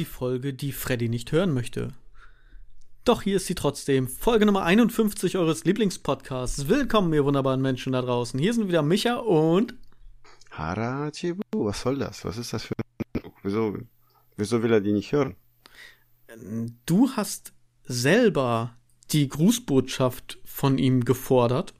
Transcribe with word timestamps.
die 0.00 0.06
Folge, 0.06 0.54
die 0.54 0.72
Freddy 0.72 1.10
nicht 1.10 1.30
hören 1.30 1.52
möchte. 1.52 1.92
Doch 3.04 3.20
hier 3.20 3.36
ist 3.36 3.46
sie 3.46 3.54
trotzdem. 3.54 4.08
Folge 4.08 4.46
Nummer 4.46 4.62
51 4.62 5.36
eures 5.36 5.64
Lieblingspodcasts. 5.64 6.68
Willkommen, 6.68 7.12
ihr 7.12 7.26
wunderbaren 7.26 7.60
Menschen 7.60 7.92
da 7.92 8.00
draußen. 8.00 8.40
Hier 8.40 8.54
sind 8.54 8.68
wieder 8.68 8.80
Micha 8.80 9.16
und. 9.16 9.74
Harachibu, 10.52 11.42
was 11.52 11.82
soll 11.82 11.98
das? 11.98 12.24
Was 12.24 12.38
ist 12.38 12.54
das 12.54 12.62
für 12.62 12.74
ein. 12.78 13.30
Wieso, 13.42 13.76
wieso 14.38 14.62
will 14.62 14.72
er 14.72 14.80
die 14.80 14.92
nicht 14.92 15.12
hören? 15.12 15.36
Du 16.86 17.10
hast 17.10 17.52
selber 17.84 18.74
die 19.10 19.28
Grußbotschaft 19.28 20.38
von 20.46 20.78
ihm 20.78 21.04
gefordert 21.04 21.74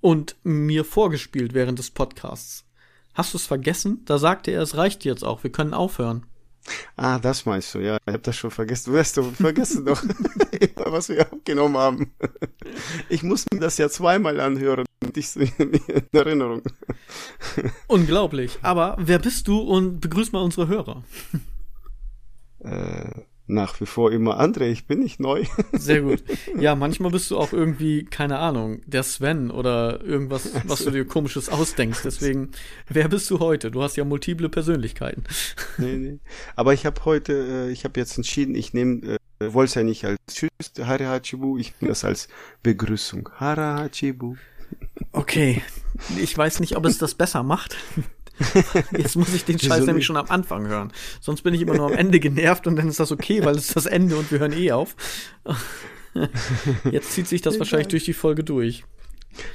und 0.00 0.36
mir 0.44 0.84
vorgespielt 0.84 1.52
während 1.52 1.80
des 1.80 1.90
Podcasts. 1.90 2.64
Hast 3.12 3.34
du 3.34 3.38
es 3.38 3.46
vergessen? 3.46 4.04
Da 4.04 4.18
sagte 4.18 4.52
er, 4.52 4.62
es 4.62 4.76
reicht 4.76 5.04
jetzt 5.04 5.24
auch, 5.24 5.42
wir 5.42 5.50
können 5.50 5.74
aufhören. 5.74 6.24
Ah, 6.96 7.18
das 7.18 7.46
meinst 7.46 7.74
du, 7.74 7.80
ja. 7.80 7.98
Ich 8.06 8.14
hab 8.14 8.22
das 8.22 8.36
schon 8.36 8.50
vergessen. 8.50 8.92
Du 8.92 8.98
hast 8.98 9.16
du 9.16 9.22
vergessen 9.22 9.84
doch, 9.84 10.02
was 10.86 11.08
wir 11.08 11.20
abgenommen 11.20 11.76
haben. 11.76 12.12
Ich 13.08 13.22
muss 13.22 13.44
mir 13.52 13.60
das 13.60 13.78
ja 13.78 13.88
zweimal 13.88 14.40
anhören 14.40 14.84
und 15.02 15.16
ich 15.16 15.34
in 15.36 15.80
Erinnerung. 16.12 16.62
Unglaublich. 17.86 18.58
Aber 18.62 18.96
wer 18.98 19.18
bist 19.18 19.48
du 19.48 19.58
und 19.60 20.00
begrüß 20.00 20.32
mal 20.32 20.42
unsere 20.42 20.68
Hörer. 20.68 21.04
Äh, 22.60 23.22
nach 23.48 23.80
wie 23.80 23.86
vor 23.86 24.12
immer 24.12 24.40
André, 24.40 24.68
ich 24.70 24.86
bin 24.86 25.00
nicht 25.00 25.20
neu. 25.20 25.44
Sehr 25.72 26.02
gut. 26.02 26.22
Ja, 26.58 26.74
manchmal 26.74 27.10
bist 27.10 27.30
du 27.30 27.38
auch 27.38 27.52
irgendwie, 27.52 28.04
keine 28.04 28.38
Ahnung, 28.38 28.82
der 28.86 29.02
Sven 29.02 29.50
oder 29.50 30.04
irgendwas, 30.04 30.50
was 30.66 30.84
du 30.84 30.90
dir 30.90 31.06
komisches 31.06 31.48
ausdenkst. 31.48 32.00
Deswegen, 32.04 32.50
wer 32.88 33.08
bist 33.08 33.28
du 33.30 33.40
heute? 33.40 33.70
Du 33.70 33.82
hast 33.82 33.96
ja 33.96 34.04
multiple 34.04 34.48
Persönlichkeiten. 34.48 35.24
Nee, 35.78 35.96
nee. 35.96 36.18
Aber 36.56 36.74
ich 36.74 36.86
habe 36.86 37.04
heute, 37.04 37.68
äh, 37.68 37.72
ich 37.72 37.84
habe 37.84 37.98
jetzt 37.98 38.16
entschieden, 38.16 38.54
ich 38.54 38.74
nehme, 38.74 39.18
äh, 39.40 39.52
wollte 39.52 39.70
es 39.70 39.74
ja 39.74 39.82
nicht 39.82 40.04
als 40.04 40.18
Tschüss, 40.30 40.50
Harahachibu, 40.78 41.58
ich 41.58 41.74
nehme 41.80 41.90
das 41.90 42.04
als 42.04 42.28
Begrüßung. 42.62 43.30
Harahachibu. 43.36 44.36
Okay, 45.12 45.62
ich 46.20 46.36
weiß 46.36 46.60
nicht, 46.60 46.76
ob 46.76 46.84
es 46.84 46.98
das 46.98 47.14
besser 47.14 47.42
macht. 47.42 47.76
Jetzt 48.96 49.16
muss 49.16 49.34
ich 49.34 49.44
den 49.44 49.58
Scheiß 49.58 49.86
nämlich 49.86 50.06
schon 50.06 50.16
am 50.16 50.26
Anfang 50.28 50.66
hören. 50.66 50.92
Sonst 51.20 51.42
bin 51.42 51.54
ich 51.54 51.62
immer 51.62 51.74
nur 51.74 51.86
am 51.86 51.94
Ende 51.94 52.20
genervt 52.20 52.66
und 52.66 52.76
dann 52.76 52.88
ist 52.88 53.00
das 53.00 53.12
okay, 53.12 53.44
weil 53.44 53.56
es 53.56 53.68
ist 53.68 53.76
das 53.76 53.86
Ende 53.86 54.16
und 54.16 54.30
wir 54.30 54.38
hören 54.38 54.52
eh 54.52 54.72
auf. 54.72 54.96
Jetzt 56.90 57.12
zieht 57.12 57.28
sich 57.28 57.42
das 57.42 57.58
wahrscheinlich 57.58 57.88
durch 57.88 58.04
die 58.04 58.12
Folge 58.12 58.44
durch. 58.44 58.84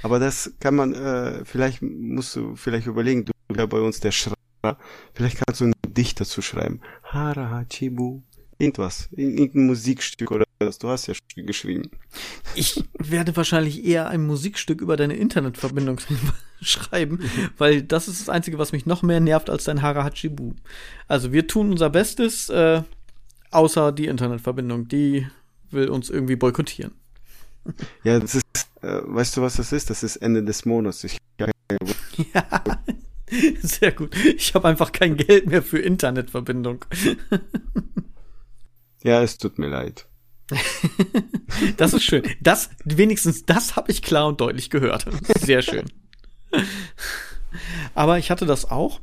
Aber 0.02 0.20
das 0.20 0.54
kann 0.60 0.76
man, 0.76 0.94
äh, 0.94 1.44
vielleicht 1.46 1.82
musst 1.82 2.36
du 2.36 2.56
vielleicht 2.56 2.88
überlegen, 2.88 3.26
du 3.26 3.34
ja 3.56 3.66
bei 3.66 3.80
uns 3.80 4.00
der 4.00 4.12
Schreiber, 4.12 4.78
vielleicht 5.14 5.44
kannst 5.44 5.62
du 5.62 5.66
ein 5.66 5.74
Gedicht 5.82 6.20
dazu 6.20 6.42
schreiben. 6.42 6.82
Harahachibu. 7.04 8.22
Irgendwas. 8.58 9.10
Irgendein 9.12 9.66
Musikstück 9.66 10.32
oder. 10.32 10.46
Du 10.72 10.90
hast 10.90 11.08
ja 11.08 11.14
geschrieben. 11.36 11.92
Ich 12.56 12.84
werde 12.98 13.36
wahrscheinlich 13.36 13.86
eher 13.86 14.08
ein 14.08 14.26
Musikstück 14.26 14.82
über 14.82 14.98
deine 14.98 15.16
Internetverbindung 15.16 16.00
schreiben, 16.62 17.20
weil 17.58 17.84
das 17.84 18.08
ist 18.08 18.22
das 18.22 18.30
Einzige, 18.30 18.58
was 18.58 18.72
mich 18.72 18.86
noch 18.86 19.02
mehr 19.02 19.20
nervt 19.20 19.50
als 19.50 19.66
dein 19.66 19.82
Harahachibu. 19.82 20.54
Also 21.08 21.32
wir 21.32 21.48
tun 21.48 21.72
unser 21.72 21.90
Bestes, 21.90 22.50
äh, 22.50 22.84
außer 23.52 23.92
die 23.92 24.08
Internetverbindung. 24.08 24.88
Die 24.88 25.28
will 25.72 25.90
uns 25.90 26.10
irgendwie 26.10 26.36
boykottieren. 26.36 26.94
Ja, 28.04 28.20
das 28.20 28.36
ist, 28.36 28.44
äh, 28.82 29.02
weißt 29.04 29.38
du, 29.38 29.42
was 29.42 29.56
das 29.56 29.72
ist? 29.72 29.90
Das 29.90 30.04
ist 30.04 30.18
Ende 30.18 30.44
des 30.44 30.66
Monats. 30.66 31.04
Ich, 31.04 31.18
ja, 32.34 32.46
sehr 33.62 33.92
gut. 33.92 34.16
Ich 34.16 34.54
habe 34.54 34.68
einfach 34.68 34.92
kein 34.92 35.18
Geld 35.18 35.48
mehr 35.48 35.64
für 35.64 35.80
Internetverbindung. 35.80 36.86
Ja, 39.04 39.22
es 39.22 39.38
tut 39.38 39.60
mir 39.60 39.68
leid. 39.68 40.08
das 41.78 41.94
ist 41.94 42.04
schön. 42.04 42.24
Das, 42.42 42.70
wenigstens 42.84 43.46
das 43.46 43.76
habe 43.76 43.92
ich 43.92 44.02
klar 44.02 44.28
und 44.28 44.42
deutlich 44.42 44.70
gehört. 44.70 45.06
Sehr 45.40 45.62
schön. 45.62 45.86
Aber 47.96 48.18
ich 48.18 48.32
hatte 48.32 48.46
das 48.46 48.70
auch. 48.70 49.00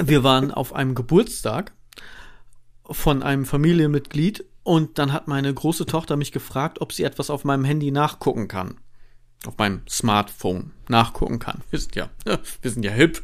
Wir 0.00 0.22
waren 0.22 0.50
auf 0.50 0.74
einem 0.74 0.94
Geburtstag 0.94 1.72
von 2.90 3.22
einem 3.22 3.44
Familienmitglied 3.44 4.44
und 4.62 4.98
dann 4.98 5.12
hat 5.12 5.28
meine 5.28 5.52
große 5.52 5.86
Tochter 5.86 6.16
mich 6.16 6.32
gefragt, 6.32 6.80
ob 6.80 6.92
sie 6.92 7.04
etwas 7.04 7.30
auf 7.30 7.44
meinem 7.44 7.64
Handy 7.64 7.90
nachgucken 7.90 8.48
kann. 8.48 8.76
Auf 9.46 9.56
meinem 9.56 9.82
Smartphone 9.88 10.72
nachgucken 10.88 11.38
kann. 11.38 11.62
Wir 11.70 11.78
sind 11.78 11.96
ja, 11.96 12.10
wir 12.62 12.70
sind 12.70 12.84
ja 12.84 12.90
hip. 12.90 13.22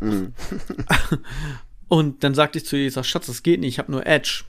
Mhm. 0.00 0.34
und 1.88 2.24
dann 2.24 2.34
sagte 2.34 2.58
ich 2.58 2.66
zu 2.66 2.76
ihr, 2.76 2.86
ich 2.86 2.94
sag, 2.94 3.04
Schatz, 3.04 3.26
das 3.26 3.42
geht 3.42 3.60
nicht, 3.60 3.74
ich 3.74 3.78
habe 3.78 3.92
nur 3.92 4.06
Edge. 4.06 4.44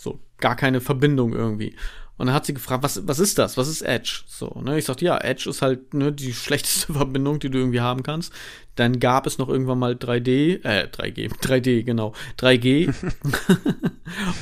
So, 0.00 0.20
gar 0.38 0.56
keine 0.56 0.80
Verbindung 0.80 1.32
irgendwie. 1.32 1.76
Und 2.20 2.26
dann 2.26 2.34
hat 2.34 2.44
sie 2.44 2.52
gefragt, 2.52 2.82
was, 2.82 3.08
was 3.08 3.18
ist 3.18 3.38
das? 3.38 3.56
Was 3.56 3.66
ist 3.66 3.80
Edge? 3.80 4.24
So, 4.26 4.60
ne? 4.62 4.78
Ich 4.78 4.84
sagte, 4.84 5.06
ja, 5.06 5.16
Edge 5.16 5.48
ist 5.48 5.62
halt 5.62 5.94
ne, 5.94 6.12
die 6.12 6.32
schlechteste 6.34 6.92
Verbindung, 6.92 7.38
die 7.38 7.48
du 7.48 7.58
irgendwie 7.58 7.80
haben 7.80 8.02
kannst. 8.02 8.30
Dann 8.76 9.00
gab 9.00 9.26
es 9.26 9.38
noch 9.38 9.48
irgendwann 9.48 9.78
mal 9.78 9.94
3D, 9.94 10.62
äh, 10.62 10.88
3G, 10.88 11.30
3D, 11.30 11.82
genau, 11.84 12.14
3G 12.38 12.92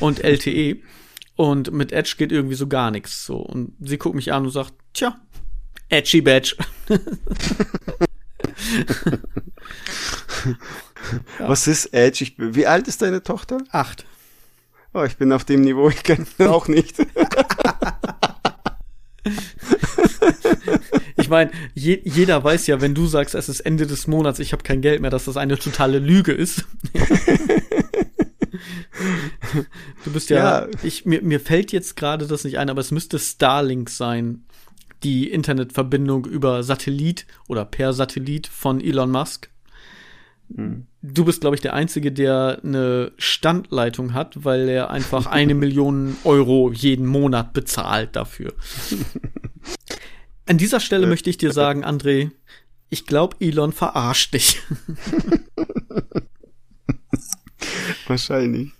und 0.00 0.24
LTE. 0.24 0.78
Und 1.36 1.72
mit 1.72 1.92
Edge 1.92 2.16
geht 2.18 2.32
irgendwie 2.32 2.56
so 2.56 2.66
gar 2.66 2.90
nichts. 2.90 3.24
So. 3.24 3.36
Und 3.36 3.74
sie 3.78 3.96
guckt 3.96 4.16
mich 4.16 4.32
an 4.32 4.44
und 4.44 4.50
sagt, 4.50 4.74
tja, 4.92 5.16
Edgy 5.88 6.20
Badge. 6.20 6.56
Was 11.38 11.68
ist 11.68 11.86
Edge? 11.94 12.24
Ich, 12.24 12.34
wie 12.38 12.66
alt 12.66 12.88
ist 12.88 13.02
deine 13.02 13.22
Tochter? 13.22 13.58
Acht. 13.70 14.04
Oh, 14.94 15.04
ich 15.04 15.16
bin 15.16 15.32
auf 15.32 15.44
dem 15.44 15.60
Niveau, 15.60 15.88
ich 15.88 16.02
kenne 16.02 16.26
auch 16.40 16.66
nicht. 16.68 16.96
ich 21.16 21.28
meine, 21.28 21.50
je, 21.74 22.00
jeder 22.04 22.42
weiß 22.42 22.66
ja, 22.68 22.80
wenn 22.80 22.94
du 22.94 23.06
sagst, 23.06 23.34
es 23.34 23.50
ist 23.50 23.60
Ende 23.60 23.86
des 23.86 24.06
Monats, 24.06 24.38
ich 24.38 24.52
habe 24.52 24.62
kein 24.62 24.80
Geld 24.80 25.02
mehr, 25.02 25.10
dass 25.10 25.26
das 25.26 25.36
eine 25.36 25.58
totale 25.58 25.98
Lüge 25.98 26.32
ist. 26.32 26.64
du 30.04 30.12
bist 30.12 30.30
ja, 30.30 30.62
ja. 30.62 30.68
Ich, 30.82 31.04
mir, 31.04 31.22
mir 31.22 31.40
fällt 31.40 31.70
jetzt 31.72 31.96
gerade 31.96 32.26
das 32.26 32.44
nicht 32.44 32.58
ein, 32.58 32.70
aber 32.70 32.80
es 32.80 32.90
müsste 32.90 33.18
Starlink 33.18 33.90
sein, 33.90 34.44
die 35.02 35.30
Internetverbindung 35.30 36.24
über 36.24 36.62
Satellit 36.62 37.26
oder 37.46 37.64
per 37.64 37.92
Satellit 37.92 38.46
von 38.46 38.80
Elon 38.80 39.10
Musk. 39.10 39.50
Hm. 40.54 40.87
Du 41.00 41.24
bist, 41.24 41.40
glaube 41.40 41.54
ich, 41.54 41.62
der 41.62 41.74
Einzige, 41.74 42.10
der 42.10 42.60
eine 42.64 43.12
Standleitung 43.18 44.14
hat, 44.14 44.44
weil 44.44 44.68
er 44.68 44.90
einfach 44.90 45.26
eine 45.26 45.54
Million 45.54 46.16
Euro 46.24 46.72
jeden 46.72 47.06
Monat 47.06 47.52
bezahlt 47.52 48.16
dafür. 48.16 48.52
An 50.46 50.58
dieser 50.58 50.80
Stelle 50.80 51.06
möchte 51.06 51.30
ich 51.30 51.36
dir 51.36 51.52
sagen, 51.52 51.84
André, 51.84 52.32
ich 52.88 53.06
glaube, 53.06 53.36
Elon 53.38 53.72
verarscht 53.72 54.32
dich. 54.32 54.62
Wahrscheinlich. 58.06 58.72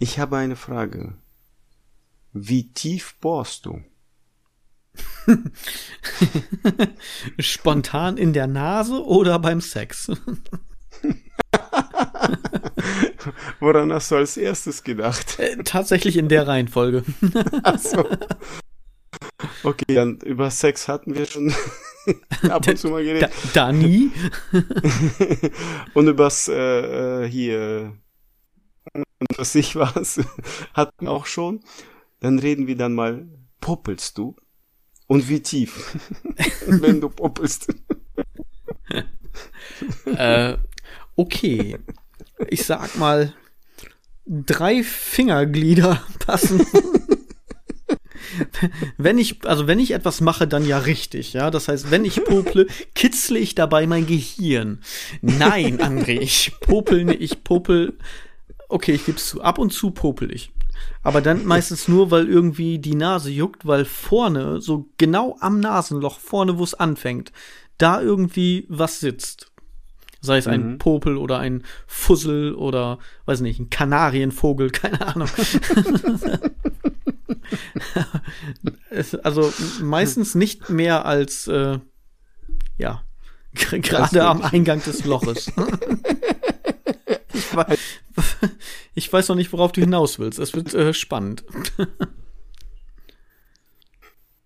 Ich 0.00 0.18
habe 0.18 0.36
eine 0.36 0.56
Frage. 0.56 1.14
Wie 2.32 2.72
tief 2.72 3.14
bohrst 3.20 3.66
du? 3.66 3.84
Spontan 7.38 8.16
in 8.16 8.32
der 8.32 8.48
Nase 8.48 9.04
oder 9.04 9.38
beim 9.38 9.60
Sex? 9.60 10.10
Woran 13.60 13.92
hast 13.92 14.10
du 14.10 14.16
als 14.16 14.36
erstes 14.36 14.82
gedacht? 14.82 15.38
Äh, 15.38 15.62
tatsächlich 15.64 16.16
in 16.16 16.28
der 16.28 16.46
Reihenfolge. 16.46 17.04
Ach 17.62 17.78
so. 17.78 18.06
Okay, 19.62 19.94
dann 19.94 20.18
über 20.20 20.50
Sex 20.50 20.88
hatten 20.88 21.14
wir 21.14 21.26
schon 21.26 21.52
ab 22.48 22.66
und 22.66 22.78
zu 22.78 22.88
mal 22.88 23.02
geredet. 23.02 23.30
Da, 23.54 23.66
da 23.66 23.72
nie. 23.72 24.10
und 25.94 26.08
übers 26.08 26.48
äh, 26.48 27.24
äh 27.24 27.28
hier 27.28 27.96
und 28.92 29.04
was 29.36 29.54
ich 29.54 29.76
was 29.76 30.20
hatten 30.74 31.06
wir 31.06 31.10
auch 31.10 31.26
schon. 31.26 31.60
Dann 32.20 32.38
reden 32.38 32.66
wir 32.66 32.76
dann 32.76 32.94
mal, 32.94 33.26
poppelst 33.60 34.18
du? 34.18 34.36
Und 35.06 35.28
wie 35.28 35.40
tief, 35.40 35.98
wenn 36.66 37.00
du 37.00 37.10
poppelst. 37.10 37.74
äh, 40.06 40.56
okay. 41.16 41.78
Ich 42.48 42.64
sag 42.64 42.96
mal, 42.96 43.32
drei 44.26 44.82
Fingerglieder 44.82 46.02
passen. 46.18 46.66
wenn 48.96 49.18
ich, 49.18 49.46
also 49.46 49.66
wenn 49.66 49.78
ich 49.78 49.92
etwas 49.92 50.20
mache, 50.20 50.46
dann 50.46 50.66
ja 50.66 50.78
richtig, 50.78 51.32
ja. 51.32 51.50
Das 51.50 51.68
heißt, 51.68 51.90
wenn 51.90 52.04
ich 52.04 52.24
pople, 52.24 52.66
kitzle 52.94 53.38
ich 53.38 53.54
dabei 53.54 53.86
mein 53.86 54.06
Gehirn. 54.06 54.80
Nein, 55.20 55.80
André, 55.80 56.20
ich 56.20 56.52
popel, 56.60 57.10
ich 57.10 57.44
popel. 57.44 57.98
Okay, 58.68 58.92
ich 58.92 59.06
geb's 59.06 59.28
zu. 59.28 59.42
Ab 59.42 59.58
und 59.58 59.72
zu 59.72 59.90
popel 59.90 60.32
ich. 60.32 60.50
Aber 61.02 61.20
dann 61.20 61.44
meistens 61.44 61.86
nur, 61.86 62.10
weil 62.10 62.28
irgendwie 62.28 62.78
die 62.78 62.94
Nase 62.94 63.30
juckt, 63.30 63.66
weil 63.66 63.84
vorne, 63.84 64.60
so 64.60 64.88
genau 64.96 65.36
am 65.40 65.60
Nasenloch, 65.60 66.18
vorne, 66.18 66.58
wo 66.58 66.64
es 66.64 66.74
anfängt, 66.74 67.30
da 67.78 68.00
irgendwie 68.00 68.66
was 68.68 69.00
sitzt. 69.00 69.52
Sei 70.24 70.38
es 70.38 70.46
ein 70.46 70.72
Mhm. 70.72 70.78
Popel 70.78 71.18
oder 71.18 71.38
ein 71.38 71.64
Fussel 71.86 72.54
oder, 72.54 72.98
weiß 73.26 73.40
nicht, 73.40 73.60
ein 73.60 73.68
Kanarienvogel, 73.68 74.70
keine 74.70 75.06
Ahnung. 75.06 75.28
also 79.22 79.52
meistens 79.82 80.34
nicht 80.34 80.70
mehr 80.70 81.04
als, 81.04 81.46
äh, 81.46 81.78
ja, 82.78 83.04
gerade 83.52 84.24
am 84.24 84.40
Eingang 84.40 84.82
des 84.82 85.04
Loches. 85.04 85.46
ich, 87.34 87.54
weiß, 87.54 87.78
ich 88.94 89.12
weiß 89.12 89.28
noch 89.28 89.36
nicht, 89.36 89.52
worauf 89.52 89.72
du 89.72 89.82
hinaus 89.82 90.18
willst. 90.18 90.38
Es 90.38 90.54
wird 90.54 90.72
äh, 90.72 90.94
spannend. 90.94 91.44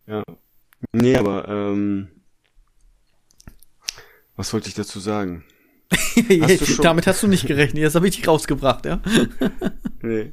Ja. 0.06 0.24
Nee, 0.92 1.16
aber 1.16 1.46
ähm, 1.48 2.08
was 4.34 4.52
wollte 4.52 4.68
ich 4.68 4.74
dazu 4.74 4.98
sagen? 4.98 5.44
Hast 6.42 6.84
Damit 6.84 7.06
hast 7.06 7.22
du 7.22 7.28
nicht 7.28 7.46
gerechnet. 7.46 7.82
Jetzt 7.82 7.94
habe 7.94 8.08
ich 8.08 8.16
dich 8.16 8.28
rausgebracht, 8.28 8.84
ja. 8.84 9.00
Nee. 10.02 10.32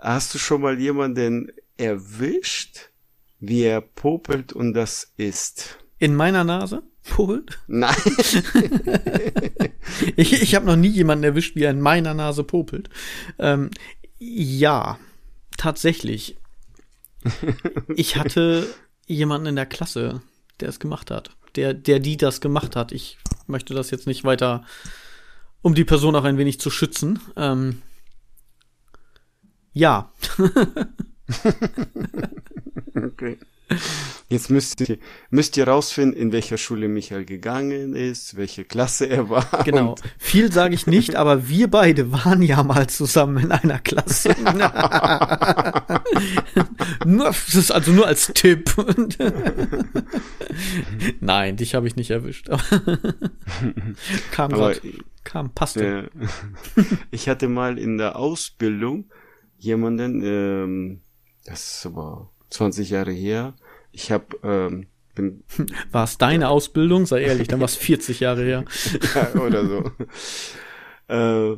Hast 0.00 0.34
du 0.34 0.38
schon 0.38 0.62
mal 0.62 0.78
jemanden 0.78 1.52
erwischt, 1.76 2.90
wie 3.38 3.62
er 3.64 3.80
popelt 3.80 4.52
und 4.52 4.72
das 4.72 5.12
ist? 5.16 5.78
In 5.98 6.14
meiner 6.14 6.44
Nase? 6.44 6.82
Popelt? 7.08 7.58
Nein. 7.66 7.96
Ich, 10.16 10.40
ich 10.40 10.54
habe 10.54 10.66
noch 10.66 10.76
nie 10.76 10.88
jemanden 10.88 11.24
erwischt, 11.24 11.56
wie 11.56 11.64
er 11.64 11.70
in 11.70 11.80
meiner 11.80 12.14
Nase 12.14 12.44
popelt. 12.44 12.88
Ähm, 13.38 13.70
ja, 14.18 14.98
tatsächlich. 15.56 16.36
Ich 17.96 18.16
hatte 18.16 18.66
jemanden 19.06 19.48
in 19.48 19.56
der 19.56 19.66
Klasse, 19.66 20.22
der 20.60 20.68
es 20.68 20.78
gemacht 20.78 21.10
hat. 21.10 21.30
Der, 21.56 21.74
der 21.74 21.98
die 21.98 22.16
das 22.16 22.40
gemacht 22.40 22.76
hat. 22.76 22.92
Ich 22.92 23.18
möchte 23.50 23.74
das 23.74 23.90
jetzt 23.90 24.06
nicht 24.06 24.24
weiter, 24.24 24.64
um 25.62 25.74
die 25.74 25.84
Person 25.84 26.16
auch 26.16 26.24
ein 26.24 26.38
wenig 26.38 26.60
zu 26.60 26.70
schützen. 26.70 27.20
Ähm, 27.36 27.82
ja, 29.72 30.10
Okay. 32.94 33.38
Jetzt 34.28 34.48
müsst 34.48 34.80
ihr, 34.80 34.98
müsst 35.30 35.56
ihr 35.56 35.66
rausfinden, 35.66 36.16
in 36.16 36.30
welcher 36.30 36.56
Schule 36.56 36.86
Michael 36.88 37.24
gegangen 37.24 37.96
ist, 37.96 38.36
welche 38.36 38.64
Klasse 38.64 39.06
er 39.06 39.28
war. 39.28 39.44
genau. 39.64 39.96
Viel 40.18 40.52
sage 40.52 40.74
ich 40.74 40.86
nicht, 40.86 41.16
aber 41.16 41.48
wir 41.48 41.68
beide 41.68 42.12
waren 42.12 42.40
ja 42.42 42.62
mal 42.62 42.88
zusammen 42.88 43.44
in 43.44 43.50
einer 43.50 43.80
Klasse. 43.80 44.28
nur, 47.04 47.26
das 47.26 47.54
ist 47.54 47.72
also 47.72 47.90
nur 47.90 48.06
als 48.06 48.28
Tipp. 48.32 48.72
Nein, 51.20 51.56
dich 51.56 51.74
habe 51.74 51.88
ich 51.88 51.96
nicht 51.96 52.10
erwischt. 52.10 52.48
kam 54.30 54.52
Aber 54.52 54.74
grad, 54.74 54.82
kam, 55.24 55.50
passte. 55.54 56.10
äh, 56.26 56.84
ich 57.10 57.28
hatte 57.28 57.48
mal 57.48 57.78
in 57.78 57.98
der 57.98 58.16
Ausbildung 58.16 59.10
jemanden, 59.58 60.22
ähm, 60.24 61.00
das 61.44 61.84
aber 61.84 62.30
20 62.50 62.90
Jahre 62.90 63.12
her. 63.12 63.54
Ich 63.92 64.12
habe 64.12 64.26
ähm, 64.42 64.86
bin 65.14 65.42
War 65.92 66.04
es 66.04 66.18
deine 66.18 66.48
Ausbildung? 66.48 67.06
Sei 67.06 67.22
ehrlich, 67.22 67.48
dann 67.48 67.60
war 67.60 67.66
es 67.66 67.76
40 67.76 68.20
Jahre 68.20 68.44
her. 68.44 68.64
ja, 69.14 69.40
oder 69.40 69.66
so. 69.66 69.90
äh, 71.08 71.56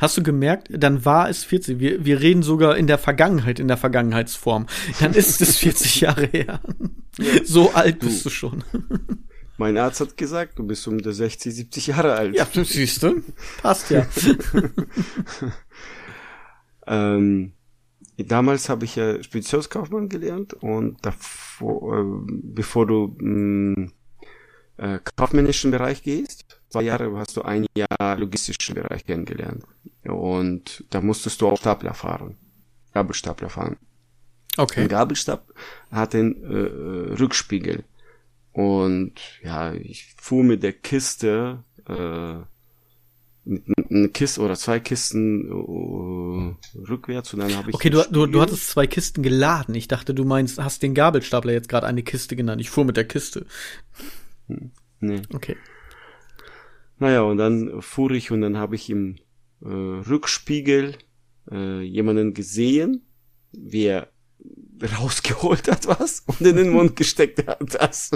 Hast 0.00 0.16
du 0.16 0.22
gemerkt, 0.22 0.68
dann 0.70 1.04
war 1.04 1.28
es 1.28 1.42
40. 1.44 1.80
Wir, 1.80 2.04
wir 2.04 2.20
reden 2.20 2.42
sogar 2.42 2.76
in 2.76 2.86
der 2.86 2.98
Vergangenheit, 2.98 3.58
in 3.58 3.66
der 3.68 3.76
Vergangenheitsform. 3.76 4.66
Dann 5.00 5.14
ist 5.14 5.40
es 5.40 5.58
40 5.58 6.00
Jahre 6.02 6.26
her. 6.26 6.60
So 7.44 7.72
alt 7.72 7.98
bist 7.98 8.24
du 8.24 8.30
schon. 8.30 8.62
mein 9.56 9.76
Arzt 9.76 10.00
hat 10.00 10.16
gesagt, 10.16 10.58
du 10.60 10.64
bist 10.64 10.86
um 10.86 10.98
die 10.98 11.12
60, 11.12 11.52
70 11.52 11.86
Jahre 11.88 12.14
alt. 12.14 12.36
Ja, 12.36 12.46
das 12.52 12.68
siehst 12.68 13.02
du. 13.02 13.22
Passt 13.60 13.90
ja. 13.90 14.06
Ähm, 16.86 17.52
damals 18.24 18.68
habe 18.68 18.84
ich 18.84 18.96
ja 18.96 19.22
Speditionskaufmann 19.22 20.08
gelernt 20.08 20.54
und 20.54 21.04
davor, 21.04 21.98
äh, 21.98 22.04
bevor 22.26 22.86
du 22.86 23.16
mh, 23.18 23.90
äh, 24.78 24.98
kaufmännischen 25.16 25.70
Bereich 25.70 26.02
gehst, 26.02 26.60
zwei 26.68 26.82
Jahre 26.82 27.16
hast 27.16 27.36
du 27.36 27.42
ein 27.42 27.66
Jahr 27.76 28.16
logistischen 28.16 28.74
Bereich 28.74 29.04
kennengelernt. 29.04 29.64
Und 30.04 30.84
da 30.90 31.00
musstest 31.00 31.40
du 31.40 31.48
auch 31.48 31.58
Stapler 31.58 31.94
fahren. 31.94 32.36
Gabelstapler 32.92 33.50
fahren. 33.50 33.76
Ein 34.56 34.64
Okay. 34.64 34.88
Gabelstab 34.88 35.52
hat 35.90 36.14
den 36.14 36.42
äh, 36.42 37.14
Rückspiegel. 37.14 37.84
Und 38.52 39.14
ja, 39.42 39.72
ich 39.72 40.14
fuhr 40.20 40.42
mit 40.42 40.64
der 40.64 40.72
Kiste, 40.72 41.62
äh, 41.86 42.42
mit 43.48 43.90
einer 43.90 44.08
Kiste 44.08 44.42
oder 44.42 44.54
zwei 44.56 44.78
Kisten 44.78 45.48
äh, 45.48 46.78
rückwärts 46.78 47.32
und 47.32 47.40
dann 47.40 47.56
habe 47.56 47.70
ich. 47.70 47.74
Okay, 47.74 47.88
du, 47.88 48.02
du, 48.10 48.26
du 48.26 48.40
hattest 48.40 48.68
zwei 48.68 48.86
Kisten 48.86 49.22
geladen. 49.22 49.74
Ich 49.74 49.88
dachte, 49.88 50.12
du 50.14 50.24
meinst, 50.24 50.58
hast 50.58 50.82
den 50.82 50.94
Gabelstapler 50.94 51.52
jetzt 51.52 51.68
gerade 51.68 51.86
eine 51.86 52.02
Kiste 52.02 52.36
genannt. 52.36 52.60
Ich 52.60 52.68
fuhr 52.70 52.84
mit 52.84 52.96
der 52.96 53.06
Kiste. 53.06 53.46
Nee. 55.00 55.22
Okay. 55.32 55.56
Naja, 56.98 57.22
und 57.22 57.38
dann 57.38 57.80
fuhr 57.80 58.10
ich 58.10 58.30
und 58.30 58.42
dann 58.42 58.58
habe 58.58 58.74
ich 58.74 58.90
im 58.90 59.16
äh, 59.62 59.68
Rückspiegel 59.68 60.96
äh, 61.50 61.80
jemanden 61.80 62.34
gesehen, 62.34 63.06
wie 63.52 63.84
er 63.84 64.08
rausgeholt 64.98 65.70
hat 65.70 65.86
was 65.86 66.22
und 66.26 66.40
in 66.40 66.56
den 66.56 66.70
Mund 66.70 66.96
gesteckt 66.96 67.46
hat 67.46 67.60
das. 67.74 68.10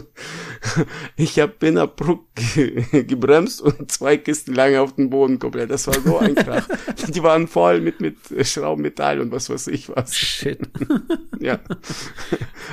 Ich 1.16 1.38
hab 1.38 1.58
bin 1.58 1.78
abrupt 1.78 2.34
ge 2.36 3.04
gebremst 3.04 3.60
und 3.60 3.90
zwei 3.90 4.16
Kisten 4.16 4.54
lang 4.54 4.76
auf 4.76 4.94
den 4.94 5.10
Boden 5.10 5.38
komplett. 5.38 5.70
Das 5.70 5.86
war 5.86 6.00
so 6.00 6.18
ein 6.18 6.34
Krach. 6.34 6.66
Die 7.08 7.22
waren 7.22 7.48
voll 7.48 7.80
mit, 7.80 8.00
mit 8.00 8.16
Schraubenmetall 8.42 9.20
und 9.20 9.32
was 9.32 9.50
weiß 9.50 9.68
ich 9.68 9.88
was. 9.88 10.14
Shit. 10.16 10.60
Ja. 11.40 11.58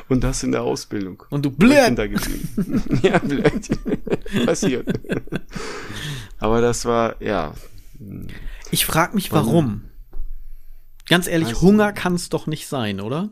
Und 0.07 0.23
das 0.23 0.43
in 0.43 0.51
der 0.51 0.63
Ausbildung. 0.63 1.23
Und 1.29 1.45
du 1.45 1.51
blöd. 1.51 1.85
bin 1.85 1.95
da 1.95 2.07
geblieben. 2.07 2.99
ja, 3.01 3.17
blöd. 3.17 3.69
Passiert. 4.45 4.87
Aber 6.37 6.61
das 6.61 6.85
war, 6.85 7.21
ja. 7.21 7.53
Ich 8.71 8.85
frag 8.85 9.13
mich, 9.13 9.31
warum. 9.31 9.89
Ganz 11.07 11.27
ehrlich, 11.27 11.59
Hunger 11.61 11.91
kann 11.91 12.13
es 12.13 12.29
doch 12.29 12.45
nicht 12.45 12.67
sein, 12.67 13.01
oder? 13.01 13.29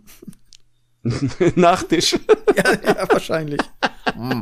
Nachtisch. 1.56 2.14
ja, 2.56 2.74
ja, 2.86 3.08
wahrscheinlich. 3.10 3.62
Mm. 4.16 4.42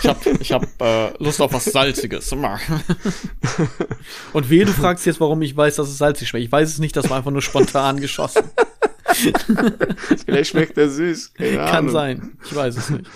Ich 0.00 0.08
hab, 0.08 0.24
ich 0.26 0.52
hab 0.52 0.64
äh, 0.80 1.12
Lust 1.18 1.40
auf 1.40 1.52
was 1.52 1.64
Salziges. 1.64 2.32
Und 4.32 4.48
wehe, 4.48 4.64
du 4.64 4.72
fragst 4.72 5.06
jetzt, 5.06 5.20
warum 5.20 5.42
ich 5.42 5.56
weiß, 5.56 5.76
dass 5.76 5.88
es 5.88 5.98
salzig 5.98 6.28
schmeckt. 6.28 6.44
Ich 6.44 6.52
weiß 6.52 6.68
es 6.68 6.78
nicht, 6.78 6.96
das 6.96 7.10
war 7.10 7.18
einfach 7.18 7.32
nur 7.32 7.42
spontan 7.42 8.00
geschossen. 8.00 8.44
Vielleicht 10.24 10.50
schmeckt 10.50 10.78
er 10.78 10.88
süß. 10.88 11.34
Keine 11.34 11.56
Kann 11.56 11.68
Ahnung. 11.68 11.90
sein. 11.90 12.38
Ich 12.44 12.54
weiß 12.54 12.76
es 12.76 12.90
nicht. 12.90 13.06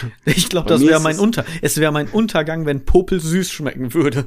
Ich 0.24 0.48
glaube, 0.48 0.68
das 0.68 0.80
wäre 0.82 1.00
mein 1.00 1.14
es- 1.16 1.20
Unter. 1.20 1.44
Es 1.60 1.76
wäre 1.78 1.92
mein 1.92 2.08
Untergang, 2.08 2.66
wenn 2.66 2.84
Popel 2.84 3.20
süß 3.20 3.50
schmecken 3.50 3.94
würde. 3.94 4.24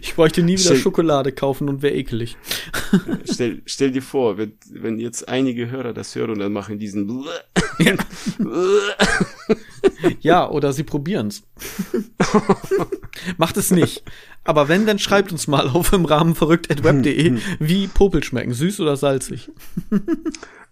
Ich 0.00 0.14
bräuchte 0.14 0.42
nie 0.42 0.52
wieder 0.52 0.62
Stell- 0.62 0.76
Schokolade 0.78 1.32
kaufen 1.32 1.68
und 1.68 1.82
wäre 1.82 1.94
ekelig. 1.94 2.36
Stell, 3.30 3.62
stell 3.66 3.90
dir 3.92 4.02
vor, 4.02 4.38
wenn, 4.38 4.52
wenn 4.70 4.98
jetzt 4.98 5.28
einige 5.28 5.70
Hörer 5.70 5.92
das 5.92 6.14
hören 6.14 6.30
und 6.30 6.38
dann 6.38 6.52
machen 6.52 6.78
diesen 6.78 7.06
Ja, 10.20 10.48
oder 10.50 10.72
sie 10.72 10.82
probieren's. 10.84 11.42
Macht 13.38 13.56
es 13.56 13.70
nicht. 13.70 14.02
Aber 14.44 14.68
wenn, 14.68 14.86
dann 14.86 14.98
schreibt 14.98 15.32
uns 15.32 15.46
mal 15.48 15.68
auf 15.68 15.92
im 15.92 16.04
Rahmen 16.04 16.34
verrückt.web.de, 16.34 17.38
wie 17.58 17.86
Popel 17.88 18.22
schmecken, 18.22 18.54
süß 18.54 18.80
oder 18.80 18.96
salzig. 18.96 19.50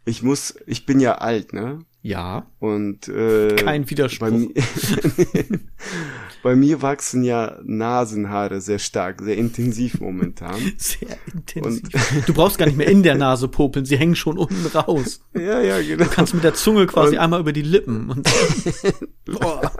Ich 0.05 0.23
muss, 0.23 0.55
ich 0.67 0.87
bin 0.87 1.01
ja 1.01 1.17
alt, 1.17 1.53
ne? 1.53 1.81
Ja, 2.07 2.45
Und 2.59 3.09
äh, 3.09 3.57
kein 3.57 3.85
bei, 3.85 3.91
Widerspruch. 3.91 4.29
mi 4.29 4.53
bei 6.43 6.55
mir 6.55 6.83
wachsen 6.83 7.25
ja 7.25 7.59
Nasenhaare 7.65 8.61
sehr 8.61 8.79
stark, 8.79 9.23
sehr 9.23 9.39
intensiv 9.39 10.01
momentan. 10.03 10.55
Sehr 10.77 11.17
intensiv. 11.33 11.89
Du 12.27 12.35
brauchst 12.35 12.59
gar 12.59 12.67
nicht 12.67 12.77
mehr 12.77 12.89
in 12.89 13.03
der 13.03 13.15
Nase 13.27 13.49
popeln, 13.49 13.87
sie 13.87 13.97
hängen 13.97 14.17
schon 14.17 14.37
unten 14.37 14.67
raus. 14.77 15.25
ja, 15.35 15.63
ja, 15.63 15.81
genau. 15.81 16.05
Du 16.05 16.11
kannst 16.11 16.35
mit 16.35 16.45
der 16.45 16.53
Zunge 16.53 16.87
quasi 16.87 17.15
Und- 17.15 17.21
einmal 17.23 17.41
über 17.41 17.55
die 17.55 17.63
Lippen. 17.63 18.11
Und 18.11 18.29
Boah? 19.25 19.73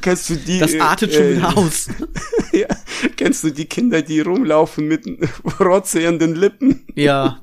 Kennst 0.00 0.30
du 0.30 0.34
die? 0.36 0.58
das 0.58 0.74
artet 0.80 1.14
schon 1.14 1.22
äh, 1.22 1.36
wieder 1.36 1.56
aus. 1.56 1.88
Ja, 2.52 2.66
kennst 3.16 3.44
du 3.44 3.50
die 3.50 3.66
Kinder, 3.66 4.02
die 4.02 4.20
rumlaufen 4.20 4.88
mit 4.88 5.06
Rotze 5.60 6.00
in 6.00 6.18
den 6.18 6.34
Lippen? 6.34 6.84
Ja, 6.96 7.40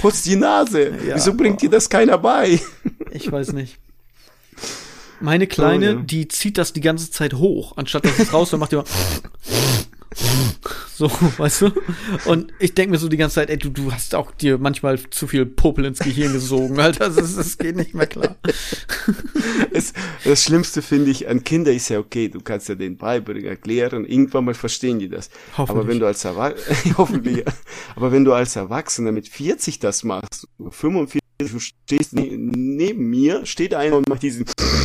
Putz 0.00 0.22
die 0.22 0.36
Nase. 0.36 0.92
Ja. 1.06 1.16
Wieso 1.16 1.34
bringt 1.34 1.62
dir 1.62 1.70
das 1.70 1.88
keiner 1.88 2.18
bei? 2.18 2.60
ich 3.10 3.30
weiß 3.30 3.52
nicht. 3.52 3.78
Meine 5.20 5.46
Kleine, 5.46 5.86
Oh, 5.90 5.98
ja. 5.98 6.02
die 6.02 6.28
zieht 6.28 6.56
das 6.56 6.72
die 6.72 6.80
ganze 6.80 7.10
Zeit 7.10 7.34
hoch, 7.34 7.74
anstatt 7.76 8.06
dass 8.06 8.18
es 8.18 8.32
raus, 8.32 8.50
dann 8.50 8.60
macht 8.60 8.72
die 8.72 8.76
immer 8.76 8.84
So, 11.00 11.10
weißt 11.10 11.62
du? 11.62 11.72
Und 12.26 12.52
ich 12.58 12.74
denke 12.74 12.90
mir 12.90 12.98
so 12.98 13.08
die 13.08 13.16
ganze 13.16 13.36
Zeit, 13.36 13.48
ey, 13.48 13.56
du, 13.56 13.70
du 13.70 13.90
hast 13.90 14.14
auch 14.14 14.32
dir 14.32 14.58
manchmal 14.58 14.98
zu 15.08 15.26
viel 15.26 15.46
Popel 15.46 15.86
ins 15.86 15.98
Gehirn 15.98 16.34
gesogen, 16.34 16.78
Alter. 16.78 17.08
Das, 17.08 17.30
ist, 17.30 17.38
das 17.38 17.56
geht 17.56 17.76
nicht 17.76 17.94
mehr 17.94 18.06
klar. 18.06 18.36
Es, 19.72 19.94
das 20.24 20.44
Schlimmste 20.44 20.82
finde 20.82 21.10
ich, 21.10 21.28
an 21.28 21.42
Kinder 21.44 21.72
ist 21.72 21.88
ja 21.88 21.98
okay, 21.98 22.28
du 22.28 22.40
kannst 22.40 22.68
ja 22.68 22.74
den 22.74 22.96
beibringen, 22.96 23.46
erklären, 23.46 24.04
irgendwann 24.04 24.44
mal 24.44 24.54
verstehen 24.54 24.98
die 24.98 25.08
das. 25.08 25.30
Aber 25.56 25.86
wenn 25.86 26.00
du 26.00 26.06
als 26.06 26.24
Erwachsener, 26.24 26.94
hoffentlich, 26.98 27.44
aber 27.96 28.12
wenn 28.12 28.24
du 28.24 28.34
als 28.34 28.56
Erwachsener 28.56 29.12
mit 29.12 29.28
40 29.28 29.78
das 29.78 30.04
machst, 30.04 30.48
45, 30.58 31.20
du 31.48 31.58
stehst 31.58 32.12
ne 32.12 32.36
neben 32.36 33.06
mir, 33.10 33.46
steht 33.46 33.74
einer 33.74 33.96
und 33.96 34.08
macht 34.08 34.22
diesen, 34.22 34.44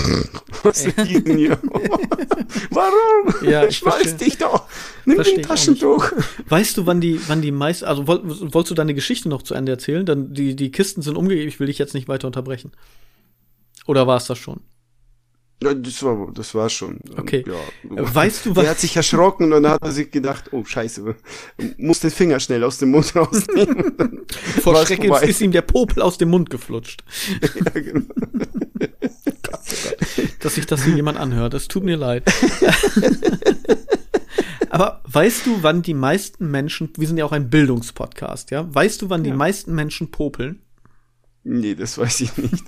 was 0.63 0.85
ist 0.85 0.97
diesen 1.07 1.37
hier? 1.37 1.59
Warum? 2.71 3.49
Ja, 3.49 3.63
ich, 3.63 3.77
ich 3.77 3.85
weiß 3.85 4.17
dich 4.17 4.37
doch. 4.37 4.63
Nimm 5.05 5.21
den 5.21 5.41
Taschentuch. 5.41 6.11
Weißt 6.49 6.77
du, 6.77 6.85
wann 6.85 7.01
die, 7.01 7.19
wann 7.27 7.41
die 7.41 7.51
meist, 7.51 7.83
also 7.83 8.07
woll, 8.07 8.21
wolltest 8.23 8.71
du 8.71 8.75
deine 8.75 8.93
Geschichte 8.93 9.29
noch 9.29 9.43
zu 9.43 9.53
Ende 9.53 9.71
erzählen? 9.71 10.05
Dann 10.05 10.33
die, 10.33 10.55
die 10.55 10.71
Kisten 10.71 11.01
sind 11.01 11.15
umgegeben, 11.15 11.47
ich 11.47 11.59
will 11.59 11.67
dich 11.67 11.77
jetzt 11.77 11.93
nicht 11.93 12.07
weiter 12.07 12.27
unterbrechen. 12.27 12.71
Oder 13.85 14.07
war 14.07 14.17
es 14.17 14.25
das 14.25 14.37
schon? 14.37 14.61
Ja, 15.63 15.73
das 15.73 16.03
war, 16.03 16.31
das 16.33 16.53
war 16.53 16.69
schon. 16.69 16.99
Okay. 17.17 17.43
Ja. 17.47 17.55
Weißt 18.13 18.45
du 18.45 18.55
was? 18.55 18.65
Er 18.65 18.71
hat 18.71 18.79
sich 18.79 18.95
erschrocken 18.95 19.45
und 19.45 19.63
dann 19.63 19.71
hat 19.71 19.81
er 19.81 19.91
sich 19.91 20.11
gedacht, 20.11 20.51
oh 20.51 20.65
Scheiße, 20.65 21.15
muss 21.77 22.01
den 22.01 22.11
Finger 22.11 22.39
schnell 22.39 22.63
aus 22.63 22.77
dem 22.77 22.91
Mund 22.91 23.15
rausnehmen. 23.15 24.25
Vor 24.61 24.85
Schreck 24.85 25.03
ist, 25.03 25.23
ist 25.23 25.41
ihm 25.41 25.51
der 25.51 25.61
Popel 25.61 26.01
aus 26.01 26.17
dem 26.17 26.29
Mund 26.29 26.49
geflutscht. 26.49 27.03
ja, 27.41 27.81
genau. 27.81 28.05
Gott, 28.77 28.89
oh 29.25 29.31
Gott. 29.43 30.35
Dass 30.41 30.55
sich 30.55 30.65
das 30.65 30.83
hier 30.83 30.95
jemand 30.95 31.17
anhört, 31.17 31.53
es 31.53 31.67
tut 31.67 31.83
mir 31.83 31.95
leid. 31.95 32.23
Aber 34.69 35.01
weißt 35.05 35.45
du, 35.45 35.63
wann 35.63 35.81
die 35.83 35.93
meisten 35.93 36.51
Menschen, 36.51 36.89
wir 36.97 37.07
sind 37.07 37.15
ja 37.15 37.23
auch 37.23 37.31
ein 37.31 37.49
Bildungspodcast, 37.49 38.51
ja? 38.51 38.67
Weißt 38.73 39.01
du, 39.01 39.09
wann 39.09 39.23
ja. 39.23 39.31
die 39.31 39.37
meisten 39.37 39.73
Menschen 39.73 40.11
popeln? 40.11 40.59
Nee, 41.45 41.75
das 41.75 41.97
weiß 41.97 42.21
ich 42.21 42.35
nicht. 42.35 42.63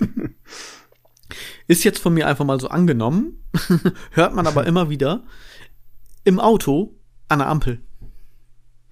Ist 1.66 1.84
jetzt 1.84 1.98
von 1.98 2.14
mir 2.14 2.26
einfach 2.26 2.44
mal 2.44 2.60
so 2.60 2.68
angenommen, 2.68 3.42
hört 4.10 4.34
man 4.34 4.46
aber 4.46 4.66
immer 4.66 4.90
wieder 4.90 5.24
im 6.24 6.40
Auto 6.40 6.94
an 7.28 7.38
der 7.38 7.48
Ampel. 7.48 7.80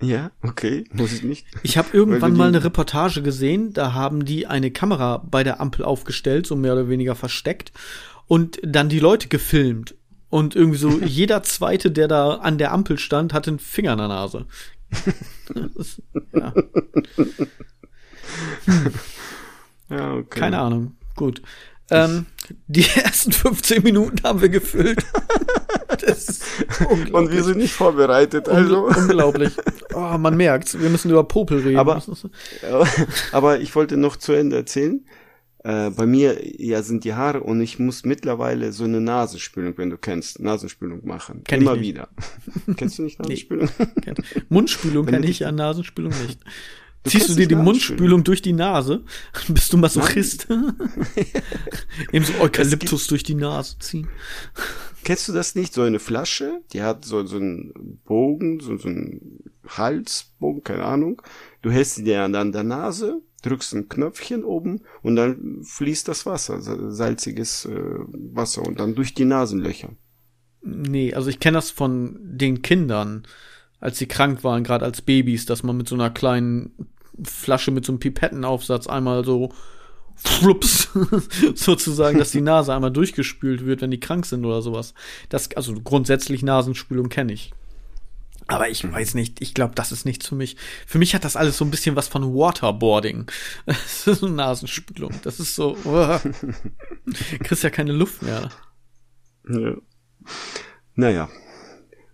Ja, 0.03 0.31
okay, 0.43 0.85
muss 0.93 1.13
ich 1.15 1.23
nicht. 1.23 1.47
Ich 1.63 1.79
habe 1.79 1.89
irgendwann 1.93 2.37
mal 2.37 2.49
eine 2.49 2.63
Reportage 2.63 3.23
gesehen, 3.23 3.73
da 3.73 3.95
haben 3.95 4.27
die 4.27 4.47
eine 4.47 4.71
Kamera 4.71 5.19
bei 5.19 5.43
der 5.43 5.59
Ampel 5.59 5.87
aufgestellt, 5.87 6.47
so 6.47 6.55
mehr 6.55 6.75
oder 6.75 6.91
weniger 6.91 7.15
versteckt, 7.15 7.73
und 8.27 8.59
dann 8.63 8.91
die 8.91 8.99
Leute 8.99 9.29
gefilmt. 9.29 9.95
Und 10.29 10.55
irgendwie 10.55 10.79
so 10.79 10.91
jeder 11.05 11.43
zweite, 11.43 11.91
der 11.91 12.09
da 12.09 12.35
an 12.35 12.59
der 12.59 12.73
Ampel 12.73 12.99
stand, 12.99 13.33
hatte 13.33 13.51
einen 13.51 13.59
Finger 13.59 13.93
in 13.93 13.99
der 13.99 14.09
Nase. 14.09 14.47
ja. 16.35 16.53
Hm. 18.67 18.93
ja, 19.89 20.15
okay. 20.15 20.41
Keine 20.41 20.59
Ahnung. 20.59 20.97
Gut. 21.15 21.41
Ähm, 21.91 22.27
die 22.67 22.85
ersten 23.03 23.33
15 23.33 23.83
Minuten 23.83 24.23
haben 24.25 24.41
wir 24.41 24.49
gefüllt. 24.49 25.05
Und 27.13 27.31
wir 27.31 27.43
sind 27.43 27.59
nicht 27.59 27.73
vorbereitet. 27.73 28.49
Also. 28.49 28.87
unglaublich. 28.87 29.53
Oh, 29.95 30.19
man 30.19 30.37
merkt, 30.37 30.79
wir 30.79 30.91
müssen 30.91 31.11
über 31.11 31.25
Popel 31.25 31.61
reden. 31.61 31.79
Aber, 31.79 32.03
aber 33.33 33.61
ich 33.61 33.75
wollte 33.75 33.97
noch 33.97 34.17
zu 34.17 34.35
Ende 34.35 34.57
erzählen. 34.57 35.07
Äh, 35.65 35.89
bei 35.89 36.05
mir 36.05 36.39
ja 36.63 36.83
sind 36.83 37.05
die 37.05 37.15
Haare 37.15 37.41
und 37.41 37.63
ich 37.63 37.79
muss 37.79 38.05
mittlerweile 38.05 38.73
so 38.73 38.85
eine 38.85 39.01
Nasenspülung, 39.01 39.79
wenn 39.79 39.89
du 39.89 39.97
kennst, 39.97 40.39
Nasenspülung 40.39 41.07
machen. 41.07 41.45
Kenn 41.45 41.63
Immer 41.63 41.81
wieder. 41.81 42.09
Kennst 42.77 42.99
du 42.99 43.05
nicht 43.05 43.19
Nasenspülung? 43.19 43.71
Nee. 43.79 44.15
Mundspülung 44.51 45.07
kenne 45.07 45.27
ich, 45.27 45.39
ja 45.39 45.51
Nasenspülung 45.51 46.13
nicht. 46.27 46.41
Du 47.07 47.13
Ziehst 47.13 47.29
du 47.29 47.35
dir 47.35 47.47
die 47.47 47.55
Mundspülung 47.55 48.25
durch 48.25 48.43
die 48.43 48.53
Nase? 48.53 49.05
Bist 49.49 49.73
du 49.73 49.77
Masochist? 49.77 50.49
Eben 52.13 52.25
so 52.25 52.33
Eukalyptus 52.41 53.07
durch 53.07 53.23
die 53.23 53.37
Nase 53.37 53.79
ziehen. 53.79 54.09
Kennst 55.05 55.29
du 55.29 55.33
das 55.33 55.55
nicht? 55.55 55.73
So 55.73 55.83
eine 55.83 56.01
Flasche, 56.01 56.63
die 56.73 56.83
hat 56.83 57.05
so, 57.05 57.25
so 57.25 57.37
einen 57.37 58.01
Bogen, 58.05 58.59
so, 58.59 58.77
so 58.77 58.89
einen 58.89 59.45
Halsbogen, 59.69 60.65
keine 60.65 60.85
Ahnung. 60.85 61.23
Du 61.63 61.71
hältst 61.71 61.95
sie 61.95 62.03
dir 62.03 62.23
an 62.23 62.33
der 62.51 62.65
Nase, 62.65 63.23
drückst 63.43 63.75
ein 63.75 63.89
Knöpfchen 63.89 64.43
oben 64.43 64.81
und 65.03 65.15
dann 65.15 65.63
fließt 65.63 66.09
das 66.09 66.27
Wasser, 66.27 66.61
salziges 66.61 67.67
äh, 67.67 67.99
Wasser 68.33 68.63
und 68.63 68.81
dann 68.81 68.97
durch 68.97 69.15
die 69.15 69.27
Nasenlöcher. 69.27 69.91
Nee, 70.61 71.15
also 71.15 71.31
ich 71.31 71.39
kenne 71.39 71.59
das 71.59 71.71
von 71.71 72.19
den 72.21 72.63
Kindern, 72.63 73.29
als 73.79 73.99
sie 73.99 74.07
krank 74.07 74.43
waren, 74.43 74.65
gerade 74.65 74.85
als 74.85 75.03
Babys, 75.03 75.47
dass 75.47 75.63
man 75.63 75.77
mit 75.77 75.89
so 75.89 75.95
einer 75.95 76.11
kleinen 76.11 76.89
Flasche 77.23 77.71
mit 77.71 77.85
so 77.85 77.93
einem 77.93 78.01
Pipettenaufsatz 78.01 78.87
einmal 78.87 79.25
so 79.25 79.53
flups, 80.17 80.89
sozusagen, 81.55 82.19
dass 82.19 82.31
die 82.31 82.41
Nase 82.41 82.75
einmal 82.75 82.91
durchgespült 82.91 83.65
wird, 83.65 83.83
wenn 83.83 83.91
die 83.91 84.01
krank 84.01 84.27
sind 84.27 84.45
oder 84.45 84.63
sowas. 84.63 84.95
Das, 85.29 85.51
also 85.55 85.75
grundsätzlich 85.75 86.43
Nasenspülung 86.43 87.09
kenne 87.09 87.33
ich. 87.33 87.53
Aber 88.49 88.69
ich 88.69 88.91
weiß 88.91 89.15
nicht, 89.15 89.43
ich 89.43 89.55
glaube, 89.55 89.75
das 89.75 89.91
ist 89.91 90.05
nichts 90.05 90.29
für 90.29 90.37
mich. 90.37 90.57
Für 90.87 90.99
mich 90.99 91.15
hat 91.15 91.25
das 91.25 91.35
alles 91.37 91.59
so 91.59 91.65
ein 91.65 91.71
bisschen 91.71 91.97
was 91.97 92.09
von 92.09 92.35
Waterboarding. 92.35 93.27
Das 93.67 94.07
ist 94.07 94.21
so 94.21 94.29
Nasenspülung. 94.29 95.13
Das 95.23 95.41
ist 95.41 95.57
so, 95.57 95.77
uh, 95.85 96.19
kriegst 97.41 97.65
ja 97.65 97.71
keine 97.71 97.93
Luft 97.93 98.23
mehr. 98.23 98.51
Ja. 99.49 99.77
Naja, 100.95 101.29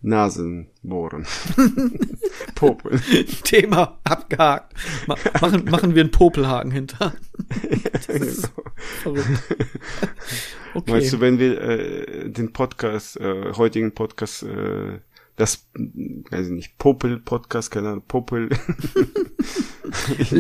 Nasenbohren. 0.02 1.26
Popel. 2.56 3.00
Thema 3.44 3.99
abgehakt. 4.02 4.75
Ma 5.06 5.16
machen, 5.40 5.64
machen 5.71 5.94
wir 5.94 6.02
einen 6.02 6.11
Popelhaken 6.11 6.73
hinter. 6.73 7.14
Ist 8.09 8.50
verrückt. 9.02 9.26
Okay. 10.75 10.90
Weißt 10.90 11.12
du, 11.12 11.21
wenn 11.21 11.38
wir 11.38 11.61
äh, 11.61 12.30
den 12.30 12.54
Podcast, 12.54 13.21
äh, 13.21 13.52
heutigen 13.52 13.92
Podcast, 13.92 14.42
äh, 14.44 15.00
das, 15.37 15.66
weiß 15.75 16.47
ich 16.47 16.52
nicht, 16.52 16.78
Popel-Podcast, 16.78 17.71
keine 17.71 17.88
Ahnung, 17.90 18.04
Popel. 18.09 18.49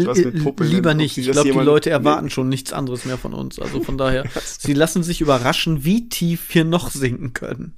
Was 0.06 0.18
mit 0.24 0.42
Popel 0.42 0.66
Lieber 0.68 0.94
nicht. 0.94 1.18
Ich 1.18 1.30
glaube, 1.30 1.52
die 1.52 1.58
Leute 1.58 1.90
erwarten 1.90 2.30
schon 2.30 2.48
nichts 2.48 2.72
anderes 2.72 3.04
mehr 3.04 3.18
von 3.18 3.34
uns. 3.34 3.58
Also 3.58 3.82
von 3.82 3.98
daher, 3.98 4.24
sie 4.58 4.72
lassen 4.72 5.02
sich 5.02 5.20
überraschen, 5.20 5.84
wie 5.84 6.08
tief 6.08 6.54
wir 6.54 6.64
noch 6.64 6.90
sinken 6.90 7.34
können. 7.34 7.74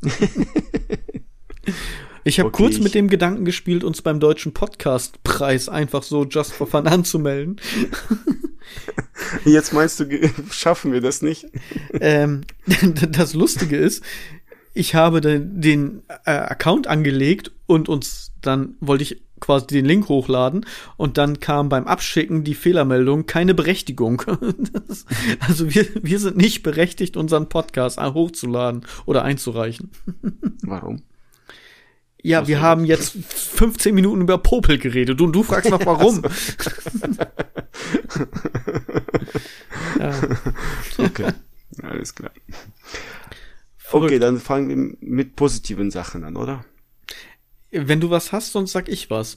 Ich 2.24 2.38
habe 2.40 2.48
okay, 2.48 2.62
kurz 2.62 2.78
mit 2.78 2.94
dem 2.94 3.08
Gedanken 3.08 3.44
gespielt, 3.44 3.84
uns 3.84 4.00
beim 4.00 4.18
deutschen 4.18 4.54
Podcastpreis 4.54 5.68
einfach 5.68 6.02
so 6.02 6.24
just 6.24 6.52
for 6.52 6.66
fun 6.66 6.86
anzumelden. 6.86 7.60
Jetzt 9.44 9.74
meinst 9.74 10.00
du, 10.00 10.06
schaffen 10.50 10.92
wir 10.92 11.02
das 11.02 11.20
nicht? 11.20 11.46
Ähm, 12.00 12.42
das 13.10 13.34
Lustige 13.34 13.76
ist, 13.76 14.02
ich 14.72 14.94
habe 14.94 15.20
den, 15.20 15.60
den 15.60 16.02
äh, 16.24 16.30
Account 16.30 16.86
angelegt 16.86 17.52
und 17.66 17.88
uns 17.88 18.32
dann 18.40 18.74
wollte 18.80 19.04
ich 19.04 19.22
quasi 19.40 19.66
den 19.66 19.84
Link 19.84 20.08
hochladen 20.08 20.64
und 20.96 21.18
dann 21.18 21.40
kam 21.40 21.68
beim 21.68 21.86
Abschicken 21.86 22.44
die 22.44 22.54
Fehlermeldung 22.54 23.26
keine 23.26 23.54
Berechtigung. 23.54 24.22
Das, 24.86 25.04
also 25.40 25.74
wir, 25.74 25.86
wir 26.02 26.18
sind 26.18 26.36
nicht 26.36 26.62
berechtigt, 26.62 27.16
unseren 27.16 27.48
Podcast 27.48 28.00
hochzuladen 28.00 28.86
oder 29.04 29.22
einzureichen. 29.22 29.90
Warum? 30.62 31.02
Ja, 32.24 32.48
wir 32.48 32.62
haben 32.62 32.86
jetzt 32.86 33.12
15 33.12 33.94
Minuten 33.94 34.22
über 34.22 34.38
Popel 34.38 34.78
geredet 34.78 35.20
und 35.20 35.32
du 35.32 35.42
fragst 35.42 35.70
noch 35.70 35.84
warum. 35.84 36.22
ja. 39.98 40.14
Okay, 40.96 41.32
alles 41.82 42.14
klar. 42.14 42.30
Verrückt. 43.76 44.12
Okay, 44.12 44.18
dann 44.18 44.40
fangen 44.40 44.68
wir 44.70 44.96
mit 45.06 45.36
positiven 45.36 45.90
Sachen 45.90 46.24
an, 46.24 46.36
oder? 46.36 46.64
Wenn 47.70 48.00
du 48.00 48.08
was 48.08 48.32
hast, 48.32 48.52
sonst 48.52 48.72
sag 48.72 48.88
ich 48.88 49.10
was. 49.10 49.36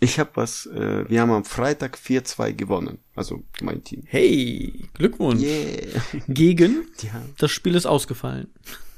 Ich 0.00 0.18
habe 0.18 0.30
was. 0.34 0.66
Äh, 0.66 1.08
wir 1.08 1.20
haben 1.20 1.30
am 1.30 1.44
Freitag 1.44 1.96
4-2 1.96 2.54
gewonnen. 2.54 2.98
Also 3.14 3.44
mein 3.62 3.84
Team. 3.84 4.02
Hey, 4.04 4.88
Glückwunsch. 4.94 5.42
Yeah. 5.42 6.02
Gegen? 6.26 6.88
Ja. 7.02 7.22
Das 7.38 7.52
Spiel 7.52 7.76
ist 7.76 7.86
ausgefallen. 7.86 8.48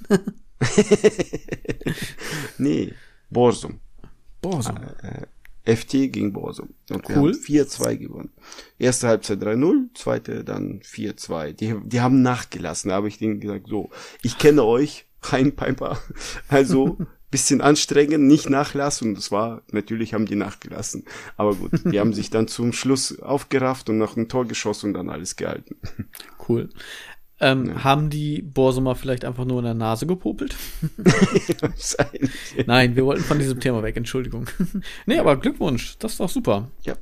nee, 2.58 2.92
Borsum. 3.30 3.80
Borsum. 4.40 4.76
Äh, 5.02 5.26
FT 5.76 6.12
gegen 6.12 6.32
Borsum. 6.32 6.70
Und 6.90 7.08
cool. 7.10 7.34
wir 7.44 7.62
haben 7.62 7.68
4-2 7.68 7.96
gewonnen. 7.96 8.32
Erste 8.78 9.08
Halbzeit 9.08 9.42
3-0, 9.42 9.94
zweite 9.94 10.44
dann 10.44 10.80
4-2. 10.80 11.52
Die, 11.52 11.74
die 11.84 12.00
haben 12.00 12.22
nachgelassen. 12.22 12.88
Da 12.88 12.96
habe 12.96 13.08
ich 13.08 13.18
denen 13.18 13.40
gesagt, 13.40 13.68
so, 13.68 13.90
ich 14.22 14.38
kenne 14.38 14.64
euch, 14.64 15.06
Rheinpiper. 15.22 15.98
Also, 16.48 16.98
bisschen 17.30 17.60
anstrengend, 17.60 18.26
nicht 18.26 18.50
nachlassen. 18.50 19.10
Und 19.10 19.14
das 19.16 19.30
war, 19.30 19.62
natürlich 19.70 20.14
haben 20.14 20.26
die 20.26 20.34
nachgelassen. 20.34 21.04
Aber 21.36 21.54
gut, 21.54 21.72
die 21.84 22.00
haben 22.00 22.12
sich 22.14 22.30
dann 22.30 22.48
zum 22.48 22.72
Schluss 22.72 23.20
aufgerafft 23.20 23.88
und 23.88 23.98
noch 23.98 24.16
ein 24.16 24.28
Tor 24.28 24.46
geschossen 24.46 24.86
und 24.86 24.94
dann 24.94 25.10
alles 25.10 25.36
gehalten. 25.36 25.76
Cool. 26.48 26.70
Ähm, 27.40 27.68
ja. 27.68 27.84
Haben 27.84 28.10
die 28.10 28.42
Borsumer 28.42 28.94
vielleicht 28.94 29.24
einfach 29.24 29.46
nur 29.46 29.60
in 29.60 29.64
der 29.64 29.74
Nase 29.74 30.06
gepopelt? 30.06 30.54
Nein, 32.66 32.96
wir 32.96 33.06
wollten 33.06 33.24
von 33.24 33.38
diesem 33.38 33.60
Thema 33.60 33.82
weg, 33.82 33.96
Entschuldigung. 33.96 34.46
nee, 35.06 35.18
aber 35.18 35.36
Glückwunsch, 35.38 35.96
das 35.98 36.12
ist 36.12 36.20
doch 36.20 36.28
super. 36.28 36.70
Ja, 36.82 36.96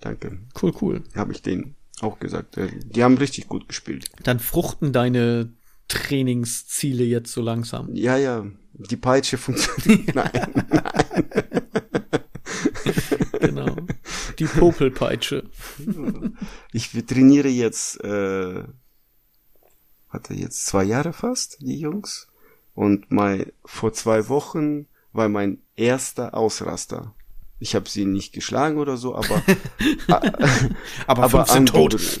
danke. 0.00 0.38
Cool, 0.60 0.72
cool. 0.80 1.02
Habe 1.14 1.32
ich 1.32 1.42
denen 1.42 1.76
auch 2.00 2.18
gesagt. 2.18 2.56
Äh, 2.56 2.68
die 2.82 3.04
haben 3.04 3.18
richtig 3.18 3.46
gut 3.46 3.68
gespielt. 3.68 4.06
Dann 4.22 4.40
fruchten 4.40 4.92
deine 4.92 5.52
Trainingsziele 5.88 7.04
jetzt 7.04 7.32
so 7.32 7.42
langsam. 7.42 7.94
Ja, 7.94 8.16
ja, 8.16 8.46
die 8.72 8.96
Peitsche 8.96 9.36
funktioniert. 9.36 10.14
nein, 10.14 10.30
nein. 10.54 10.82
genau. 13.40 13.76
Die 14.38 14.46
Popelpeitsche. 14.46 15.44
Ich 16.72 16.90
trainiere 17.06 17.48
jetzt, 17.48 18.02
äh, 18.02 18.64
hatte 20.14 20.34
jetzt 20.34 20.66
zwei 20.66 20.84
Jahre 20.84 21.12
fast, 21.12 21.58
die 21.60 21.78
Jungs. 21.78 22.28
Und 22.74 23.10
mein, 23.10 23.52
vor 23.64 23.92
zwei 23.92 24.28
Wochen 24.28 24.86
war 25.12 25.28
mein 25.28 25.58
erster 25.76 26.34
Ausraster. 26.34 27.14
Ich 27.60 27.74
habe 27.74 27.88
sie 27.88 28.04
nicht 28.04 28.32
geschlagen 28.32 28.78
oder 28.78 28.96
so, 28.96 29.14
aber 29.14 29.42
aber, 31.06 31.24
aber 31.24 31.64
tot. 31.64 32.20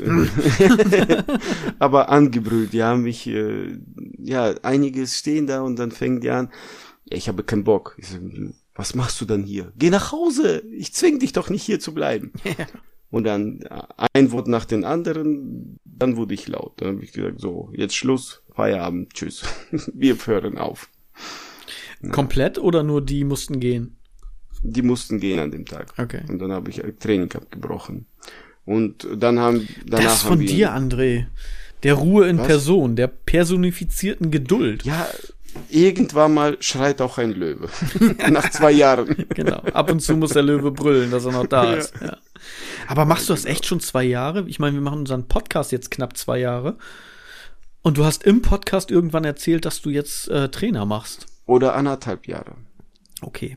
aber 1.78 2.08
angebrüllt. 2.08 2.72
Die 2.72 2.82
haben 2.82 3.02
mich 3.02 3.26
äh, 3.26 3.78
ja 4.18 4.54
einiges 4.62 5.18
stehen 5.18 5.46
da 5.46 5.62
und 5.62 5.76
dann 5.78 5.90
fängen 5.90 6.20
die 6.20 6.30
an. 6.30 6.50
Ja, 7.04 7.16
ich 7.16 7.28
habe 7.28 7.42
keinen 7.42 7.64
Bock. 7.64 7.96
Ich 7.98 8.08
so, 8.08 8.18
was 8.74 8.94
machst 8.94 9.20
du 9.20 9.24
dann 9.24 9.42
hier? 9.42 9.72
Geh 9.76 9.90
nach 9.90 10.12
Hause. 10.12 10.62
Ich 10.72 10.94
zwing 10.94 11.18
dich 11.18 11.32
doch 11.32 11.50
nicht 11.50 11.62
hier 11.62 11.80
zu 11.80 11.94
bleiben. 11.94 12.32
Und 13.10 13.24
dann 13.24 13.60
äh, 13.62 13.82
ein 14.12 14.32
Wort 14.32 14.48
nach 14.48 14.64
den 14.64 14.84
anderen, 14.84 15.78
dann 15.98 16.16
wurde 16.16 16.34
ich 16.34 16.48
laut. 16.48 16.74
Dann 16.76 16.96
habe 16.96 17.04
ich 17.04 17.12
gesagt, 17.12 17.40
so, 17.40 17.70
jetzt 17.74 17.94
Schluss, 17.94 18.42
Feierabend, 18.54 19.14
tschüss. 19.14 19.44
Wir 19.94 20.16
hören 20.24 20.58
auf. 20.58 20.88
Komplett 22.10 22.58
oder 22.58 22.82
nur 22.82 23.00
die 23.00 23.24
mussten 23.24 23.60
gehen? 23.60 23.96
Die 24.62 24.82
mussten 24.82 25.20
gehen 25.20 25.38
an 25.38 25.50
dem 25.50 25.66
Tag. 25.66 25.94
Okay. 25.98 26.22
Und 26.28 26.38
dann 26.38 26.52
habe 26.52 26.70
ich 26.70 26.82
Training 27.00 27.32
abgebrochen. 27.32 28.06
Und 28.64 29.06
dann 29.16 29.38
haben 29.38 29.68
danach 29.86 30.04
Das 30.04 30.22
von 30.22 30.40
dir, 30.40 30.74
André. 30.74 31.26
Der 31.82 31.94
Ruhe 31.94 32.28
in 32.28 32.38
was? 32.38 32.46
Person, 32.46 32.96
der 32.96 33.08
personifizierten 33.08 34.30
Geduld. 34.30 34.84
Ja, 34.84 35.06
irgendwann 35.68 36.34
mal 36.34 36.56
schreit 36.60 37.00
auch 37.00 37.18
ein 37.18 37.32
Löwe. 37.32 37.68
Nach 38.30 38.50
zwei 38.50 38.72
Jahren. 38.72 39.26
genau. 39.34 39.58
Ab 39.72 39.90
und 39.90 40.00
zu 40.00 40.16
muss 40.16 40.32
der 40.32 40.42
Löwe 40.42 40.70
brüllen, 40.70 41.10
dass 41.10 41.26
er 41.26 41.32
noch 41.32 41.46
da 41.46 41.74
ist. 41.74 41.92
Ja. 42.00 42.16
Aber 42.86 43.04
machst 43.04 43.28
du 43.28 43.32
das 43.32 43.44
echt 43.44 43.66
schon 43.66 43.80
zwei 43.80 44.04
Jahre? 44.04 44.48
Ich 44.48 44.58
meine, 44.58 44.74
wir 44.74 44.82
machen 44.82 45.00
unseren 45.00 45.28
Podcast 45.28 45.72
jetzt 45.72 45.90
knapp 45.90 46.16
zwei 46.16 46.38
Jahre. 46.38 46.76
Und 47.82 47.98
du 47.98 48.04
hast 48.04 48.24
im 48.24 48.40
Podcast 48.40 48.90
irgendwann 48.90 49.24
erzählt, 49.24 49.64
dass 49.64 49.82
du 49.82 49.90
jetzt 49.90 50.28
äh, 50.28 50.48
Trainer 50.48 50.86
machst. 50.86 51.26
Oder 51.46 51.74
anderthalb 51.74 52.26
Jahre. 52.26 52.56
Okay. 53.20 53.56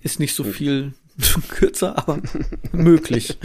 Ist 0.00 0.20
nicht 0.20 0.34
so 0.34 0.44
viel 0.44 0.94
kürzer, 1.50 1.98
aber 1.98 2.20
möglich. 2.72 3.38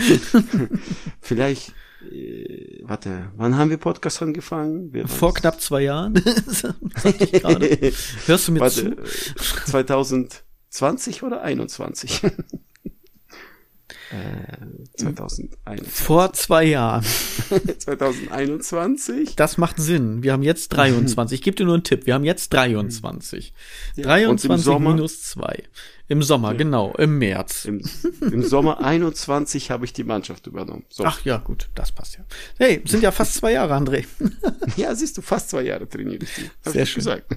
Vielleicht, 1.21 1.73
äh, 2.09 2.81
warte, 2.83 3.31
wann 3.35 3.57
haben 3.57 3.69
wir 3.69 3.77
Podcast 3.77 4.21
angefangen? 4.21 4.93
Wir 4.93 5.07
Vor 5.07 5.33
knapp 5.33 5.59
zwei 5.61 5.81
Jahren. 5.83 6.15
Hörst 8.25 8.47
du 8.47 8.51
mir 8.51 8.59
warte, 8.61 8.95
zu? 8.95 9.65
2020 9.65 11.23
oder 11.23 11.41
21? 11.41 12.21
2021. 14.97 15.51
Äh, 15.65 15.83
Vor 15.89 16.33
zwei 16.33 16.63
Jahren. 16.65 17.03
2021. 17.77 19.35
Das 19.35 19.57
macht 19.57 19.77
Sinn. 19.79 20.23
Wir 20.23 20.33
haben 20.33 20.43
jetzt 20.43 20.69
23. 20.73 21.39
Ich 21.39 21.43
gebe 21.43 21.55
dir 21.55 21.65
nur 21.65 21.75
einen 21.75 21.83
Tipp. 21.83 22.05
Wir 22.05 22.13
haben 22.13 22.23
jetzt 22.23 22.53
23. 22.53 23.53
Ja, 23.95 24.03
23 24.03 24.79
minus 24.79 25.23
2. 25.23 25.63
Im 26.07 26.21
Sommer, 26.21 26.51
ja. 26.51 26.57
genau, 26.57 26.93
im 26.99 27.17
März. 27.17 27.65
Im, 27.65 27.81
Im, 28.21 28.43
Sommer 28.43 28.79
21 28.79 29.71
habe 29.71 29.85
ich 29.85 29.93
die 29.93 30.03
Mannschaft 30.03 30.45
übernommen. 30.45 30.85
So. 30.87 31.03
Ach 31.03 31.19
ja, 31.25 31.37
gut, 31.37 31.69
das 31.73 31.91
passt 31.91 32.17
ja. 32.17 32.25
Hey, 32.59 32.83
sind 32.85 33.01
ja 33.01 33.11
fast 33.11 33.33
zwei 33.33 33.53
Jahre, 33.53 33.73
André. 33.73 34.05
ja, 34.75 34.93
siehst 34.93 35.17
du, 35.17 35.23
fast 35.23 35.49
zwei 35.49 35.63
Jahre 35.63 35.89
trainiere 35.89 36.23
ich 36.23 36.29
Sehr 36.71 36.83
ich 36.83 36.91
schön. 36.91 36.99
gesagt. 36.99 37.35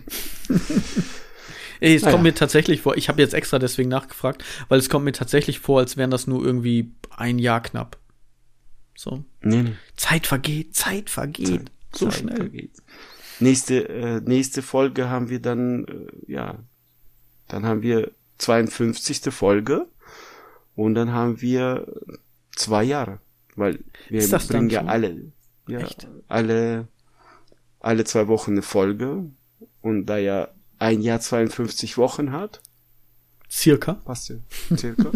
Ey, 1.80 1.94
es 1.94 2.02
naja. 2.02 2.12
kommt 2.12 2.24
mir 2.24 2.34
tatsächlich 2.34 2.82
vor, 2.82 2.96
ich 2.96 3.08
habe 3.08 3.20
jetzt 3.20 3.34
extra 3.34 3.58
deswegen 3.58 3.88
nachgefragt, 3.88 4.44
weil 4.68 4.78
es 4.78 4.88
kommt 4.88 5.04
mir 5.04 5.12
tatsächlich 5.12 5.60
vor, 5.60 5.80
als 5.80 5.96
wären 5.96 6.10
das 6.10 6.26
nur 6.26 6.44
irgendwie 6.44 6.92
ein 7.16 7.38
Jahr 7.38 7.62
knapp. 7.62 7.98
So. 8.96 9.24
Nee, 9.42 9.62
nee. 9.62 9.72
Zeit 9.96 10.26
vergeht, 10.26 10.74
Zeit 10.74 11.08
vergeht. 11.10 11.46
Zeit, 11.46 11.70
so 11.94 12.08
Zeit 12.08 12.20
schnell. 12.20 12.36
Vergeht. 12.36 12.72
Nächste, 13.40 13.88
äh, 13.88 14.20
nächste 14.20 14.62
Folge 14.62 15.08
haben 15.08 15.28
wir 15.28 15.40
dann, 15.40 15.84
äh, 15.84 16.32
ja, 16.32 16.58
dann 17.46 17.64
haben 17.64 17.82
wir 17.82 18.10
52. 18.38 19.32
Folge 19.32 19.86
und 20.74 20.94
dann 20.94 21.12
haben 21.12 21.40
wir 21.40 21.86
zwei 22.56 22.84
Jahre, 22.84 23.20
weil 23.54 23.78
wir 24.08 24.26
bringen 24.28 24.70
ja 24.70 24.84
alle, 24.84 25.32
ja, 25.68 25.80
Echt? 25.80 26.08
alle, 26.26 26.88
alle 27.80 28.04
zwei 28.04 28.26
Wochen 28.26 28.52
eine 28.52 28.62
Folge 28.62 29.30
und 29.80 30.06
da 30.06 30.18
ja 30.18 30.48
ein 30.78 31.00
Jahr 31.00 31.20
52 31.20 31.98
Wochen 31.98 32.32
hat. 32.32 32.60
Circa. 33.50 33.94
Passt 33.94 34.28
ja. 34.28 34.36
Circa. 34.76 35.10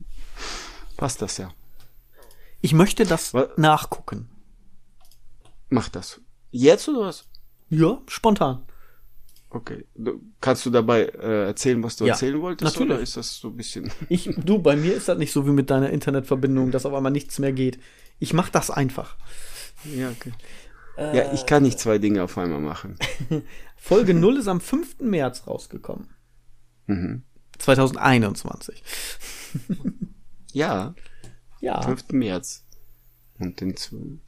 Passt 0.96 1.22
das 1.22 1.38
ja. 1.38 1.52
Ich 2.60 2.72
möchte 2.72 3.04
das 3.04 3.34
was? 3.34 3.48
nachgucken. 3.56 4.28
Mach 5.68 5.88
das. 5.88 6.20
Jetzt 6.50 6.88
oder 6.88 7.00
was? 7.00 7.24
Ja, 7.68 8.00
spontan. 8.06 8.64
Okay. 9.50 9.84
Du, 9.94 10.20
kannst 10.40 10.66
du 10.66 10.70
dabei 10.70 11.02
äh, 11.02 11.46
erzählen, 11.46 11.82
was 11.82 11.96
du 11.96 12.06
ja, 12.06 12.12
erzählen 12.12 12.40
wolltest? 12.40 12.74
Natürlich. 12.74 12.92
Oder 12.92 13.02
ist 13.02 13.16
das 13.16 13.38
so 13.38 13.48
ein 13.48 13.56
bisschen. 13.56 13.90
Ich, 14.08 14.30
du, 14.36 14.58
bei 14.58 14.76
mir 14.76 14.94
ist 14.94 15.08
das 15.08 15.18
nicht 15.18 15.32
so 15.32 15.46
wie 15.46 15.52
mit 15.52 15.70
deiner 15.70 15.90
Internetverbindung, 15.90 16.70
dass 16.70 16.86
auf 16.86 16.94
einmal 16.94 17.12
nichts 17.12 17.38
mehr 17.38 17.52
geht. 17.52 17.78
Ich 18.18 18.32
mach 18.32 18.48
das 18.48 18.70
einfach. 18.70 19.16
Ja, 19.84 20.10
okay. 20.10 20.32
Äh, 20.96 21.16
ja, 21.16 21.32
ich 21.32 21.46
kann 21.46 21.62
nicht 21.62 21.78
zwei 21.78 21.98
Dinge 21.98 22.22
auf 22.22 22.38
einmal 22.38 22.60
machen. 22.60 22.98
Folge 23.76 24.14
0 24.14 24.38
ist 24.38 24.48
am 24.48 24.60
5. 24.60 25.00
März 25.00 25.46
rausgekommen. 25.46 26.08
Mhm. 26.86 27.22
2021. 27.58 28.82
ja. 30.52 30.94
Ja. 31.60 31.82
5. 31.82 32.10
März. 32.12 32.64
Und 33.38 33.60
den 33.60 33.76
12. 33.76 34.20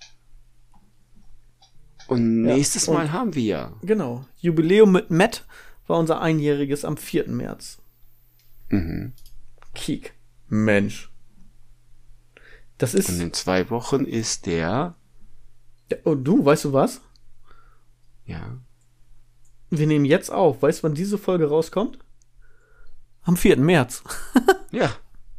Und 2.09 2.43
nächstes 2.43 2.87
ja, 2.87 2.93
und 2.93 2.99
Mal 2.99 3.13
haben 3.13 3.35
wir 3.35 3.43
ja. 3.43 3.73
Genau. 3.83 4.25
Jubiläum 4.37 4.93
mit 4.93 5.11
Matt 5.11 5.45
war 5.87 5.99
unser 5.99 6.21
einjähriges 6.21 6.85
am 6.85 6.97
4. 6.97 7.29
März. 7.29 7.79
Mhm. 8.69 9.13
Kiek. 9.75 10.15
Mensch. 10.49 11.11
Das 12.79 12.95
ist. 12.95 13.09
Und 13.09 13.21
in 13.21 13.33
zwei 13.33 13.71
Wochen 13.71 14.05
ist 14.05 14.47
der 14.47 14.95
und 16.05 16.25
du, 16.25 16.45
weißt 16.45 16.65
du 16.67 16.73
was? 16.73 17.01
Ja. 18.25 18.59
Wir 19.71 19.87
nehmen 19.87 20.05
jetzt 20.05 20.31
auf. 20.31 20.63
Weißt 20.63 20.81
du, 20.81 20.83
wann 20.85 20.95
diese 20.95 21.19
Folge 21.19 21.49
rauskommt? 21.49 21.99
Am 23.23 23.37
4. 23.37 23.59
März. 23.59 24.03
ja. 24.71 24.91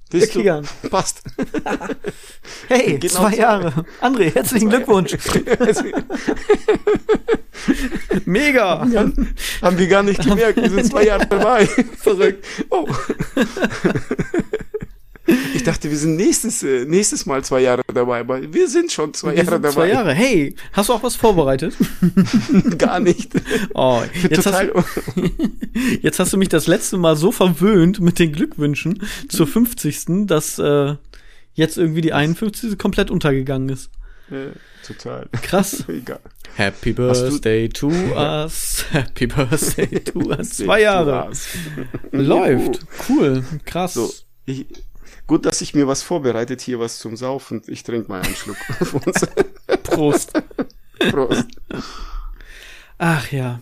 Siehst 0.09 0.35
du? 0.35 0.63
Passt. 0.89 1.21
hey, 2.69 2.97
genau 2.97 3.13
zwei 3.13 3.35
Jahre. 3.35 3.85
André, 3.99 4.33
herzlichen 4.33 4.69
Glückwunsch. 4.69 5.17
Mega. 8.25 8.79
Haben, 8.79 9.35
haben 9.61 9.77
wir 9.77 9.87
gar 9.87 10.03
nicht 10.03 10.23
gemerkt. 10.23 10.61
Wir 10.61 10.69
sind 10.69 10.85
zwei 10.85 11.03
Jahre 11.07 11.27
dabei. 11.27 11.65
Verrückt. 11.65 12.45
Oh. 12.69 12.87
Ich 15.53 15.63
dachte, 15.63 15.89
wir 15.89 15.97
sind 15.97 16.15
nächstes, 16.15 16.63
äh, 16.63 16.85
nächstes 16.85 17.25
Mal 17.25 17.43
zwei 17.43 17.61
Jahre 17.61 17.81
dabei, 17.93 18.21
aber 18.21 18.53
wir 18.53 18.67
sind 18.69 18.91
schon 18.91 19.13
zwei 19.13 19.35
wir 19.35 19.43
Jahre 19.43 19.59
dabei. 19.59 19.73
Zwei 19.73 19.89
Jahre. 19.89 20.13
Hey, 20.13 20.55
hast 20.71 20.87
du 20.89 20.93
auch 20.93 21.03
was 21.03 21.15
vorbereitet? 21.15 21.75
Gar 22.77 23.01
nicht. 23.01 23.31
Oh, 23.73 24.01
jetzt, 24.29 24.43
Total 24.43 24.71
hast, 24.73 24.87
jetzt 26.01 26.19
hast 26.19 26.33
du 26.33 26.37
mich 26.37 26.49
das 26.49 26.67
letzte 26.67 26.97
Mal 26.97 27.17
so 27.17 27.31
verwöhnt 27.31 27.99
mit 27.99 28.19
den 28.19 28.31
Glückwünschen 28.31 29.03
zur 29.27 29.47
50. 29.47 30.27
dass 30.27 30.59
äh, 30.59 30.95
jetzt 31.53 31.77
irgendwie 31.77 32.01
die 32.01 32.13
51. 32.13 32.77
komplett 32.77 33.11
untergegangen 33.11 33.69
ist. 33.69 33.89
Ja, 34.29 34.47
total. 34.85 35.27
Krass. 35.41 35.83
Egal. 35.87 36.19
Happy 36.55 36.93
Birthday 36.93 37.67
to 37.69 37.89
us. 37.89 38.85
Happy 38.91 39.27
Birthday 39.27 39.99
to 39.99 40.19
us. 40.19 40.57
Zwei 40.57 40.81
Jahre. 40.81 41.31
Läuft. 42.11 42.79
Cool. 43.07 43.43
Krass. 43.65 43.93
So, 43.93 44.11
ich, 44.45 44.65
Gut, 45.27 45.45
dass 45.45 45.61
ich 45.61 45.73
mir 45.75 45.87
was 45.87 46.03
vorbereitet, 46.03 46.61
hier 46.61 46.79
was 46.79 46.99
zum 46.99 47.17
Saufen. 47.17 47.61
Ich 47.67 47.83
trinke 47.83 48.09
mal 48.09 48.21
einen 48.21 48.35
Schluck. 48.35 48.57
Prost. 49.83 50.31
Prost. 50.99 51.47
Ach 52.97 53.31
ja. 53.31 53.59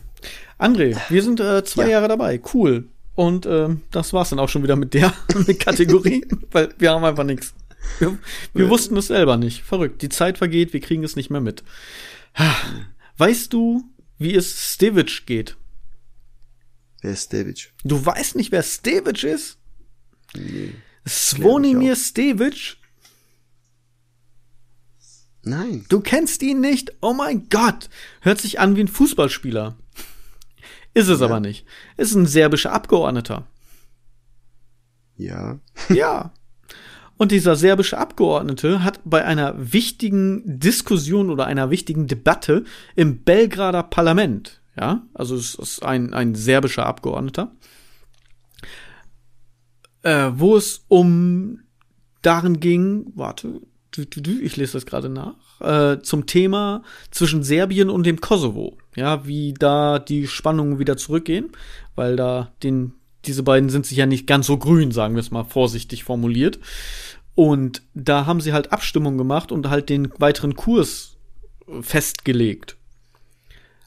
André, 0.60 0.95
wir 1.10 1.23
sind 1.23 1.39
äh, 1.39 1.63
zwei 1.63 1.86
ja. 1.86 1.89
Jahre 1.89 2.08
dabei. 2.08 2.39
Cool. 2.54 2.88
Und 3.15 3.45
äh, 3.47 3.69
das 3.91 4.13
war's 4.13 4.30
dann 4.30 4.39
auch 4.39 4.49
schon 4.49 4.62
wieder 4.62 4.75
mit 4.75 4.93
der 4.93 5.12
Kategorie, 5.60 6.25
weil 6.51 6.69
wir 6.78 6.91
haben 6.91 7.04
einfach 7.04 7.23
nichts. 7.23 7.56
Wir, 7.99 8.17
wir 8.54 8.69
wussten 8.69 8.95
es 8.97 9.08
selber 9.08 9.38
nicht. 9.38 9.63
Verrückt. 9.63 10.01
Die 10.01 10.10
Zeit 10.10 10.38
vergeht, 10.38 10.71
wir 10.73 10.82
kriegen 10.82 11.04
es 11.04 11.15
nicht 11.15 11.30
mehr 11.30 11.41
mit. 11.41 11.63
Weißt 13.17 13.54
du, 13.54 13.84
wie 14.17 14.36
es 14.36 14.73
Stevic 14.73 15.25
geht? 15.25 15.56
Wer 17.01 17.12
ist 17.12 17.25
Stevic? 17.25 17.73
Du 17.84 18.04
weißt 18.06 18.36
nicht, 18.36 18.51
wer 18.51 18.63
Stevic 18.63 19.23
ist? 19.23 19.58
Nee. 20.36 20.73
Svonimir 21.07 21.95
Stevic? 21.95 22.77
Nein. 25.43 25.85
Du 25.89 25.99
kennst 26.01 26.41
ihn 26.41 26.59
nicht? 26.59 26.93
Oh 27.01 27.13
mein 27.13 27.47
Gott! 27.49 27.89
Hört 28.21 28.41
sich 28.41 28.59
an 28.59 28.75
wie 28.75 28.81
ein 28.81 28.87
Fußballspieler. 28.87 29.75
Ist 30.95 31.07
es 31.07 31.19
Ja. 31.19 31.25
aber 31.25 31.39
nicht. 31.39 31.65
Ist 31.97 32.15
ein 32.15 32.25
serbischer 32.25 32.71
Abgeordneter. 32.71 33.45
Ja. 35.17 35.59
Ja. 35.89 36.33
Und 37.17 37.31
dieser 37.31 37.55
serbische 37.55 37.97
Abgeordnete 37.97 38.83
hat 38.83 38.99
bei 39.05 39.23
einer 39.23 39.53
wichtigen 39.71 40.41
Diskussion 40.59 41.29
oder 41.29 41.45
einer 41.45 41.69
wichtigen 41.69 42.07
Debatte 42.07 42.65
im 42.97 43.19
Belgrader 43.23 43.83
Parlament, 43.83 44.59
ja, 44.77 45.03
also 45.13 45.35
es 45.37 45.55
ist 45.55 45.81
ein, 45.81 46.13
ein 46.13 46.35
serbischer 46.35 46.85
Abgeordneter, 46.85 47.53
äh, 50.05 50.31
wo 50.35 50.55
es 50.55 50.85
um 50.87 51.59
darin 52.21 52.59
ging, 52.59 53.11
warte, 53.15 53.59
ich 53.97 54.55
lese 54.55 54.73
das 54.73 54.85
gerade 54.85 55.09
nach, 55.09 55.35
äh, 55.61 56.01
zum 56.01 56.27
Thema 56.27 56.83
zwischen 57.11 57.43
Serbien 57.43 57.89
und 57.89 58.05
dem 58.05 58.21
Kosovo, 58.21 58.77
ja, 58.95 59.25
wie 59.25 59.53
da 59.53 59.99
die 59.99 60.27
Spannungen 60.27 60.79
wieder 60.79 60.95
zurückgehen, 60.95 61.49
weil 61.95 62.15
da 62.15 62.53
den 62.61 62.93
diese 63.25 63.41
beiden 63.41 63.69
sind 63.69 63.87
sich 63.87 63.97
ja 63.97 64.05
nicht 64.05 64.27
ganz 64.27 64.45
so 64.45 64.57
grün, 64.57 64.91
sagen 64.91 65.15
wir 65.15 65.19
es 65.19 65.31
mal 65.31 65.45
vorsichtig 65.45 66.03
formuliert. 66.03 66.59
Und 67.33 67.81
da 67.95 68.27
haben 68.27 68.39
sie 68.39 68.53
halt 68.53 68.71
Abstimmung 68.71 69.17
gemacht 69.17 69.51
und 69.51 69.67
halt 69.67 69.89
den 69.89 70.11
weiteren 70.19 70.55
Kurs 70.55 71.17
festgelegt. 71.81 72.77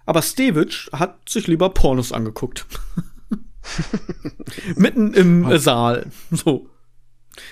Aber 0.07 0.23
Stevic 0.23 0.89
hat 0.91 1.29
sich 1.29 1.47
lieber 1.47 1.71
Pornos 1.71 2.11
angeguckt. 2.11 2.67
Mitten 4.77 5.15
im 5.15 5.45
äh, 5.51 5.59
Saal. 5.59 6.07
So. 6.31 6.69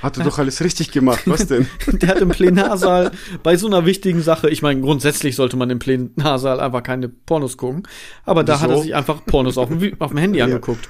Hat 0.03 0.19
er 0.19 0.25
doch 0.25 0.39
alles 0.39 0.63
richtig 0.63 0.91
gemacht. 0.91 1.23
Was 1.27 1.47
denn? 1.47 1.69
Der 1.87 2.09
hat 2.09 2.19
im 2.19 2.31
Plenarsaal 2.31 3.13
bei 3.43 3.57
so 3.57 3.67
einer 3.67 3.87
wichtigen 3.87 4.21
Sache, 4.21 4.51
ich 4.51 4.63
meine, 4.63 4.81
grundsätzlich 4.81 5.37
sollte 5.37 5.57
man 5.57 5.71
im 5.71 5.79
Plenarsaal 5.79 6.59
einfach 6.61 6.83
keine 6.83 7.09
Pornos 7.09 7.57
gucken, 7.57 7.85
aber 8.25 8.43
da 8.43 8.61
hat 8.61 8.69
er 8.69 8.75
Wieso? 8.75 8.83
sich 8.83 8.95
einfach 8.95 9.25
Pornos 9.25 9.57
auf 9.59 9.69
dem, 9.69 9.95
auf 10.01 10.11
dem 10.11 10.19
Handy 10.19 10.39
Ja. 10.41 10.47
angeguckt. 10.47 10.89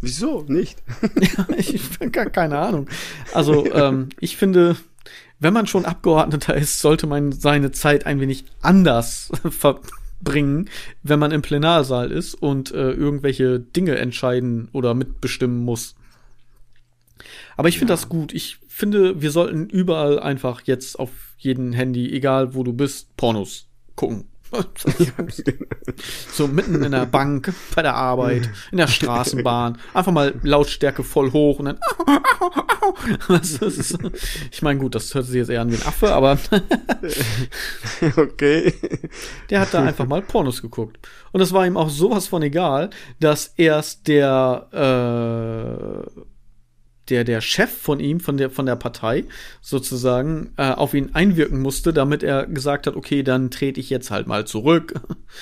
Wieso 0.00 0.44
nicht? 0.48 0.82
Ja, 1.20 1.46
ich 1.56 1.98
gar 2.12 2.26
keine 2.30 2.58
Ahnung. 2.58 2.88
Also, 3.34 3.66
ähm, 3.74 4.08
ich 4.18 4.36
finde, 4.38 4.76
wenn 5.40 5.52
man 5.52 5.66
schon 5.66 5.84
Abgeordneter 5.84 6.54
ist, 6.54 6.80
sollte 6.80 7.06
man 7.06 7.32
seine 7.32 7.70
Zeit 7.70 8.06
ein 8.06 8.20
wenig 8.20 8.44
anders 8.62 9.30
verbringen, 10.20 10.68
wenn 11.02 11.18
man 11.18 11.32
im 11.32 11.42
Plenarsaal 11.42 12.10
ist 12.10 12.34
und 12.34 12.72
äh, 12.72 12.92
irgendwelche 12.92 13.60
Dinge 13.60 13.96
entscheiden 13.96 14.68
oder 14.72 14.94
mitbestimmen 14.94 15.64
muss. 15.64 15.94
Aber 17.56 17.68
ich 17.68 17.78
finde 17.78 17.92
das 17.92 18.08
gut. 18.08 18.32
Ich 18.32 18.58
finde, 18.68 19.20
wir 19.20 19.30
sollten 19.30 19.68
überall 19.68 20.18
einfach 20.18 20.62
jetzt 20.64 20.98
auf 20.98 21.10
jeden 21.38 21.72
Handy, 21.72 22.12
egal 22.12 22.54
wo 22.54 22.62
du 22.62 22.72
bist, 22.72 23.16
Pornos 23.16 23.66
gucken. 23.96 24.24
So 26.32 26.48
mitten 26.48 26.82
in 26.82 26.92
der 26.92 27.06
Bank, 27.06 27.52
bei 27.74 27.82
der 27.82 27.94
Arbeit, 27.94 28.50
in 28.72 28.78
der 28.78 28.88
Straßenbahn, 28.88 29.78
einfach 29.94 30.12
mal 30.12 30.34
Lautstärke 30.42 31.04
voll 31.04 31.32
hoch 31.32 31.58
und 31.58 31.66
dann. 31.66 31.78
Das 33.28 33.52
ist, 33.52 33.98
ich 34.50 34.62
meine, 34.62 34.80
gut, 34.80 34.94
das 34.94 35.14
hört 35.14 35.24
sich 35.24 35.36
jetzt 35.36 35.48
eher 35.48 35.60
an 35.62 35.70
wie 35.70 35.76
ein 35.76 35.86
Affe, 35.86 36.12
aber 36.12 36.38
okay. 38.16 38.74
der 39.48 39.60
hat 39.60 39.72
da 39.72 39.82
einfach 39.82 40.06
mal 40.06 40.22
Pornos 40.22 40.60
geguckt. 40.60 40.98
Und 41.32 41.40
es 41.40 41.52
war 41.52 41.66
ihm 41.66 41.76
auch 41.76 41.88
sowas 41.88 42.26
von 42.26 42.42
egal, 42.42 42.90
dass 43.20 43.54
erst 43.56 44.08
der, 44.08 44.66
äh, 44.72 46.19
der, 47.10 47.24
der 47.24 47.40
Chef 47.40 47.70
von 47.70 48.00
ihm, 48.00 48.20
von 48.20 48.36
der, 48.36 48.50
von 48.50 48.66
der 48.66 48.76
Partei, 48.76 49.24
sozusagen, 49.60 50.52
äh, 50.56 50.70
auf 50.70 50.94
ihn 50.94 51.10
einwirken 51.14 51.60
musste, 51.60 51.92
damit 51.92 52.22
er 52.22 52.46
gesagt 52.46 52.86
hat, 52.86 52.96
okay, 52.96 53.22
dann 53.22 53.50
trete 53.50 53.80
ich 53.80 53.90
jetzt 53.90 54.10
halt 54.10 54.26
mal 54.26 54.46
zurück. 54.46 54.94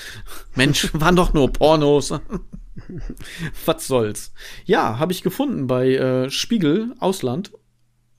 Mensch, 0.54 0.90
waren 0.94 1.16
doch 1.16 1.34
nur 1.34 1.52
Pornos. 1.52 2.14
Was 3.64 3.86
soll's? 3.86 4.32
Ja, 4.64 4.98
habe 4.98 5.12
ich 5.12 5.22
gefunden 5.22 5.66
bei 5.66 5.94
äh, 5.94 6.30
Spiegel 6.30 6.94
Ausland 6.98 7.52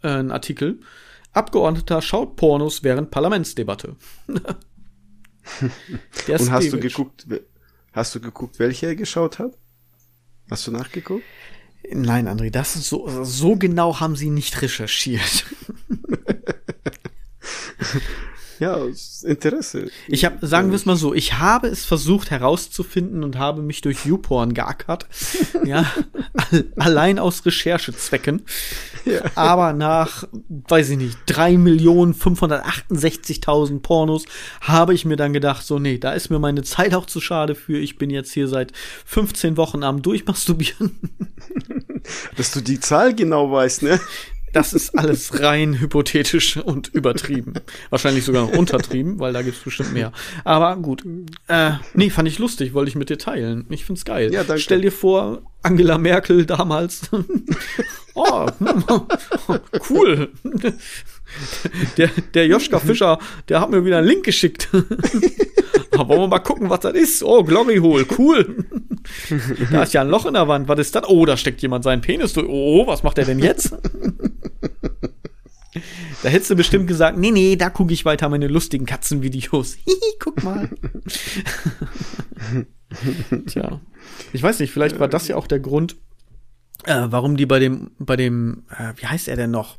äh, 0.04 0.10
einen 0.10 0.32
Artikel. 0.32 0.80
Abgeordneter 1.32 2.02
schaut 2.02 2.36
Pornos 2.36 2.84
während 2.84 3.12
Parlamentsdebatte. 3.12 3.96
Und 6.28 6.52
hast 6.52 6.74
du 6.74 6.80
geguckt, 6.80 7.26
hast 7.94 8.14
du 8.16 8.20
geguckt, 8.20 8.60
welche 8.60 8.88
er 8.88 8.96
geschaut 8.96 9.40
hat? 9.40 9.58
Hast 10.50 10.68
du 10.68 10.72
nachgeguckt? 10.72 11.24
Nein, 11.92 12.28
André, 12.28 12.50
das 12.52 12.76
ist 12.76 12.90
so, 12.90 13.24
so 13.24 13.56
genau 13.56 14.00
haben 14.00 14.16
sie 14.16 14.30
nicht 14.30 14.62
recherchiert. 14.62 15.46
Ja, 18.60 18.74
aus 18.76 19.24
Interesse. 19.24 19.90
Ich 20.08 20.26
habe, 20.26 20.46
sagen 20.46 20.70
wir 20.70 20.76
es 20.76 20.86
mal 20.86 20.96
so, 20.98 21.14
ich 21.14 21.40
habe 21.40 21.68
es 21.68 21.86
versucht 21.86 22.30
herauszufinden 22.30 23.24
und 23.24 23.38
habe 23.38 23.62
mich 23.62 23.80
durch 23.82 24.06
YouPorn 24.06 24.54
geackert. 24.54 25.08
ja, 25.66 25.86
al- 26.52 26.66
allein 26.78 27.20
aus 27.20 27.46
Recherchezwecken. 27.46 28.42
Ja. 29.06 29.22
Aber 29.36 29.74
nach, 29.74 30.26
weiß 30.50 30.90
ich 30.90 30.98
nicht, 30.98 31.18
3.568.000 31.30 33.80
Pornos 33.82 34.26
habe 34.62 34.94
ich 34.94 35.06
mir 35.06 35.16
dann 35.16 35.34
gedacht, 35.34 35.66
so, 35.66 35.80
nee, 35.80 35.98
da 35.98 36.12
ist 36.14 36.30
mir 36.30 36.40
meine 36.40 36.64
Zeit 36.64 36.94
auch 36.94 37.06
zu 37.06 37.22
schade 37.22 37.56
für. 37.56 37.78
Ich 37.78 37.98
bin 37.98 38.10
jetzt 38.10 38.32
hier 38.34 38.48
seit 38.48 38.72
15 39.06 39.58
Wochen 39.58 39.84
am 39.84 40.02
Durchmasturbieren. 40.02 41.00
Dass 42.38 42.52
du 42.52 42.62
die 42.62 42.80
Zahl 42.80 43.14
genau 43.16 43.52
weißt, 43.52 43.84
ne? 43.84 44.00
Das 44.54 44.74
ist 44.74 44.98
alles 44.98 45.40
rein 45.42 45.80
hypothetisch 45.80 46.58
und 46.58 46.88
übertrieben. 46.90 47.54
Wahrscheinlich 47.90 48.26
sogar 48.26 48.48
noch 48.48 48.58
untertrieben, 48.58 49.20
weil 49.20 49.34
da 49.34 49.42
gibt's 49.42 49.60
bestimmt 49.60 49.94
mehr. 49.94 50.12
Aber 50.44 50.76
gut. 50.78 51.04
Äh, 51.48 51.72
nee, 51.94 52.10
fand 52.10 52.28
ich 52.28 52.40
lustig, 52.40 52.74
wollte 52.74 52.90
ich 52.90 52.96
mit 52.96 53.10
dir 53.10 53.18
teilen. 53.18 53.66
Ich 53.70 53.86
find's 53.86 54.06
geil. 54.06 54.34
Ja, 54.34 54.44
danke. 54.44 54.62
Stell 54.62 54.82
dir 54.82 54.92
vor, 54.92 55.42
Angela 55.62 55.98
Merkel 55.98 56.46
damals. 56.46 57.02
oh, 58.16 58.48
hm, 58.60 58.84
cool. 59.90 60.30
Der, 61.98 62.10
der 62.34 62.48
Joschka 62.48 62.80
Fischer, 62.80 63.20
der 63.50 63.62
hat 63.62 63.70
mir 63.70 63.86
wieder 63.86 64.00
einen 64.00 64.08
Link 64.08 64.26
geschickt. 64.26 64.70
Wollen 65.92 66.22
wir 66.22 66.28
mal 66.28 66.40
gucken, 66.40 66.70
was 66.70 66.82
das 66.82 66.94
ist. 66.94 67.24
Oh, 67.24 67.44
Glory 67.44 67.78
Hole, 67.78 68.06
cool. 68.18 68.66
Da 69.72 69.84
ist 69.84 69.94
ja 69.94 70.02
ein 70.02 70.10
Loch 70.10 70.26
in 70.26 70.34
der 70.34 70.48
Wand. 70.48 70.68
Was 70.68 70.80
ist 70.80 70.96
das? 70.96 71.08
Oh, 71.08 71.26
da 71.26 71.38
steckt 71.38 71.62
jemand 71.62 71.84
seinen 71.84 72.02
Penis 72.02 72.34
durch. 72.34 72.48
Oh, 72.48 72.86
was 72.88 73.04
macht 73.04 73.18
er 73.18 73.26
denn 73.26 73.40
jetzt? 73.40 73.76
Da 76.22 76.30
hättest 76.30 76.50
du 76.50 76.56
bestimmt 76.56 76.88
gesagt, 76.88 77.18
nee, 77.18 77.32
nee, 77.32 77.56
da 77.56 77.70
gucke 77.70 77.94
ich 77.94 78.04
weiter 78.04 78.28
meine 78.30 78.48
lustigen 78.48 78.86
Katzenvideos. 78.86 79.76
Hihi, 79.86 80.14
guck 80.20 80.44
mal. 80.44 80.70
Tja. 83.48 83.80
Ich 84.34 84.44
weiß 84.44 84.60
nicht, 84.60 84.72
vielleicht 84.72 85.00
war 85.00 85.08
das 85.08 85.28
ja 85.28 85.36
auch 85.36 85.48
der 85.48 85.60
Grund, 85.60 85.96
äh, 86.86 87.08
warum 87.10 87.38
die 87.38 87.46
bei 87.46 87.60
dem, 87.60 87.92
bei 88.00 88.16
dem, 88.16 88.64
äh, 88.70 88.94
wie 88.98 89.08
heißt 89.08 89.28
er 89.28 89.36
denn 89.36 89.52
noch? 89.52 89.78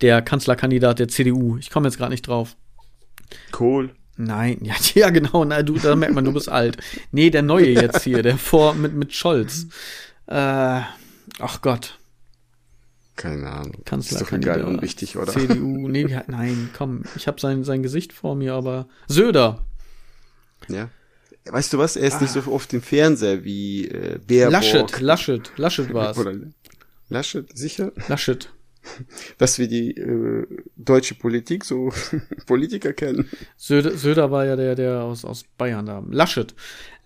Der 0.00 0.22
Kanzlerkandidat 0.22 0.98
der 0.98 1.08
CDU. 1.08 1.58
Ich 1.58 1.70
komme 1.70 1.88
jetzt 1.88 1.98
gerade 1.98 2.12
nicht 2.12 2.26
drauf. 2.26 2.56
Cool. 3.58 3.90
Nein, 4.18 4.58
ja, 4.62 4.74
ja, 4.94 5.10
genau, 5.10 5.44
na, 5.44 5.62
du, 5.62 5.78
da 5.78 5.94
merkt 5.94 6.14
man, 6.14 6.24
du 6.24 6.32
bist 6.32 6.48
alt. 6.48 6.76
Nee, 7.12 7.30
der 7.30 7.42
neue 7.42 7.70
jetzt 7.70 8.02
hier, 8.02 8.22
der 8.22 8.36
vor 8.36 8.74
mit, 8.74 8.92
mit 8.92 9.14
Scholz. 9.14 9.66
Äh, 10.26 10.82
ach 11.38 11.62
Gott, 11.62 11.98
Keine 13.16 13.48
Ahnung. 13.48 13.82
Ist 13.98 14.20
doch 14.20 14.32
egal, 14.32 14.64
unwichtig, 14.64 15.16
oder? 15.16 15.32
CDU, 15.32 15.88
nee, 15.88 16.04
wie, 16.08 16.18
nein, 16.26 16.70
komm, 16.76 17.04
ich 17.16 17.28
habe 17.28 17.40
sein, 17.40 17.62
sein 17.62 17.82
Gesicht 17.82 18.12
vor 18.12 18.34
mir, 18.34 18.54
aber 18.54 18.88
Söder, 19.06 19.64
Ja. 20.68 20.90
Weißt 21.50 21.72
du 21.72 21.78
was? 21.78 21.96
Er 21.96 22.08
ist 22.08 22.20
nicht 22.20 22.32
so 22.32 22.40
oft 22.52 22.74
im 22.74 22.82
Fernseher 22.82 23.42
wie 23.42 23.88
äh, 23.88 24.18
Baerbock. 24.18 24.52
Laschet, 24.52 25.00
Laschet, 25.00 25.52
Laschet 25.56 25.94
war's. 25.94 26.18
Oder 26.18 26.34
Laschet, 27.08 27.46
sicher? 27.56 27.92
Laschet. 28.08 28.52
Dass 29.38 29.58
wir 29.58 29.68
die 29.68 29.96
äh, 29.96 30.46
deutsche 30.76 31.14
Politik 31.14 31.64
so 31.64 31.92
Politiker 32.46 32.92
kennen. 32.92 33.28
Söder, 33.56 33.96
Söder 33.96 34.30
war 34.30 34.44
ja 34.44 34.56
der, 34.56 34.74
der 34.74 35.02
aus, 35.02 35.24
aus 35.24 35.44
Bayern 35.56 35.86
da. 35.86 36.02
Laschet. 36.10 36.54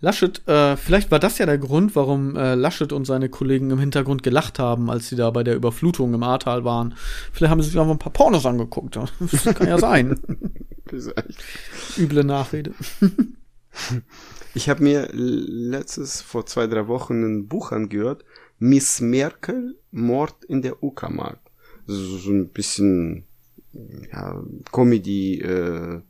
Laschet, 0.01 0.47
äh, 0.49 0.77
vielleicht 0.77 1.13
war 1.13 1.21
das 1.21 1.39
ja 1.39 1.47
der 1.47 1.59
Grund, 1.59 1.95
warum 1.95 2.37
äh, 2.37 2.57
Laschet 2.57 2.93
und 2.93 3.05
seine 3.05 3.29
Kollegen 3.29 3.71
im 3.71 3.79
Hintergrund 3.79 4.25
gelacht 4.25 4.59
haben, 4.59 4.91
als 4.91 5.09
sie 5.09 5.15
da 5.15 5.31
bei 5.31 5.45
der 5.45 5.55
Überflutung 5.55 6.13
im 6.13 6.25
Ahrtal 6.25 6.65
waren. 6.65 6.95
Vielleicht 7.33 7.53
haben 7.53 7.63
sie 7.63 7.71
sich 7.71 7.79
einfach 7.79 7.93
ein 7.93 8.01
paar 8.01 8.13
Pornos 8.13 8.45
angeguckt. 8.45 8.99
Das 9.21 9.45
kann 9.55 9.69
ja 9.69 9.79
sein. 9.79 10.19
Üble 11.97 12.25
Nachrede. 12.25 12.73
Ich 14.55 14.69
habe 14.69 14.83
mir 14.83 15.09
letztes, 15.13 16.21
vor 16.21 16.47
zwei, 16.47 16.67
drei 16.67 16.89
Wochen 16.89 17.23
ein 17.23 17.49
Buch 17.49 17.73
angehört. 17.73 18.25
Miss 18.59 19.01
Merkel, 19.01 19.79
Mord 19.91 20.45
in 20.45 20.63
der 20.63 20.83
Uckermark. 20.83 21.39
So, 21.87 22.19
so 22.19 22.31
ein 22.31 22.49
bisschen 22.49 23.25
ja, 24.13 24.43
Comedy, 24.71 25.41
äh, 25.41 26.01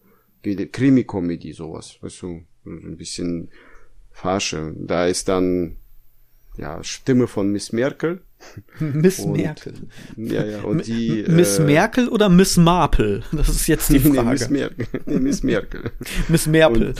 Krimi-Comedy, 0.42 1.52
sowas, 1.52 1.98
weißt 2.00 2.22
du, 2.22 2.42
ein 2.66 2.96
bisschen 2.96 3.48
Farsche. 4.10 4.74
Da 4.78 5.06
ist 5.06 5.28
dann, 5.28 5.76
ja, 6.56 6.82
Stimme 6.82 7.26
von 7.28 7.50
Miss 7.50 7.72
Merkel. 7.72 8.22
Miss 8.80 9.20
Und- 9.20 9.36
Merkel. 9.36 9.74
Ja, 10.16 10.44
ja, 10.44 10.62
und 10.62 10.84
die. 10.88 11.24
Miss 11.28 11.60
äh, 11.60 11.64
Merkel 11.64 12.08
oder 12.08 12.28
Miss 12.28 12.56
Marple? 12.56 13.22
Das 13.30 13.48
ist 13.48 13.68
jetzt 13.68 13.88
die 13.88 13.98
Nee, 14.00 14.14
Frage. 14.16 14.30
Miss 14.30 14.50
Merkel. 14.50 14.86
Nee, 15.06 15.20
Miss 15.20 15.42
Merkel. 15.44 15.90
Miss 16.28 16.46
Merkel. 16.48 16.94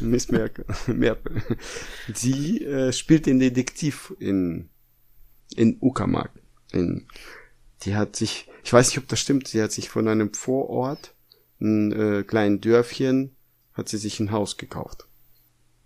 Die, 0.00 0.04
Miss 0.04 0.30
Merkel. 0.30 0.64
Merkel. 0.86 1.42
Sie 2.14 2.64
äh, 2.64 2.92
spielt 2.92 3.26
den 3.26 3.40
Detektiv 3.40 4.14
in, 4.20 4.68
in 5.56 5.76
Uckermark. 5.80 6.30
In, 6.72 7.06
die 7.84 7.94
hat 7.96 8.16
sich, 8.16 8.48
ich 8.64 8.72
weiß 8.72 8.88
nicht, 8.88 8.98
ob 8.98 9.08
das 9.08 9.20
stimmt, 9.20 9.48
sie 9.48 9.62
hat 9.62 9.72
sich 9.72 9.88
von 9.88 10.08
einem 10.08 10.32
Vorort, 10.34 11.14
ein 11.60 11.92
äh, 11.92 12.22
kleinen 12.24 12.60
Dörfchen, 12.60 13.34
hat 13.72 13.88
sie 13.88 13.98
sich 13.98 14.20
ein 14.20 14.30
Haus 14.32 14.56
gekauft. 14.56 15.06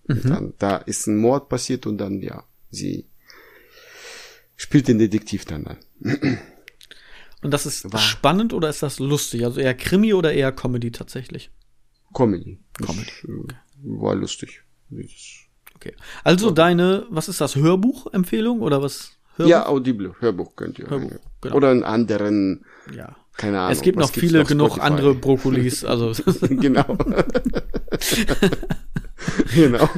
Und 0.09 0.25
dann, 0.25 0.55
da 0.59 0.77
ist 0.79 1.07
ein 1.07 1.17
Mord 1.17 1.49
passiert 1.49 1.87
und 1.87 1.99
dann, 1.99 2.21
ja, 2.21 2.45
sie 2.71 3.07
spielt 4.57 4.89
den 4.89 4.99
Detektiv 4.99 5.45
dann 5.45 5.67
an. 5.67 5.79
Und 7.43 7.51
das 7.51 7.67
ist 7.67 7.93
War- 7.93 8.01
spannend 8.01 8.53
oder 8.53 8.69
ist 8.69 8.83
das 8.83 8.99
lustig? 8.99 9.45
Also 9.45 9.61
eher 9.61 9.75
Krimi 9.75 10.13
oder 10.15 10.33
eher 10.33 10.53
Comedy 10.53 10.91
tatsächlich? 10.91 11.51
Comedy. 12.15 12.59
Comedy. 12.85 13.11
äh, 13.25 13.55
War 13.83 14.15
lustig. 14.15 14.63
Okay. 15.75 15.95
Also 16.25 16.51
deine, 16.51 17.07
was 17.11 17.29
ist 17.29 17.41
das, 17.41 17.57
Hörbuch-Empfehlung 17.57 18.61
oder 18.61 18.83
was? 18.83 19.13
Hörbuch? 19.37 19.51
Ja, 19.51 19.67
Audible, 19.67 20.15
Hörbuch 20.21 20.57
könnt 20.57 20.79
ihr. 20.79 20.89
Hörbuch, 20.91 21.11
genau. 21.41 21.55
Oder 21.57 21.71
einen 21.71 21.85
anderen, 21.85 22.65
ja. 22.95 23.17
keine 23.37 23.61
Ahnung. 23.61 23.73
Es 23.73 23.83
gibt 23.83 23.99
noch 23.99 24.11
viele 24.13 24.43
auf 24.43 24.49
genug 24.49 24.69
Spotify? 24.73 24.87
andere 24.87 25.15
Brokkolis, 25.15 25.85
also 25.85 26.13
genau. 26.49 26.85
genau. 29.55 29.89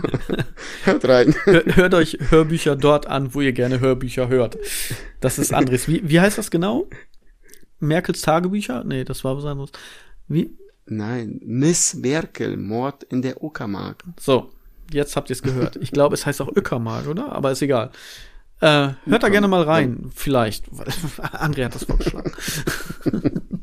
Hört 0.85 1.09
rein. 1.09 1.35
hör- 1.45 1.65
hört 1.77 1.95
euch 1.95 2.19
Hörbücher 2.31 2.77
dort 2.77 3.07
an, 3.07 3.35
wo 3.35 3.41
ihr 3.41 3.53
gerne 3.53 3.81
Hörbücher 3.81 4.29
hört. 4.29 4.59
Das 5.21 5.39
ist 5.39 5.53
anderes. 5.53 5.89
Wie, 5.89 6.09
wie 6.09 6.21
heißt 6.21 6.39
das 6.39 6.51
genau? 6.51 6.89
Merkels 7.81 8.21
Tagebücher? 8.23 8.85
Nee, 8.85 9.05
das 9.05 9.25
war 9.25 9.37
was 9.37 9.45
anderes. 9.45 9.71
Wie? 10.29 10.57
Nein, 10.87 11.41
Miss 11.45 11.95
Merkel, 11.95 12.57
Mord 12.57 13.05
in 13.05 13.23
der 13.23 13.43
Uckermark. 13.43 14.05
So, 14.21 14.51
jetzt 14.93 15.17
habt 15.17 15.31
ihr 15.31 15.35
es 15.35 15.43
gehört. 15.43 15.77
Ich 15.77 15.93
glaube, 15.93 16.15
es 16.15 16.27
heißt 16.27 16.43
auch 16.43 16.55
Öckermark, 16.55 17.09
oder? 17.09 17.33
Aber 17.33 17.51
ist 17.51 17.63
egal. 17.63 17.91
Äh, 18.61 18.91
hört 19.05 19.23
da 19.23 19.29
gerne 19.29 19.49
mal 19.49 19.63
rein, 19.63 20.11
vielleicht. 20.15 20.69
André 21.33 21.65
hat 21.65 21.75
das 21.75 21.85
vorgeschlagen. 21.85 22.33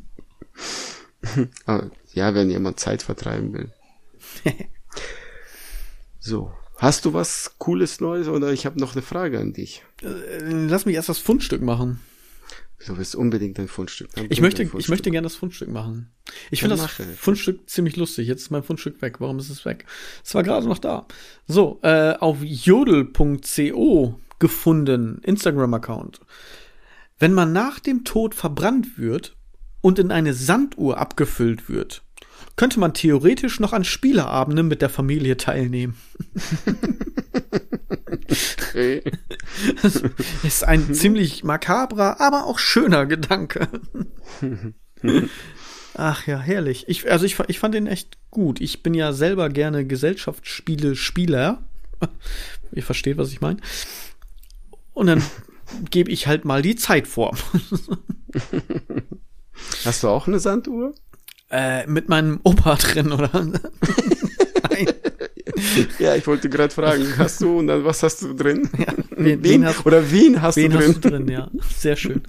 Ah, 1.66 1.84
ja, 2.14 2.34
wenn 2.34 2.50
jemand 2.50 2.80
Zeit 2.80 3.02
vertreiben 3.02 3.52
will. 3.54 3.72
so. 6.18 6.52
Hast 6.78 7.04
du 7.04 7.12
was 7.12 7.54
Cooles 7.58 8.00
Neues 8.00 8.26
oder 8.26 8.52
ich 8.52 8.66
habe 8.66 8.80
noch 8.80 8.92
eine 8.94 9.02
Frage 9.02 9.38
an 9.38 9.52
dich. 9.52 9.84
Äh, 10.02 10.08
Lass 10.66 10.84
mich 10.84 10.96
erst 10.96 11.08
das 11.08 11.18
Fundstück 11.18 11.62
machen. 11.62 12.00
Du 12.84 12.96
willst 12.98 13.14
unbedingt 13.14 13.60
ein 13.60 13.68
Fundstück. 13.68 14.10
Dann 14.16 14.26
Ich 14.30 14.40
möchte, 14.40 14.58
dein 14.58 14.66
ich 14.66 14.70
Fundstück. 14.72 14.90
möchte 14.90 15.10
gerne 15.12 15.26
das 15.26 15.36
Fundstück 15.36 15.68
machen. 15.68 16.10
Ich 16.50 16.58
finde 16.60 16.74
das 16.74 16.82
mache. 16.82 17.04
Fundstück 17.04 17.70
ziemlich 17.70 17.94
lustig. 17.96 18.26
Jetzt 18.26 18.42
ist 18.42 18.50
mein 18.50 18.64
Fundstück 18.64 19.00
weg. 19.00 19.20
Warum 19.20 19.38
ist 19.38 19.48
es 19.50 19.64
weg? 19.64 19.84
Es 20.24 20.34
war 20.34 20.42
gerade 20.42 20.66
noch 20.66 20.78
da. 20.78 21.06
So, 21.46 21.78
äh, 21.82 22.14
auf 22.14 22.38
jodel.co 22.42 24.18
gefunden, 24.42 25.20
Instagram-Account. 25.22 26.20
Wenn 27.18 27.32
man 27.32 27.52
nach 27.52 27.78
dem 27.78 28.02
Tod 28.02 28.34
verbrannt 28.34 28.98
wird 28.98 29.36
und 29.80 30.00
in 30.00 30.10
eine 30.10 30.34
Sanduhr 30.34 30.98
abgefüllt 30.98 31.68
wird, 31.68 32.02
könnte 32.56 32.80
man 32.80 32.92
theoretisch 32.92 33.60
noch 33.60 33.72
an 33.72 33.84
Spieleabenden 33.84 34.66
mit 34.66 34.82
der 34.82 34.90
Familie 34.90 35.36
teilnehmen. 35.36 35.96
Okay. 38.68 39.02
Ist 40.42 40.64
ein 40.64 40.92
ziemlich 40.92 41.44
makabrer, 41.44 42.20
aber 42.20 42.46
auch 42.46 42.58
schöner 42.58 43.06
Gedanke. 43.06 43.68
Ach 45.94 46.26
ja, 46.26 46.40
herrlich. 46.40 46.86
Ich, 46.88 47.10
also 47.12 47.26
ich, 47.26 47.38
ich 47.46 47.60
fand 47.60 47.74
den 47.74 47.86
echt 47.86 48.18
gut. 48.30 48.60
Ich 48.60 48.82
bin 48.82 48.94
ja 48.94 49.12
selber 49.12 49.50
gerne 49.50 49.86
Gesellschaftsspiele-Spieler. 49.86 51.62
Ihr 52.72 52.82
versteht, 52.82 53.18
was 53.18 53.30
ich 53.30 53.40
meine. 53.40 53.60
Und 54.94 55.06
dann 55.06 55.22
gebe 55.90 56.10
ich 56.10 56.26
halt 56.26 56.44
mal 56.44 56.62
die 56.62 56.76
Zeit 56.76 57.06
vor. 57.06 57.32
Hast 59.84 60.02
du 60.02 60.08
auch 60.08 60.26
eine 60.26 60.40
Sanduhr? 60.40 60.94
äh, 61.50 61.86
mit 61.86 62.08
meinem 62.08 62.40
Opa 62.44 62.76
drin, 62.76 63.12
oder? 63.12 63.28
Nein. 63.34 64.86
Ja, 65.98 66.14
ich 66.16 66.26
wollte 66.26 66.48
gerade 66.48 66.72
fragen, 66.72 67.06
hast 67.18 67.42
du 67.42 67.58
und 67.58 67.66
dann 67.66 67.84
was 67.84 68.02
hast 68.02 68.22
du 68.22 68.32
drin? 68.32 68.70
wen- 69.10 69.10
wen, 69.10 69.44
wen 69.44 69.66
hast- 69.66 69.84
oder 69.84 70.10
wen 70.10 70.40
hast 70.40 70.56
Wen 70.56 70.70
du 70.70 70.78
drin? 70.78 70.88
hast 70.88 71.04
du 71.04 71.10
drin, 71.10 71.28
ja. 71.28 71.50
Sehr 71.76 71.96
schön. 71.96 72.22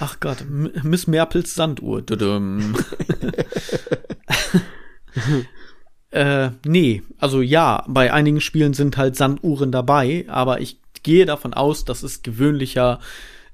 Ach 0.00 0.18
Gott, 0.20 0.38
Miss 0.48 1.06
Merpels 1.06 1.54
Sanduhr. 1.54 2.02
Äh, 6.10 6.50
nee, 6.66 7.02
also 7.18 7.40
ja, 7.40 7.84
bei 7.88 8.12
einigen 8.12 8.40
Spielen 8.40 8.74
sind 8.74 8.96
halt 8.96 9.16
Sanduhren 9.16 9.72
dabei, 9.72 10.24
aber 10.28 10.60
ich 10.60 10.78
gehe 11.02 11.26
davon 11.26 11.54
aus, 11.54 11.84
dass 11.84 12.02
es 12.02 12.22
gewöhnlicher 12.22 13.00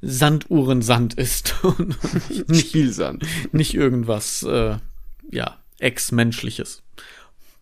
Sanduhrensand 0.00 1.14
ist 1.14 1.54
und 1.64 1.96
nicht, 2.48 2.68
Spielsand. 2.68 3.24
nicht 3.52 3.74
irgendwas, 3.74 4.42
äh, 4.42 4.76
ja, 5.30 5.58
ex-menschliches. 5.78 6.82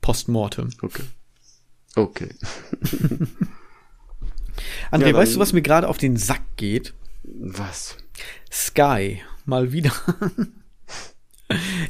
Postmortem. 0.01 0.71
Okay. 0.83 1.03
Okay. 1.95 2.29
André, 4.91 5.09
Ja, 5.09 5.15
weißt 5.15 5.37
du, 5.37 5.41
was 5.41 5.53
mir 5.53 5.63
gerade 5.63 5.89
auf 5.89 5.99
den 5.99 6.17
Sack 6.17 6.43
geht? 6.57 6.95
Was? 7.23 7.97
Sky, 8.53 9.21
mal 9.45 9.73
wieder. 9.73 9.93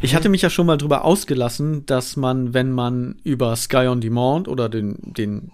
Ich 0.02 0.14
hatte 0.14 0.28
mich 0.28 0.42
ja 0.42 0.50
schon 0.50 0.66
mal 0.66 0.76
drüber 0.76 1.04
ausgelassen, 1.04 1.86
dass 1.86 2.16
man, 2.16 2.52
wenn 2.54 2.72
man 2.72 3.20
über 3.24 3.56
Sky 3.56 3.86
on 3.88 4.00
Demand 4.00 4.48
oder 4.48 4.68
den, 4.68 4.96
den, 5.00 5.52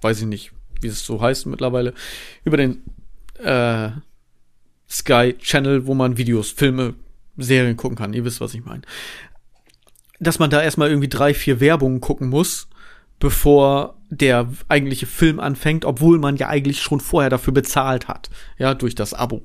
weiß 0.00 0.20
ich 0.22 0.26
nicht, 0.26 0.52
wie 0.82 0.88
es 0.88 1.04
so 1.04 1.20
heißt 1.20 1.46
mittlerweile, 1.46 1.94
über 2.44 2.56
den 2.56 2.82
äh, 3.38 3.90
Sky 4.88 5.34
Channel, 5.38 5.86
wo 5.86 5.94
man 5.94 6.16
Videos, 6.16 6.50
Filme, 6.50 6.94
Serien 7.36 7.76
gucken 7.76 7.96
kann, 7.96 8.12
ihr 8.12 8.24
wisst, 8.24 8.40
was 8.40 8.54
ich 8.54 8.64
meine, 8.64 8.82
dass 10.20 10.38
man 10.38 10.50
da 10.50 10.62
erstmal 10.62 10.90
irgendwie 10.90 11.08
drei, 11.08 11.34
vier 11.34 11.60
Werbungen 11.60 12.00
gucken 12.00 12.28
muss, 12.28 12.68
bevor 13.18 13.96
der 14.10 14.52
eigentliche 14.68 15.06
Film 15.06 15.40
anfängt, 15.40 15.84
obwohl 15.84 16.18
man 16.18 16.36
ja 16.36 16.48
eigentlich 16.48 16.82
schon 16.82 17.00
vorher 17.00 17.30
dafür 17.30 17.54
bezahlt 17.54 18.06
hat, 18.08 18.28
ja, 18.58 18.74
durch 18.74 18.94
das 18.94 19.14
Abo. 19.14 19.42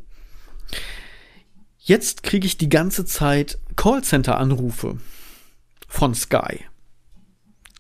Jetzt 1.79 2.23
kriege 2.23 2.45
ich 2.45 2.57
die 2.57 2.69
ganze 2.69 3.05
Zeit 3.05 3.57
Callcenter-Anrufe 3.77 4.97
von 5.87 6.13
Sky. 6.13 6.65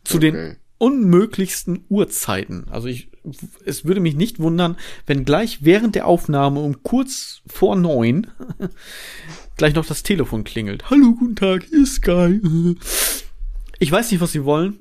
Zu 0.05 0.19
den 0.19 0.35
Okay. 0.35 0.55
unmöglichsten 0.77 1.83
Uhrzeiten. 1.89 2.67
Also 2.69 2.87
ich, 2.87 3.09
es 3.65 3.85
würde 3.85 3.99
mich 4.01 4.15
nicht 4.15 4.39
wundern, 4.39 4.77
wenn 5.05 5.25
gleich 5.25 5.63
während 5.63 5.95
der 5.95 6.07
Aufnahme 6.07 6.59
um 6.61 6.83
kurz 6.83 7.41
vor 7.47 7.75
neun 7.75 8.27
gleich 9.57 9.73
noch 9.75 9.85
das 9.85 10.03
Telefon 10.03 10.43
klingelt. 10.43 10.89
Hallo, 10.89 11.13
guten 11.17 11.35
Tag, 11.35 11.63
hier 11.69 11.83
ist 11.83 11.95
Sky. 11.95 12.41
Ich 13.79 13.91
weiß 13.91 14.09
nicht, 14.09 14.21
was 14.21 14.31
sie 14.31 14.43
wollen. 14.43 14.79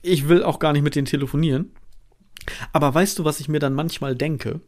Ich 0.00 0.26
will 0.28 0.42
auch 0.42 0.60
gar 0.60 0.72
nicht 0.72 0.80
mit 0.82 0.94
denen 0.94 1.04
telefonieren. 1.04 1.72
Aber 2.72 2.94
weißt 2.94 3.18
du, 3.18 3.24
was 3.26 3.38
ich 3.38 3.48
mir 3.50 3.58
dann 3.58 3.74
manchmal 3.74 4.16
denke? 4.16 4.62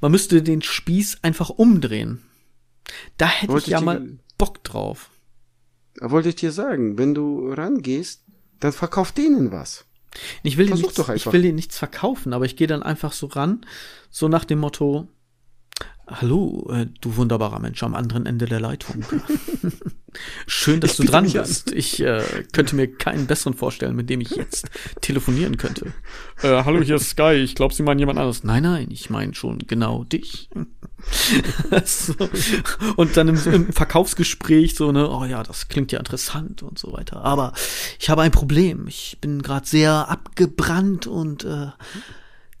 Man 0.00 0.10
müsste 0.10 0.42
den 0.42 0.62
Spieß 0.62 1.18
einfach 1.22 1.48
umdrehen. 1.48 2.22
Da 3.18 3.28
hätte 3.28 3.52
Wollte 3.52 3.66
ich 3.66 3.70
ja 3.70 3.76
ich 3.78 3.82
dir- 3.82 3.86
mal 3.86 4.18
Bock 4.36 4.64
drauf. 4.64 5.10
Wollte 6.00 6.28
ich 6.30 6.34
dir 6.34 6.50
sagen, 6.50 6.98
wenn 6.98 7.14
du 7.14 7.52
rangehst, 7.52 8.24
dann 8.58 8.72
verkauf 8.72 9.12
denen 9.12 9.52
was. 9.52 9.84
Ich 10.42 10.56
will, 10.56 10.68
Versuch 10.68 10.84
nichts, 10.84 10.96
doch 10.96 11.08
ich 11.08 11.32
will 11.32 11.42
dir 11.42 11.52
nichts 11.52 11.78
verkaufen, 11.78 12.32
aber 12.32 12.44
ich 12.44 12.56
gehe 12.56 12.66
dann 12.66 12.82
einfach 12.82 13.12
so 13.12 13.26
ran, 13.26 13.60
so 14.10 14.28
nach 14.28 14.44
dem 14.44 14.58
Motto, 14.58 15.08
Hallo, 16.08 16.70
äh, 16.72 16.86
du 17.00 17.16
wunderbarer 17.16 17.58
Mensch 17.58 17.82
am 17.82 17.96
anderen 17.96 18.26
Ende 18.26 18.46
der 18.46 18.60
Leitung. 18.60 19.04
Schön, 20.46 20.80
dass 20.80 20.92
Ich 20.92 20.96
du 20.98 21.04
dran 21.04 21.30
bist. 21.30 21.72
Ich 21.72 22.00
äh, 22.00 22.22
könnte 22.52 22.76
mir 22.76 22.86
keinen 22.86 23.26
besseren 23.26 23.54
vorstellen, 23.54 23.96
mit 23.96 24.08
dem 24.08 24.20
ich 24.20 24.30
jetzt 24.30 24.70
telefonieren 25.00 25.56
könnte. 25.56 25.92
Äh, 26.42 26.62
hallo, 26.62 26.80
hier 26.80 26.96
ist 26.96 27.10
Sky. 27.10 27.32
Ich 27.32 27.56
glaube, 27.56 27.74
Sie 27.74 27.82
meinen 27.82 27.98
jemand 27.98 28.20
anderes. 28.20 28.44
Nein, 28.44 28.62
nein, 28.62 28.86
ich 28.90 29.10
meine 29.10 29.34
schon 29.34 29.58
genau 29.58 30.04
dich. 30.04 30.48
so. 31.84 32.14
Und 32.94 33.16
dann 33.16 33.28
im, 33.28 33.52
im 33.52 33.72
Verkaufsgespräch 33.72 34.76
so, 34.76 34.92
ne, 34.92 35.10
oh 35.10 35.24
ja, 35.24 35.42
das 35.42 35.66
klingt 35.66 35.90
ja 35.90 35.98
interessant 35.98 36.62
und 36.62 36.78
so 36.78 36.92
weiter. 36.92 37.24
Aber 37.24 37.52
ich 37.98 38.08
habe 38.10 38.22
ein 38.22 38.30
Problem. 38.30 38.86
Ich 38.86 39.18
bin 39.20 39.42
gerade 39.42 39.66
sehr 39.66 40.08
abgebrannt 40.08 41.08
und 41.08 41.44
äh, 41.44 41.66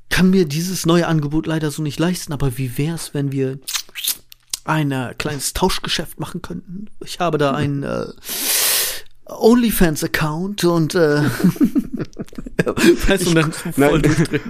kann 0.08 0.30
mir 0.30 0.46
dieses 0.46 0.86
neue 0.86 1.06
Angebot 1.06 1.46
leider 1.46 1.70
so 1.70 1.82
nicht 1.82 1.98
leisten. 1.98 2.32
Aber 2.32 2.58
wie 2.58 2.78
wär's, 2.78 3.14
wenn 3.14 3.32
wir 3.32 3.58
ein 4.64 4.90
äh, 4.92 5.14
kleines 5.18 5.52
Tauschgeschäft 5.52 6.20
machen 6.20 6.42
könnten? 6.42 6.86
Ich 7.04 7.20
habe 7.20 7.38
da 7.38 7.52
ein 7.52 7.82
äh, 7.82 8.06
OnlyFans-Account 9.26 10.64
und 10.64 10.94
äh, 10.94 11.22
weißt 13.08 13.26
du, 13.26 13.30
und 13.30 13.34
dann 13.34 13.52
voll 13.52 13.72
Nein, 13.76 13.92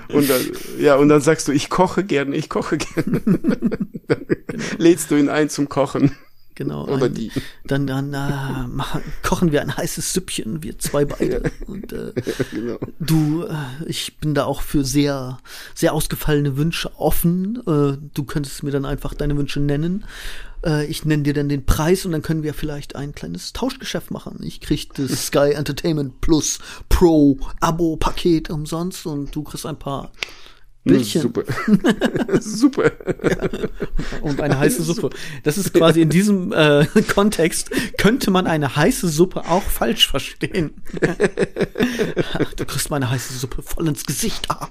und 0.09 0.31
dann, 0.31 0.41
ja, 0.79 0.97
und 0.97 1.09
dann 1.09 1.21
sagst 1.21 1.49
du, 1.49 1.53
ich 1.53 1.71
koche 1.71 2.05
gerne, 2.05 2.37
ich 2.37 2.49
koche 2.49 2.77
gerne. 2.79 3.23
lädst 4.79 5.11
du 5.11 5.17
ihn 5.17 5.29
ein 5.29 5.49
zum 5.49 5.69
Kochen. 5.69 6.17
Genau. 6.57 6.87
Oder 6.89 7.05
ein- 7.07 7.15
die. 7.15 7.31
Dann, 7.65 7.87
dann 7.87 8.13
äh, 8.13 8.67
machen, 8.67 9.03
kochen 9.23 9.53
wir 9.53 9.61
ein 9.63 9.77
heißes 9.77 10.13
Süppchen, 10.15 10.63
wir 10.63 10.79
zwei 10.79 11.05
beide. 11.05 11.51
Und 11.67 11.93
äh, 11.93 12.13
Genau. 12.51 12.79
du, 12.99 13.45
äh, 13.45 13.55
ich 13.87 14.17
bin 14.19 14.35
da 14.35 14.45
auch 14.47 14.63
für 14.63 14.83
sehr, 14.85 15.39
sehr 15.75 15.93
ausgefallene 15.93 16.57
Wünsche 16.57 16.91
offen. 16.99 17.57
Äh, 17.67 17.99
du 18.15 18.25
könntest 18.27 18.63
mir 18.63 18.71
dann 18.73 18.85
einfach 18.87 19.15
deine 19.15 19.37
Wünsche 19.37 19.61
nennen. 19.61 20.05
Äh, 20.65 20.87
ich 20.87 21.05
nenne 21.05 21.23
dir 21.25 21.35
dann 21.35 21.49
den 21.51 21.67
Preis 21.67 22.07
und 22.07 22.13
dann 22.13 22.23
können 22.23 22.43
wir 22.43 22.55
vielleicht 22.55 22.97
ein 22.97 23.15
kleines 23.15 23.53
Tauschgeschäft 23.53 24.11
machen. 24.11 24.41
Ich 24.43 24.61
krieg 24.61 24.95
das 24.95 25.27
Sky 25.27 25.53
Entertainment 25.53 26.21
Plus 26.23 26.59
Pro 26.89 27.39
Abo-Paket 27.61 28.49
umsonst 28.51 29.07
und 29.07 29.35
du 29.37 29.43
kriegst 29.43 29.67
ein 29.67 29.79
paar 29.79 30.11
Bildchen 30.87 31.23
Super. 31.23 31.43
Super. 32.41 32.93
und 34.23 34.41
eine 34.41 34.59
heiße 34.59 34.83
Suppe. 34.83 35.11
Das 35.43 35.59
ist 35.59 35.75
quasi 35.75 36.01
in 36.01 36.09
diesem 36.09 36.53
äh, 36.53 36.87
Kontext 37.15 37.71
könnte 37.99 38.31
man 38.31 38.47
eine 38.47 38.77
heiße 38.77 39.09
Suppe 39.09 39.49
auch 39.49 39.63
falsch 39.63 40.09
verstehen. 40.09 40.83
du 42.57 42.65
kriegst 42.65 42.91
meine 42.91 43.11
heiße 43.11 43.35
Suppe 43.35 43.63
voll 43.63 43.89
ins 43.89 44.05
Gesicht. 44.05 44.49
Ah. 44.49 44.69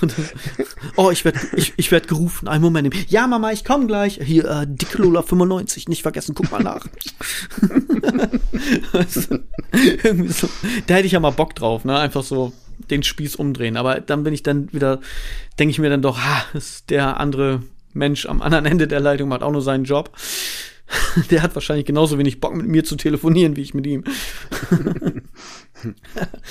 Und 0.00 0.14
oh, 0.96 1.10
ich 1.10 1.24
werde 1.24 1.38
ich, 1.54 1.72
ich 1.76 1.90
werd 1.92 2.08
gerufen. 2.08 2.48
Einen 2.48 2.62
Moment. 2.62 2.94
Ja, 3.10 3.26
Mama, 3.26 3.52
ich 3.52 3.64
komme 3.64 3.86
gleich. 3.86 4.20
Hier, 4.22 4.44
äh, 4.44 4.66
Dicke 4.66 4.98
Lola 4.98 5.22
95. 5.22 5.88
Nicht 5.88 6.02
vergessen, 6.02 6.34
guck 6.34 6.50
mal 6.50 6.62
nach. 6.62 6.86
Du, 7.60 9.40
Irgendwie 10.02 10.32
so. 10.32 10.48
Da 10.86 10.94
hätte 10.94 11.06
ich 11.06 11.12
ja 11.12 11.20
mal 11.20 11.30
Bock 11.30 11.54
drauf, 11.54 11.84
ne? 11.84 11.98
Einfach 11.98 12.22
so 12.22 12.52
den 12.88 13.02
Spieß 13.02 13.36
umdrehen. 13.36 13.76
Aber 13.76 14.00
dann 14.00 14.24
bin 14.24 14.34
ich 14.34 14.42
dann 14.42 14.72
wieder, 14.72 15.00
denke 15.58 15.70
ich 15.70 15.78
mir 15.78 15.90
dann 15.90 16.02
doch, 16.02 16.18
ha, 16.18 16.44
ist 16.54 16.90
der 16.90 17.18
andere 17.18 17.62
Mensch 17.92 18.26
am 18.26 18.42
anderen 18.42 18.66
Ende 18.70 18.88
der 18.88 19.00
Leitung 19.00 19.28
macht 19.28 19.42
auch 19.42 19.52
nur 19.52 19.62
seinen 19.62 19.84
Job. 19.84 20.16
Der 21.30 21.42
hat 21.42 21.54
wahrscheinlich 21.54 21.86
genauso 21.86 22.18
wenig 22.18 22.40
Bock 22.40 22.54
mit 22.54 22.66
mir 22.66 22.82
zu 22.82 22.96
telefonieren, 22.96 23.54
wie 23.54 23.62
ich 23.62 23.74
mit 23.74 23.86
ihm. 23.86 24.02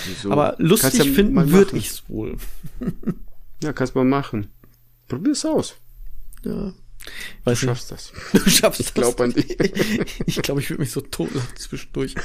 Wieso? 0.05 0.31
Aber 0.31 0.55
lustig 0.59 0.93
ja 0.93 1.03
finden 1.03 1.35
würde 1.51 1.65
machen. 1.65 1.77
ich's 1.77 2.03
wohl. 2.07 2.37
Ja, 3.61 3.73
kannst 3.73 3.95
mal 3.95 4.05
machen. 4.05 4.47
Probier's 5.09 5.43
aus. 5.45 5.75
Ja. 6.45 6.73
Du 7.45 7.51
Weiß 7.51 7.61
nicht. 7.61 7.69
schaffst 7.69 7.91
das. 7.91 8.11
Du 8.33 8.49
schaffst 8.49 8.79
Ich 8.81 8.93
glaub 8.93 9.19
an 9.21 9.31
dich. 9.33 9.57
Ich 10.25 10.41
glaube, 10.41 10.61
ich 10.61 10.69
würde 10.69 10.81
mich 10.81 10.91
so 10.91 11.01
totlachen 11.01 11.55
zwischendurch. 11.55 12.15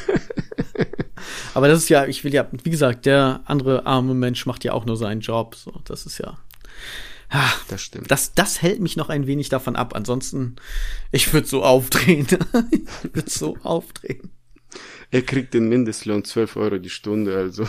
Aber 1.54 1.68
das 1.68 1.78
ist 1.84 1.88
ja, 1.88 2.06
ich 2.06 2.24
will 2.24 2.34
ja, 2.34 2.48
wie 2.62 2.70
gesagt, 2.70 3.06
der 3.06 3.42
andere 3.46 3.86
arme 3.86 4.14
Mensch 4.14 4.46
macht 4.46 4.64
ja 4.64 4.72
auch 4.72 4.84
nur 4.86 4.96
seinen 4.96 5.20
Job. 5.20 5.54
So, 5.54 5.80
das 5.84 6.06
ist 6.06 6.18
ja. 6.18 6.38
Ah, 7.30 7.50
Das 7.68 7.80
stimmt. 7.80 8.10
das, 8.10 8.34
das 8.34 8.62
hält 8.62 8.80
mich 8.80 8.96
noch 8.96 9.08
ein 9.08 9.26
wenig 9.26 9.48
davon 9.48 9.76
ab. 9.76 9.94
Ansonsten, 9.96 10.56
ich 11.10 11.32
würde 11.32 11.46
so 11.48 11.64
aufdrehen. 11.64 12.26
ich 12.70 13.14
würde 13.14 13.30
so 13.30 13.56
aufdrehen. 13.62 14.30
Er 15.10 15.22
kriegt 15.22 15.54
den 15.54 15.68
Mindestlohn 15.68 16.24
12 16.24 16.56
Euro 16.56 16.78
die 16.78 16.90
Stunde, 16.90 17.36
also. 17.36 17.66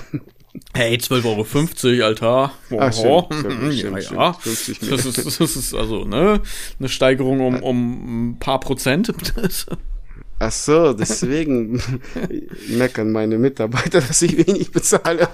Hey, 0.73 0.95
12,50 0.97 1.97
Euro, 1.97 2.05
Alter. 2.05 2.51
Ah, 2.77 2.91
stimmt, 2.91 3.07
Oho. 3.07 3.29
stimmt, 3.31 3.73
ja, 3.73 4.01
stimmt. 4.01 4.19
ja. 4.19 4.33
50 4.33 4.81
mehr. 4.81 4.91
Das 4.91 5.05
ist, 5.05 5.39
das 5.41 5.55
ist 5.55 5.73
also, 5.73 6.05
ne? 6.05 6.41
Eine 6.79 6.89
Steigerung 6.89 7.41
um, 7.41 7.63
um 7.63 8.29
ein 8.31 8.39
paar 8.39 8.59
Prozent. 8.59 9.13
Ach 10.39 10.51
so, 10.51 10.91
deswegen 10.91 11.81
meckern 12.67 13.11
meine 13.13 13.37
Mitarbeiter, 13.37 14.01
dass 14.01 14.21
ich 14.21 14.37
wenig 14.45 14.71
bezahle. 14.71 15.29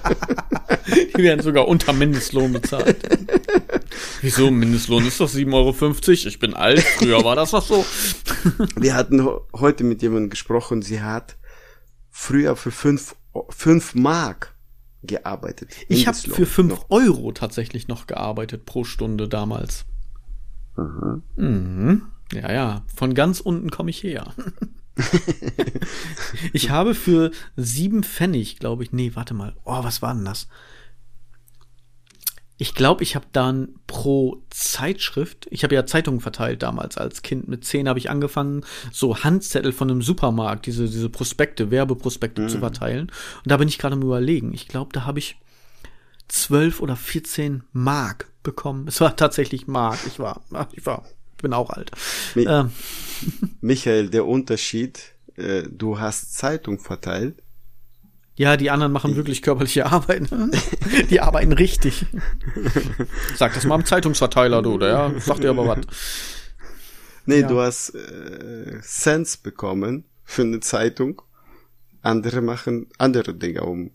Die 1.16 1.22
werden 1.22 1.42
sogar 1.42 1.66
unter 1.66 1.92
Mindestlohn 1.92 2.52
bezahlt. 2.52 2.98
Wieso? 4.20 4.52
Mindestlohn 4.52 5.04
ist 5.04 5.18
doch 5.18 5.28
7,50 5.28 5.52
Euro. 5.52 6.28
Ich 6.28 6.38
bin 6.38 6.54
alt. 6.54 6.80
Früher 6.80 7.24
war 7.24 7.34
das 7.34 7.50
doch 7.50 7.66
so. 7.66 7.84
Wir 8.76 8.94
hatten 8.94 9.28
heute 9.52 9.82
mit 9.82 10.02
jemandem 10.02 10.30
gesprochen, 10.30 10.82
sie 10.82 11.02
hat 11.02 11.36
früher 12.10 12.54
für 12.54 12.70
5 12.70 13.16
fünf 13.48 13.94
Mark 13.94 14.51
gearbeitet. 15.02 15.70
Ich 15.88 16.06
habe 16.06 16.16
für 16.16 16.46
5 16.46 16.68
noch. 16.68 16.90
Euro 16.90 17.32
tatsächlich 17.32 17.88
noch 17.88 18.06
gearbeitet 18.06 18.64
pro 18.64 18.84
Stunde 18.84 19.28
damals. 19.28 19.84
Mhm. 21.36 22.02
Ja, 22.32 22.52
ja. 22.52 22.84
Von 22.94 23.14
ganz 23.14 23.40
unten 23.40 23.70
komme 23.70 23.90
ich 23.90 24.02
her. 24.02 24.32
ich 26.52 26.70
habe 26.70 26.94
für 26.94 27.30
sieben 27.56 28.02
Pfennig, 28.02 28.58
glaube 28.58 28.84
ich. 28.84 28.92
Nee, 28.92 29.12
warte 29.14 29.34
mal. 29.34 29.54
Oh, 29.64 29.82
was 29.84 30.02
war 30.02 30.14
denn 30.14 30.24
das? 30.24 30.48
Ich 32.58 32.74
glaube, 32.74 33.02
ich 33.02 33.16
habe 33.16 33.26
dann 33.32 33.70
pro 33.86 34.40
Zeitschrift, 34.50 35.48
ich 35.50 35.64
habe 35.64 35.74
ja 35.74 35.84
Zeitungen 35.84 36.20
verteilt 36.20 36.62
damals 36.62 36.96
als 36.96 37.22
Kind. 37.22 37.48
Mit 37.48 37.64
zehn 37.64 37.88
habe 37.88 37.98
ich 37.98 38.08
angefangen, 38.10 38.64
so 38.92 39.18
Handzettel 39.24 39.72
von 39.72 39.90
einem 39.90 40.02
Supermarkt, 40.02 40.66
diese, 40.66 40.84
diese 40.86 41.08
Prospekte, 41.08 41.70
Werbeprospekte 41.72 42.46
zu 42.46 42.58
verteilen. 42.60 43.10
Und 43.44 43.50
da 43.50 43.56
bin 43.56 43.66
ich 43.68 43.78
gerade 43.78 43.94
am 43.94 44.02
überlegen. 44.02 44.52
Ich 44.54 44.68
glaube, 44.68 44.90
da 44.92 45.06
habe 45.06 45.18
ich 45.18 45.36
12 46.28 46.80
oder 46.80 46.94
14 46.94 47.64
Mark 47.72 48.30
bekommen. 48.42 48.86
Es 48.86 49.00
war 49.00 49.16
tatsächlich 49.16 49.66
Mark. 49.66 49.98
Ich 50.06 50.18
war, 50.20 50.42
ich 50.72 50.86
war, 50.86 51.04
ich 51.36 51.42
bin 51.42 51.52
auch 51.52 51.70
alt. 51.70 51.90
Mi- 52.34 52.46
Ähm, 52.48 52.70
Michael, 53.60 54.08
der 54.08 54.26
Unterschied, 54.26 55.00
äh, 55.36 55.64
du 55.64 55.98
hast 55.98 56.36
Zeitung 56.36 56.78
verteilt. 56.78 57.41
Ja, 58.36 58.56
die 58.56 58.70
anderen 58.70 58.92
machen 58.92 59.14
wirklich 59.16 59.42
körperliche 59.42 59.86
Arbeit. 59.86 60.28
Die 61.10 61.20
arbeiten 61.20 61.52
richtig. 61.52 62.06
Sag 63.36 63.54
das 63.54 63.64
mal 63.64 63.74
am 63.76 63.84
Zeitungsverteiler, 63.84 64.62
du, 64.62 64.78
der 64.78 65.12
sagt 65.20 65.44
dir 65.44 65.50
aber 65.50 65.66
was. 65.68 65.78
Nee, 67.26 67.40
Ja. 67.40 67.48
du 67.48 67.60
hast 67.60 67.90
äh, 67.94 68.80
Cents 68.82 69.36
bekommen 69.36 70.04
für 70.24 70.42
eine 70.42 70.60
Zeitung. 70.60 71.22
Andere 72.00 72.40
machen 72.40 72.88
andere 72.98 73.34
Dinge, 73.34 73.62
um 73.62 73.90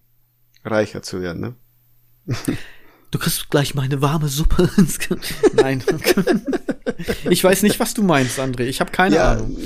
reicher 0.63 1.02
zu 1.02 1.21
werden, 1.21 1.41
ne? 1.41 2.36
Du 3.12 3.19
kriegst 3.19 3.50
gleich 3.50 3.73
meine 3.73 4.02
warme 4.02 4.28
Suppe 4.30 4.69
ins 4.78 5.00
Nein. 5.54 5.84
Ich 7.30 7.43
weiß 7.43 7.63
nicht, 7.63 7.80
was 7.80 7.93
du 7.93 8.02
meinst, 8.04 8.39
André. 8.39 8.62
Ich 8.63 8.80
habe 8.80 8.91
keine 8.91 9.15
Ja. 9.17 9.32
Ahnung. 9.34 9.58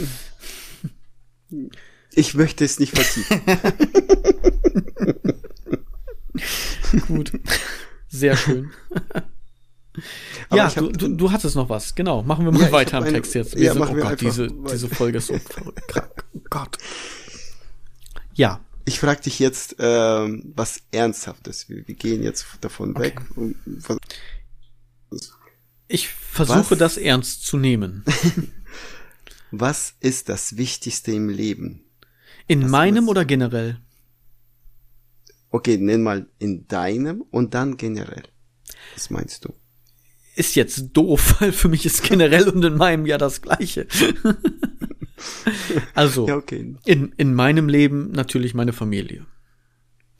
Ich 2.14 2.34
möchte 2.34 2.66
es 2.66 2.80
nicht 2.80 2.94
vertiefen. 2.96 3.42
Gut. 7.08 7.32
Sehr 8.10 8.36
schön. 8.36 8.72
Aber 10.50 10.58
ja, 10.58 10.70
du, 10.70 10.90
du, 10.92 11.08
du 11.16 11.32
hattest 11.32 11.56
noch 11.56 11.70
was. 11.70 11.96
Genau. 11.96 12.24
Machen 12.24 12.46
wir 12.46 12.52
mal 12.52 12.62
Ja, 12.64 12.72
weiter 12.72 12.98
am 12.98 13.04
eine- 13.04 13.14
Text 13.14 13.34
jetzt. 13.36 13.54
ja, 13.56 13.72
sind, 13.74 13.80
machen 13.80 13.94
oh 13.94 13.98
wir 13.98 14.04
Gott, 14.04 14.12
einfach 14.14 14.26
diese, 14.26 14.50
weiter. 14.50 14.74
diese 14.74 14.90
Folge 14.90 15.18
ist 15.20 15.28
so 15.28 15.40
krank. 15.88 16.26
Oh 16.34 16.40
Gott. 16.50 16.78
Ja. 18.34 18.60
Ich 18.86 19.00
frage 19.00 19.22
dich 19.22 19.38
jetzt 19.40 19.76
ähm, 19.80 20.52
was 20.56 20.82
Ernsthaftes. 20.92 21.70
Wir, 21.70 21.88
wir 21.88 21.96
gehen 21.96 22.24
jetzt 22.24 22.46
davon 22.62 22.92
Okay. 22.92 23.02
weg. 23.04 23.22
Und, 23.36 23.56
Ich 25.88 26.08
versuche 26.10 26.72
Was? 26.72 26.78
das 26.80 26.98
ernst 26.98 27.46
zu 27.46 27.58
nehmen. 27.58 28.04
was 29.52 29.94
ist 30.00 30.30
das 30.30 30.58
Wichtigste 30.58 31.12
im 31.12 31.30
Leben? 31.30 31.84
In 32.52 32.64
Was- 32.64 32.70
meinem 32.72 33.08
oder 33.08 33.24
generell? 33.26 33.80
Okay, 35.52 35.78
nenn 35.78 36.04
mal 36.04 36.28
in 36.40 36.68
deinem 36.68 37.22
und 37.22 37.54
dann 37.54 37.78
generell. 37.78 38.24
Was 38.94 39.10
meinst 39.10 39.46
du? 39.46 39.54
Ist 40.36 40.56
jetzt 40.56 40.90
doof, 40.94 41.36
weil 41.40 41.52
für 41.54 41.70
mich 41.70 41.86
ist 41.86 42.04
generell 42.04 42.50
und 42.50 42.64
in 42.64 42.76
meinem 42.76 43.06
ja 43.06 43.18
das 43.18 43.42
Gleiche. 43.42 43.88
also, 45.94 46.28
Ja, 46.28 46.36
okay. 46.36 46.76
in, 46.86 47.14
in 47.18 47.34
meinem 47.34 47.70
Leben 47.70 48.12
natürlich 48.12 48.54
meine 48.54 48.74
Familie. 48.74 49.26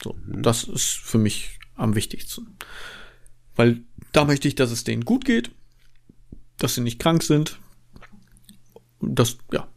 So, 0.02 0.14
Mhm. 0.24 0.42
das 0.42 0.64
ist 0.64 0.98
für 1.02 1.18
mich 1.18 1.58
am 1.74 1.94
wichtigsten. 1.94 2.56
Weil 3.56 3.82
da 4.12 4.24
möchte 4.24 4.48
ich, 4.48 4.54
dass 4.54 4.70
es 4.70 4.84
denen 4.84 5.04
gut 5.04 5.24
geht, 5.24 5.50
dass 6.58 6.74
sie 6.74 6.80
nicht 6.80 6.98
krank 6.98 7.22
sind. 7.22 7.58
Das, 9.00 9.38
ja, 9.52 9.68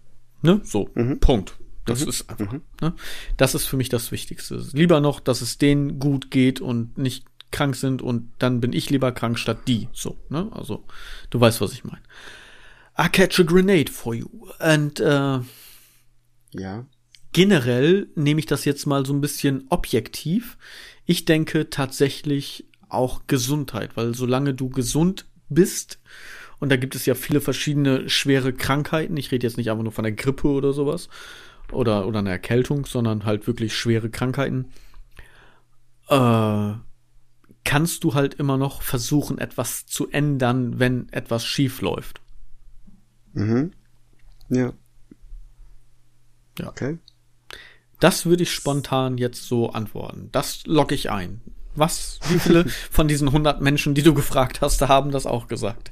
ne, 0.42 0.62
so, 0.64 0.90
Mhm. 0.96 1.20
Punkt. 1.20 1.58
Das 1.86 2.02
ist 2.02 2.30
einfach, 2.30 2.54
ne? 2.82 2.94
Das 3.38 3.56
ist 3.56 3.66
für 3.66 3.78
mich 3.78 3.90
das 3.90 4.12
Wichtigste. 4.12 4.64
Lieber 4.74 5.00
noch, 5.02 5.20
dass 5.20 5.42
es 5.42 5.58
denen 5.58 6.00
gut 6.00 6.32
geht 6.32 6.60
und 6.62 6.98
nicht 6.98 7.26
krank 7.52 7.76
sind 7.76 8.02
und 8.02 8.32
dann 8.40 8.60
bin 8.60 8.74
ich 8.74 8.90
lieber 8.90 9.12
krank 9.12 9.38
statt 9.40 9.60
die. 9.68 9.88
So, 9.94 10.18
ne? 10.30 10.50
Also, 10.52 10.84
du 11.30 11.40
weißt, 11.40 11.62
was 11.62 11.74
ich 11.74 11.84
meine. 11.84 12.02
I 12.98 13.08
catch 13.10 13.40
a 13.40 13.44
grenade 13.44 13.92
for 13.92 14.14
you. 14.14 14.28
And, 14.60 15.00
äh, 15.00 15.40
Ja. 16.54 16.86
generell 17.34 18.08
nehme 18.16 18.40
ich 18.40 18.46
das 18.46 18.66
jetzt 18.66 18.86
mal 18.86 19.06
so 19.06 19.14
ein 19.14 19.22
bisschen 19.22 19.66
objektiv. 19.70 20.58
Ich 21.06 21.26
denke 21.26 21.70
tatsächlich 21.70 22.66
auch 22.90 23.22
Gesundheit, 23.28 23.96
weil 23.96 24.16
solange 24.16 24.54
du 24.54 24.70
gesund 24.70 25.26
bist, 25.50 26.00
und 26.60 26.70
da 26.70 26.78
gibt 26.78 26.96
es 26.96 27.06
ja 27.06 27.14
viele 27.14 27.42
verschiedene 27.42 28.10
schwere 28.10 28.54
Krankheiten, 28.54 29.18
ich 29.18 29.32
rede 29.32 29.46
jetzt 29.46 29.58
nicht 29.58 29.70
einfach 29.70 29.84
nur 29.84 29.92
von 29.92 30.04
der 30.06 30.14
Grippe 30.14 30.48
oder 30.48 30.72
sowas, 30.72 31.10
oder, 31.72 32.08
oder 32.08 32.20
eine 32.20 32.32
Erkältung, 32.32 32.86
sondern 32.86 33.26
halt 33.26 33.48
wirklich 33.48 33.76
schwere 33.76 34.10
Krankheiten, 34.10 34.72
äh, 36.10 36.74
kannst 37.64 38.04
du 38.04 38.14
halt 38.14 38.36
immer 38.36 38.58
noch 38.58 38.82
versuchen, 38.82 39.38
etwas 39.38 39.86
zu 39.86 40.10
ändern, 40.10 40.80
wenn 40.80 41.10
etwas 41.12 41.46
schief 41.46 41.82
läuft. 41.82 42.22
Mhm. 43.34 43.72
Ja. 44.50 44.74
Ja. 46.60 46.68
Okay. 46.68 47.00
Das 48.00 48.26
würde 48.26 48.44
ich 48.44 48.54
spontan 48.54 49.18
jetzt 49.18 49.48
so 49.48 49.72
antworten. 49.72 50.30
Das 50.32 50.66
logge 50.66 50.96
ich 50.96 51.10
ein. 51.10 51.42
Was, 51.76 52.20
wie 52.30 52.40
viele 52.40 52.66
von 52.92 53.08
diesen 53.08 53.28
100 53.28 53.62
Menschen, 53.62 53.96
die 53.96 54.04
du 54.04 54.14
gefragt 54.14 54.62
hast, 54.62 54.82
haben 54.82 55.12
das 55.12 55.26
auch 55.26 55.48
gesagt? 55.48 55.92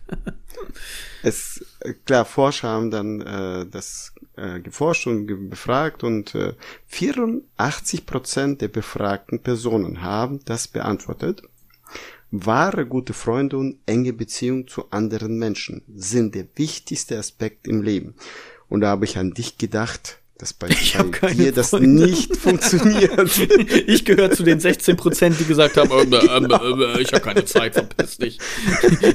es, 1.23 1.65
klar, 2.05 2.25
Forscher 2.25 2.69
haben 2.69 2.91
dann 2.91 3.21
äh, 3.21 3.65
das 3.65 4.13
äh, 4.35 4.59
geforscht 4.59 5.07
und 5.07 5.49
befragt 5.49 6.03
und 6.03 6.33
äh, 6.35 6.53
84 6.87 8.05
Prozent 8.05 8.61
der 8.61 8.67
befragten 8.67 9.39
Personen 9.39 10.01
haben 10.01 10.39
das 10.45 10.67
beantwortet. 10.67 11.43
Wahre 12.31 12.87
gute 12.87 13.13
Freunde 13.13 13.57
und 13.57 13.77
enge 13.85 14.11
Beziehung 14.11 14.67
zu 14.67 14.89
anderen 14.89 15.37
Menschen 15.37 15.83
sind 15.95 16.33
der 16.33 16.47
wichtigste 16.55 17.17
Aspekt 17.19 17.67
im 17.67 17.83
Leben. 17.83 18.15
Und 18.69 18.81
da 18.81 18.87
habe 18.87 19.05
ich 19.05 19.19
an 19.19 19.35
dich 19.35 19.59
gedacht, 19.59 20.17
dass 20.39 20.51
bei, 20.53 20.67
bei 21.21 21.33
dir 21.33 21.51
das 21.51 21.73
nicht 21.73 22.35
funktioniert. 22.37 23.37
ich 23.87 24.03
gehöre 24.03 24.31
zu 24.31 24.43
den 24.43 24.59
16 24.59 24.97
Prozent, 24.97 25.39
die 25.39 25.45
gesagt 25.45 25.77
haben, 25.77 25.91
äh, 26.11 26.17
äh, 26.17 26.97
äh, 26.97 27.01
ich 27.01 27.13
habe 27.13 27.21
keine 27.21 27.45
Zeit, 27.45 27.75
verpiss 27.75 28.17
dich. 28.17 28.39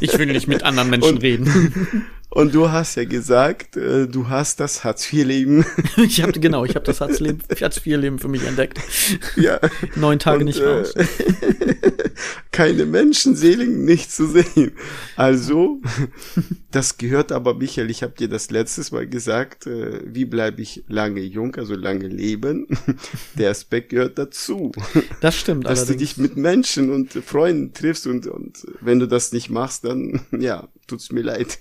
Ich 0.00 0.16
will 0.16 0.26
nicht 0.26 0.46
mit 0.46 0.62
anderen 0.62 0.90
Menschen 0.90 1.16
und, 1.16 1.22
reden. 1.22 2.06
Und 2.30 2.54
du 2.54 2.70
hast 2.70 2.96
ja 2.96 3.04
gesagt, 3.04 3.76
äh, 3.76 4.06
du 4.06 4.28
hast 4.28 4.60
das 4.60 4.84
Hartz-IV-Leben. 4.84 5.64
ich 5.96 6.22
habe 6.22 6.32
genau, 6.32 6.64
ich 6.64 6.74
habe 6.74 6.84
das 6.84 7.00
Hartz-IV-Leben 7.00 8.18
für 8.18 8.28
mich 8.28 8.44
entdeckt. 8.44 8.80
Ja. 9.36 9.58
Neun 9.96 10.18
Tage 10.18 10.40
und, 10.40 10.44
nicht 10.44 10.60
raus. 10.60 10.94
Äh, 10.94 11.06
keine 12.52 12.86
Menschenseelen 12.86 13.84
nicht 13.84 14.12
zu 14.12 14.26
sehen. 14.26 14.72
Also, 15.16 15.80
das 16.70 16.98
gehört 16.98 17.32
aber, 17.32 17.54
Michael, 17.54 17.88
ich 17.88 18.02
habe 18.02 18.14
dir 18.14 18.28
das 18.28 18.50
letztes 18.50 18.92
Mal 18.92 19.06
gesagt, 19.06 19.66
äh, 19.66 20.00
wie 20.04 20.24
bleibe 20.24 20.60
ich 20.60 20.84
lange 20.88 21.20
jung, 21.20 21.54
also 21.56 21.74
lange 21.74 22.08
leben. 22.08 22.66
Der 23.36 23.50
Aspekt 23.50 23.90
gehört 23.90 24.18
dazu. 24.18 24.72
Das 25.20 25.34
stimmt. 25.34 25.64
Dass 25.64 25.80
allerdings. 25.80 26.14
du 26.14 26.22
dich 26.22 26.30
mit 26.30 26.36
Menschen 26.36 26.90
und 26.92 27.12
Freunden 27.12 27.72
triffst 27.72 28.06
und, 28.06 28.26
und 28.26 28.66
wenn 28.80 28.98
du 28.98 29.06
das 29.06 29.32
nicht 29.32 29.48
machst, 29.50 29.84
dann, 29.84 30.20
ja, 30.38 30.68
tut's 30.86 31.12
mir 31.12 31.22
leid. 31.22 31.58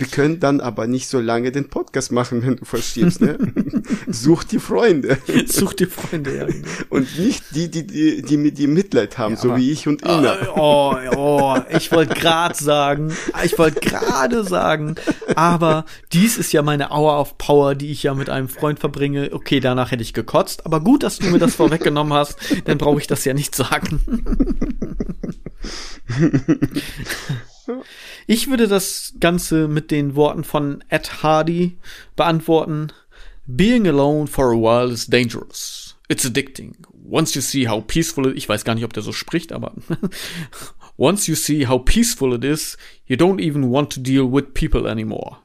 Wir 0.00 0.06
können 0.06 0.40
dann 0.40 0.62
aber 0.62 0.86
nicht 0.86 1.08
so 1.08 1.20
lange 1.20 1.52
den 1.52 1.68
Podcast 1.68 2.10
machen, 2.10 2.42
wenn 2.42 2.56
du 2.56 2.64
verstehst, 2.64 3.20
ne? 3.20 3.36
Such 4.08 4.44
die 4.44 4.58
Freunde. 4.58 5.18
Such 5.46 5.74
die 5.74 5.84
Freunde, 5.84 6.38
ja. 6.38 6.46
Genau. 6.46 6.66
Und 6.88 7.18
nicht 7.18 7.44
die, 7.54 7.70
die, 7.70 7.86
die, 7.86 8.22
die 8.22 8.50
dir 8.50 8.68
Mitleid 8.68 9.18
haben, 9.18 9.34
ja, 9.34 9.40
so 9.40 9.56
wie 9.58 9.70
ich 9.70 9.86
und 9.86 10.00
Ina. 10.02 10.38
Oh, 10.56 10.94
oh, 10.94 11.18
oh 11.18 11.58
ich 11.68 11.92
wollte 11.92 12.14
gerade 12.14 12.54
sagen, 12.54 13.12
ich 13.44 13.58
wollte 13.58 13.80
gerade 13.80 14.42
sagen, 14.42 14.94
aber 15.36 15.84
dies 16.14 16.38
ist 16.38 16.54
ja 16.54 16.62
meine 16.62 16.92
Hour 16.92 17.20
of 17.20 17.36
Power, 17.36 17.74
die 17.74 17.90
ich 17.90 18.02
ja 18.02 18.14
mit 18.14 18.30
einem 18.30 18.48
Freund 18.48 18.78
verbringe. 18.78 19.28
Okay, 19.32 19.60
danach 19.60 19.90
hätte 19.90 20.02
ich 20.02 20.14
gekotzt, 20.14 20.64
aber 20.64 20.80
gut, 20.80 21.02
dass 21.02 21.18
du 21.18 21.26
mir 21.26 21.38
das 21.38 21.56
vorweggenommen 21.56 22.14
hast, 22.14 22.38
dann 22.64 22.78
brauche 22.78 23.00
ich 23.00 23.06
das 23.06 23.26
ja 23.26 23.34
nicht 23.34 23.54
sagen. 23.54 24.00
Ich 28.26 28.48
würde 28.48 28.68
das 28.68 29.14
Ganze 29.20 29.68
mit 29.68 29.90
den 29.90 30.14
Worten 30.14 30.44
von 30.44 30.82
Ed 30.88 31.22
Hardy 31.22 31.78
beantworten. 32.16 32.92
Being 33.46 33.86
alone 33.86 34.26
for 34.26 34.52
a 34.52 34.56
while 34.56 34.92
is 34.92 35.06
dangerous. 35.06 35.96
It's 36.08 36.24
addicting. 36.24 36.74
Once 36.92 37.34
you 37.34 37.40
see 37.40 37.68
how 37.68 37.80
peaceful 37.80 38.26
it, 38.28 38.36
ich 38.36 38.48
weiß 38.48 38.64
gar 38.64 38.74
nicht, 38.74 38.84
ob 38.84 38.92
der 38.92 39.02
so 39.02 39.12
spricht, 39.12 39.52
aber 39.52 39.74
once 40.96 41.26
you 41.26 41.34
see 41.34 41.66
how 41.66 41.78
peaceful 41.78 42.34
it 42.34 42.44
is, 42.44 42.76
you 43.06 43.16
don't 43.16 43.40
even 43.40 43.70
want 43.70 43.92
to 43.92 44.00
deal 44.00 44.30
with 44.30 44.54
people 44.54 44.88
anymore. 44.88 45.38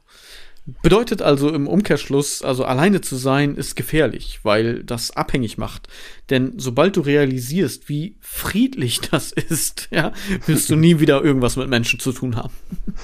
Bedeutet 0.82 1.22
also 1.22 1.54
im 1.54 1.68
Umkehrschluss, 1.68 2.42
also 2.42 2.66
alleine 2.66 3.02
zu 3.02 3.18
sein, 3.18 3.56
ist 3.56 3.76
gefährlich, 3.76 4.40
weil 4.42 4.84
das 4.84 5.12
abhängig 5.12 5.60
macht. 5.60 5.88
Denn 6.32 6.54
sobald 6.58 6.96
du 6.96 7.02
realisierst, 7.02 7.88
wie 7.88 8.18
friedlich 8.20 9.02
das 9.12 9.32
ist, 9.32 9.90
ja, 9.92 10.12
wirst 10.48 10.70
du 10.72 10.76
nie 10.76 11.00
wieder 11.00 11.24
irgendwas 11.24 11.56
mit 11.56 11.70
Menschen 11.70 12.00
zu 12.00 12.12
tun 12.12 12.36
haben. 12.36 12.54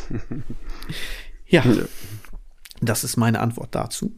ja, 1.48 1.64
das 2.82 3.04
ist 3.04 3.18
meine 3.18 3.40
Antwort 3.40 3.76
dazu. 3.76 4.16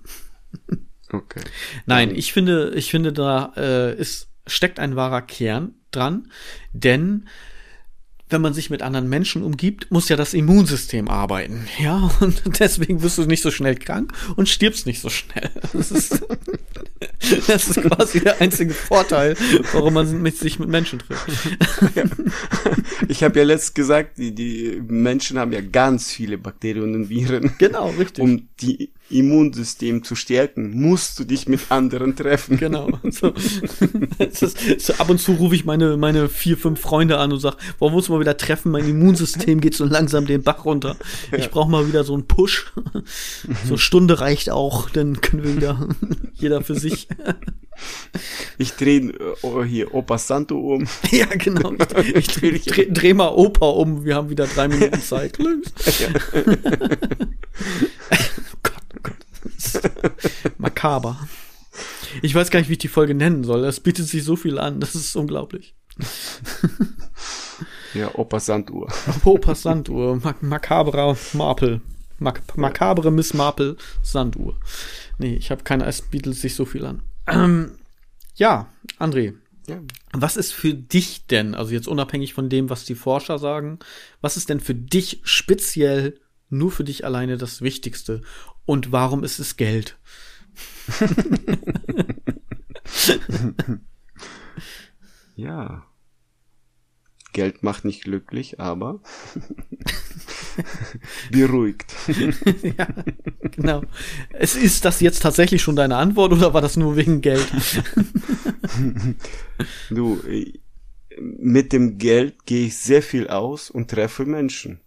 Okay. 1.11 1.41
Nein, 1.85 2.15
ich 2.15 2.31
finde, 2.31 2.71
ich 2.75 2.89
finde, 2.89 3.11
da 3.11 3.51
äh, 3.57 3.93
ist, 3.99 4.29
steckt 4.47 4.79
ein 4.79 4.95
wahrer 4.95 5.21
Kern 5.21 5.75
dran, 5.91 6.31
denn 6.71 7.27
wenn 8.29 8.41
man 8.41 8.53
sich 8.53 8.69
mit 8.69 8.81
anderen 8.81 9.09
Menschen 9.09 9.43
umgibt, 9.43 9.91
muss 9.91 10.09
ja 10.09 10.15
das 10.15 10.33
Immunsystem 10.33 11.07
arbeiten. 11.07 11.67
Ja, 11.79 12.11
und 12.19 12.41
deswegen 12.59 13.01
wirst 13.03 13.17
du 13.17 13.25
nicht 13.25 13.41
so 13.41 13.51
schnell 13.51 13.75
krank 13.75 14.13
und 14.35 14.49
stirbst 14.49 14.85
nicht 14.85 15.01
so 15.01 15.09
schnell. 15.09 15.49
Das 15.71 15.91
ist, 15.91 16.25
das 17.47 17.67
ist 17.67 17.81
quasi 17.81 18.21
der 18.21 18.41
einzige 18.41 18.73
Vorteil, 18.73 19.35
warum 19.73 19.93
man 19.93 20.21
mit, 20.21 20.37
sich 20.37 20.59
mit 20.59 20.69
Menschen 20.69 20.99
trifft. 20.99 21.27
Ja. 21.95 22.03
Ich 23.07 23.23
habe 23.23 23.39
ja 23.39 23.45
letzt 23.45 23.75
gesagt, 23.75 24.17
die, 24.17 24.33
die 24.33 24.81
Menschen 24.87 25.37
haben 25.37 25.51
ja 25.51 25.61
ganz 25.61 26.11
viele 26.11 26.37
Bakterien 26.37 26.95
und 26.95 27.09
Viren. 27.09 27.53
Genau, 27.57 27.89
richtig. 27.89 28.23
Um 28.23 28.47
die 28.61 28.91
Immunsystem 29.09 30.03
zu 30.03 30.15
stärken, 30.15 30.79
musst 30.79 31.19
du 31.19 31.23
dich 31.23 31.47
mit 31.47 31.59
anderen 31.69 32.15
treffen. 32.15 32.57
Genau. 32.57 32.89
So, 33.09 33.33
ist, 34.17 34.81
so 34.81 34.93
ab 34.93 35.09
und 35.09 35.19
zu 35.19 35.33
rufe 35.33 35.55
ich 35.55 35.65
meine, 35.65 35.97
meine 35.97 36.29
vier, 36.29 36.57
fünf 36.57 36.79
Freunde 36.79 37.17
an 37.17 37.31
und 37.31 37.39
sage, 37.39 37.57
wollen 37.79 37.93
wir 37.93 37.97
uns 37.97 38.09
mal 38.09 38.19
wieder 38.19 38.37
treffen? 38.37 38.71
Mein 38.71 38.87
Immunsystem 38.87 39.61
geht 39.61 39.75
so 39.75 39.85
langsam 39.85 40.25
den 40.25 40.41
Bach 40.43 40.65
runter. 40.65 40.95
Ich 41.31 41.49
brauche 41.49 41.69
mal 41.69 41.87
wieder 41.87 42.03
so 42.03 42.13
einen 42.13 42.27
Push. 42.27 42.73
So 43.65 43.69
eine 43.69 43.77
Stunde 43.77 44.19
reicht 44.19 44.49
auch, 44.49 44.89
dann 44.89 45.21
können 45.21 45.43
wir 45.43 45.55
wieder 45.55 45.89
jeder 46.33 46.61
für 46.61 46.75
sich. 46.75 47.07
Ich 48.57 48.73
drehe 48.73 49.13
oh, 49.41 49.63
hier 49.63 49.93
Opa 49.93 50.17
Santo 50.17 50.57
um. 50.57 50.87
Ja, 51.11 51.25
genau. 51.25 51.73
Ich, 51.97 52.15
ich 52.15 52.27
drehe 52.27 52.59
dreh, 52.59 52.87
dreh 52.89 53.13
mal 53.13 53.29
Opa 53.29 53.65
um. 53.65 54.05
Wir 54.05 54.15
haben 54.15 54.29
wieder 54.29 54.47
drei 54.47 54.67
Minuten 54.67 55.01
Zeit. 55.01 55.37
Ja. 55.39 56.09
Makaber. 60.57 61.27
Ich 62.21 62.35
weiß 62.35 62.51
gar 62.51 62.59
nicht, 62.59 62.69
wie 62.69 62.73
ich 62.73 62.79
die 62.79 62.87
Folge 62.87 63.15
nennen 63.15 63.43
soll. 63.43 63.61
Das 63.61 63.79
bietet 63.79 64.07
sich 64.07 64.23
so 64.23 64.35
viel 64.35 64.59
an. 64.59 64.79
Das 64.79 64.95
ist 64.95 65.15
unglaublich. 65.15 65.75
Ja, 67.93 68.15
Opa 68.15 68.39
Sanduhr. 68.39 68.91
Opa 69.23 69.55
Sanduhr. 69.55 70.15
Mak 70.17 70.41
makabra 70.41 71.15
Marple. 71.33 71.81
Mak 72.19 72.57
makabere 72.57 73.11
Miss 73.11 73.33
Marple 73.33 73.77
Sanduhr. 74.01 74.55
Nee, 75.17 75.35
ich 75.35 75.51
habe 75.51 75.63
keine, 75.63 75.85
es 75.85 76.01
bietet 76.01 76.35
sich 76.35 76.55
so 76.55 76.65
viel 76.65 76.85
an. 76.85 77.03
Ähm, 77.27 77.71
ja, 78.35 78.67
André. 78.99 79.35
Ja. 79.67 79.79
Was 80.11 80.37
ist 80.37 80.51
für 80.51 80.73
dich 80.73 81.27
denn, 81.27 81.55
also 81.55 81.71
jetzt 81.71 81.87
unabhängig 81.87 82.33
von 82.33 82.49
dem, 82.49 82.69
was 82.69 82.83
die 82.83 82.95
Forscher 82.95 83.39
sagen, 83.39 83.79
was 84.21 84.37
ist 84.37 84.49
denn 84.49 84.59
für 84.59 84.75
dich 84.75 85.21
speziell 85.23 86.19
nur 86.49 86.71
für 86.71 86.83
dich 86.83 87.05
alleine 87.05 87.37
das 87.37 87.61
Wichtigste? 87.61 88.21
Und 88.65 88.91
warum 88.91 89.23
ist 89.23 89.39
es 89.39 89.57
Geld? 89.57 89.97
ja. 95.35 95.85
Geld 97.33 97.63
macht 97.63 97.83
nicht 97.83 98.03
glücklich, 98.03 98.59
aber 98.59 99.01
beruhigt. 101.31 101.91
ja, 102.77 102.87
genau. 103.41 103.81
Es 104.31 104.55
ist 104.55 104.85
das 104.85 105.01
jetzt 105.01 105.23
tatsächlich 105.23 105.63
schon 105.63 105.75
deine 105.75 105.97
Antwort 105.97 106.31
oder 106.31 106.53
war 106.53 106.61
das 106.61 106.77
nur 106.77 106.95
wegen 106.95 107.21
Geld? 107.21 107.47
du, 109.89 110.21
mit 111.19 111.73
dem 111.73 111.97
Geld 111.97 112.45
gehe 112.45 112.67
ich 112.67 112.77
sehr 112.77 113.01
viel 113.01 113.27
aus 113.27 113.71
und 113.71 113.89
treffe 113.89 114.25
Menschen 114.25 114.79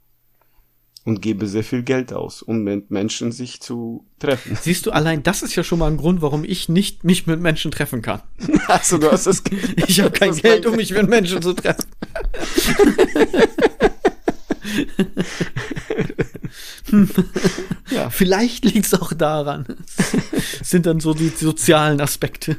und 1.07 1.23
gebe 1.23 1.47
sehr 1.47 1.63
viel 1.63 1.85
Geld 1.85 2.13
aus, 2.13 2.43
um 2.43 2.65
mit 2.65 2.91
Menschen 2.91 3.31
sich 3.31 3.61
zu 3.63 4.05
treffen. 4.19 4.59
Siehst 4.61 4.85
du, 4.87 4.91
allein 4.91 5.23
das 5.23 5.43
ist 5.43 5.55
ja 5.55 5.63
schon 5.63 5.79
mal 5.79 5.89
ein 5.89 5.97
Grund, 5.97 6.21
warum 6.21 6.43
ich 6.43 6.69
nicht 6.69 7.05
mich 7.05 7.29
mit 7.29 7.41
Menschen 7.41 7.71
treffen 7.71 8.03
kann. 8.03 8.21
Also 8.69 8.99
du 8.99 9.11
hast 9.11 9.27
das 9.29 9.45
Ich 9.87 10.01
habe 10.01 10.11
kein 10.11 10.35
Geld, 10.35 10.67
um 10.67 10.75
mich 10.75 10.91
mit 10.91 11.09
Menschen 11.09 11.41
zu 11.41 11.53
treffen. 11.53 11.85
ja. 17.91 18.11
Vielleicht 18.11 18.65
liegt 18.65 18.87
es 18.87 18.95
auch 18.95 19.13
daran. 19.13 19.67
Das 20.59 20.69
sind 20.69 20.87
dann 20.87 20.99
so 20.99 21.15
die 21.15 21.29
sozialen 21.29 22.01
Aspekte. 22.01 22.57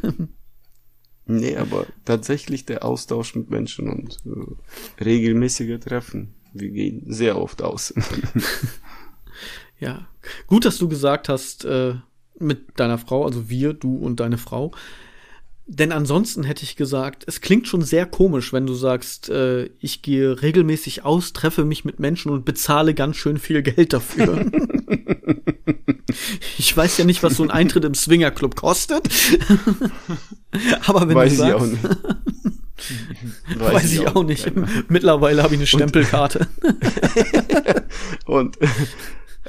Nee, 1.26 1.58
aber 1.58 1.86
tatsächlich 2.06 2.66
der 2.66 2.86
Austausch 2.86 3.36
mit 3.36 3.50
Menschen 3.50 3.90
und 3.90 4.18
äh, 4.26 5.04
regelmäßige 5.04 5.80
Treffen 5.82 6.37
wir 6.60 6.70
gehen 6.70 7.04
sehr 7.08 7.38
oft 7.38 7.62
aus. 7.62 7.94
ja, 9.80 10.08
gut, 10.48 10.66
dass 10.66 10.78
du 10.78 10.88
gesagt 10.88 11.30
hast, 11.30 11.66
äh, 11.66 11.96
mit 12.40 12.80
deiner 12.80 12.98
Frau, 12.98 13.26
also 13.26 13.50
wir, 13.50 13.74
du 13.74 13.96
und 13.96 14.20
deine 14.20 14.38
Frau. 14.38 14.72
Denn 15.70 15.92
ansonsten 15.92 16.44
hätte 16.44 16.64
ich 16.64 16.78
gesagt, 16.78 17.26
es 17.28 17.42
klingt 17.42 17.68
schon 17.68 17.82
sehr 17.82 18.06
komisch, 18.06 18.54
wenn 18.54 18.66
du 18.66 18.74
sagst, 18.74 19.30
äh, 19.30 19.66
ich 19.80 20.02
gehe 20.02 20.42
regelmäßig 20.42 21.04
aus, 21.04 21.34
treffe 21.34 21.66
mich 21.66 21.84
mit 21.84 22.00
Menschen 22.00 22.32
und 22.32 22.46
bezahle 22.46 22.94
ganz 22.94 23.18
schön 23.18 23.38
viel 23.38 23.62
Geld 23.62 23.92
dafür. 23.92 24.50
ich 26.58 26.76
weiß 26.76 26.98
ja 26.98 27.06
nicht, 27.06 27.22
was 27.22 27.36
so 27.36 27.44
ein 27.44 27.52
Eintritt 27.52 27.84
im 27.84 27.96
Swingerclub 27.96 28.56
kostet. 28.56 29.10
Aber 30.86 31.10
wenn 31.10 31.16
Weiß 31.16 31.32
du 31.32 31.38
sagst, 31.38 31.78
nicht. 32.78 33.60
weiß, 33.60 33.92
ich 33.94 34.08
auch 34.08 34.24
nicht. 34.24 34.52
Mittlerweile 34.90 35.44
habe 35.44 35.54
ich 35.56 35.60
eine 35.60 35.68
Stempelkarte. 35.68 36.48
Und 38.26 38.58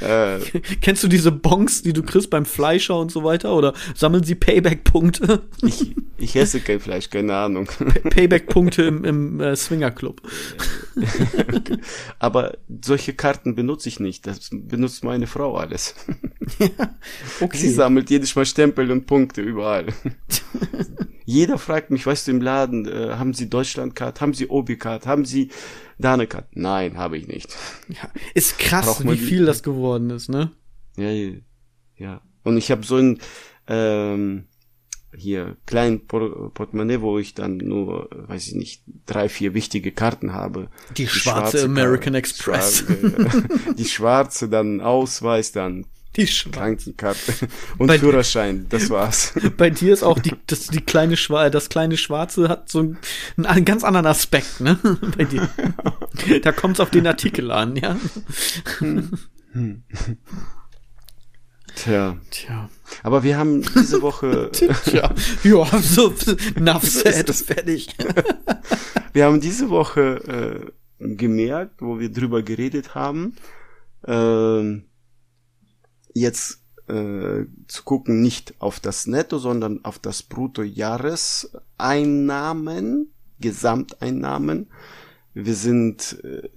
äh, 0.00 0.38
Kennst 0.80 1.02
du 1.04 1.08
diese 1.08 1.32
Bonks, 1.32 1.82
die 1.82 1.92
du 1.92 2.02
kriegst 2.02 2.30
beim 2.30 2.44
Fleischer 2.46 2.98
und 2.98 3.10
so 3.10 3.24
weiter? 3.24 3.54
Oder 3.54 3.74
sammeln 3.94 4.24
sie 4.24 4.34
Payback-Punkte? 4.34 5.42
ich, 5.62 5.94
ich 6.16 6.36
esse 6.36 6.60
kein 6.60 6.80
Fleisch, 6.80 7.10
keine 7.10 7.34
Ahnung. 7.34 7.68
Payback-Punkte 8.10 8.82
im, 8.82 9.04
im 9.04 9.40
äh, 9.40 9.56
Swingerclub. 9.56 10.22
Aber 12.18 12.56
solche 12.84 13.14
Karten 13.14 13.54
benutze 13.54 13.88
ich 13.88 14.00
nicht. 14.00 14.26
Das 14.26 14.50
benutzt 14.52 15.04
meine 15.04 15.26
Frau 15.26 15.56
alles. 15.56 15.94
Sie 16.58 16.70
Okay. 17.40 17.68
sammelt 17.68 18.10
jedes 18.10 18.34
Mal 18.34 18.46
Stempel 18.46 18.90
und 18.90 19.06
Punkte 19.06 19.42
überall. 19.42 19.86
Jeder 21.24 21.58
fragt 21.58 21.90
mich, 21.90 22.06
weißt 22.06 22.26
du, 22.26 22.30
im 22.32 22.40
Laden, 22.40 22.88
äh, 22.88 23.10
haben 23.16 23.34
Sie 23.34 23.50
Deutschlandcard, 23.50 24.22
haben 24.22 24.32
Sie 24.32 24.48
Obi-Card, 24.48 25.06
haben 25.06 25.26
Sie 25.26 25.50
Dane-Card? 25.98 26.56
Nein, 26.56 26.96
habe 26.96 27.16
ich 27.18 27.26
nicht. 27.28 27.56
Ja, 27.88 28.10
ist 28.34 28.58
krass, 28.58 29.04
wie 29.04 29.16
die- 29.16 29.16
viel 29.16 29.46
das 29.46 29.62
geworden 29.62 30.10
ist, 30.10 30.28
ne? 30.28 30.52
Ja, 30.96 31.10
ja. 31.96 32.20
Und 32.44 32.56
ich 32.56 32.70
habe 32.70 32.84
so 32.84 32.96
ein 32.96 33.18
ähm, 33.66 34.44
hier 35.16 35.56
kleinen 35.66 36.06
Por 36.06 36.52
Portemonnaie, 36.54 37.00
wo 37.00 37.18
ich 37.18 37.34
dann 37.34 37.56
nur, 37.58 38.08
weiß 38.12 38.48
ich 38.48 38.54
nicht, 38.54 38.82
drei, 39.06 39.28
vier 39.28 39.54
wichtige 39.54 39.90
Karten 39.92 40.32
habe. 40.32 40.68
Die 40.96 41.06
schwarze 41.06 41.64
American 41.64 42.12
Karte, 42.12 42.18
Express. 42.18 42.78
schwarze, 42.78 43.48
die 43.76 43.84
schwarze, 43.84 44.48
dann 44.48 44.80
Ausweis, 44.80 45.52
dann 45.52 45.86
Die 46.16 46.26
Schwa 46.26 46.50
Krankenkarte 46.50 47.48
und 47.78 47.86
Bei- 47.86 47.98
Führerschein. 47.98 48.66
Das 48.70 48.90
war's. 48.90 49.34
Bei 49.56 49.70
dir 49.70 49.92
ist 49.92 50.02
auch 50.02 50.18
die, 50.18 50.32
das, 50.46 50.66
die 50.68 50.80
kleine 50.80 51.16
Schwa 51.16 51.48
das 51.50 51.68
kleine 51.68 51.96
Schwarze 51.96 52.48
hat 52.48 52.68
so 52.70 52.80
einen, 52.80 52.98
einen 53.46 53.64
ganz 53.64 53.84
anderen 53.84 54.06
Aspekt, 54.06 54.60
ne? 54.60 54.78
Bei 55.16 55.24
dir. 55.24 55.48
Da 56.42 56.52
kommt's 56.52 56.80
auf 56.80 56.90
den 56.90 57.06
Artikel 57.06 57.50
an, 57.52 57.76
ja? 57.76 57.96
Tja. 61.74 62.16
Tja. 62.30 62.68
Aber 63.02 63.22
wir 63.22 63.36
haben 63.38 63.62
diese 63.76 64.02
Woche, 64.02 64.50
Tja. 64.52 65.14
Ja, 65.44 65.66
so, 65.80 66.12
enough 66.56 66.82
said, 66.84 67.28
das- 67.28 67.42
fertig. 67.42 67.88
wir 69.12 69.24
haben 69.24 69.40
diese 69.40 69.70
Woche 69.70 70.72
äh, 70.98 71.14
gemerkt, 71.16 71.80
wo 71.80 72.00
wir 72.00 72.10
drüber 72.10 72.42
geredet 72.42 72.94
haben, 72.96 73.36
ähm, 74.06 74.84
jetzt 76.14 76.60
äh, 76.88 77.44
zu 77.66 77.82
gucken, 77.84 78.22
nicht 78.22 78.54
auf 78.60 78.80
das 78.80 79.06
Netto, 79.06 79.38
sondern 79.38 79.84
auf 79.84 79.98
das 79.98 80.22
Bruttojahreseinnahmen, 80.22 83.10
Gesamteinnahmen. 83.40 84.68
Wir 85.34 85.54
sind 85.54 86.18
äh, 86.24 86.48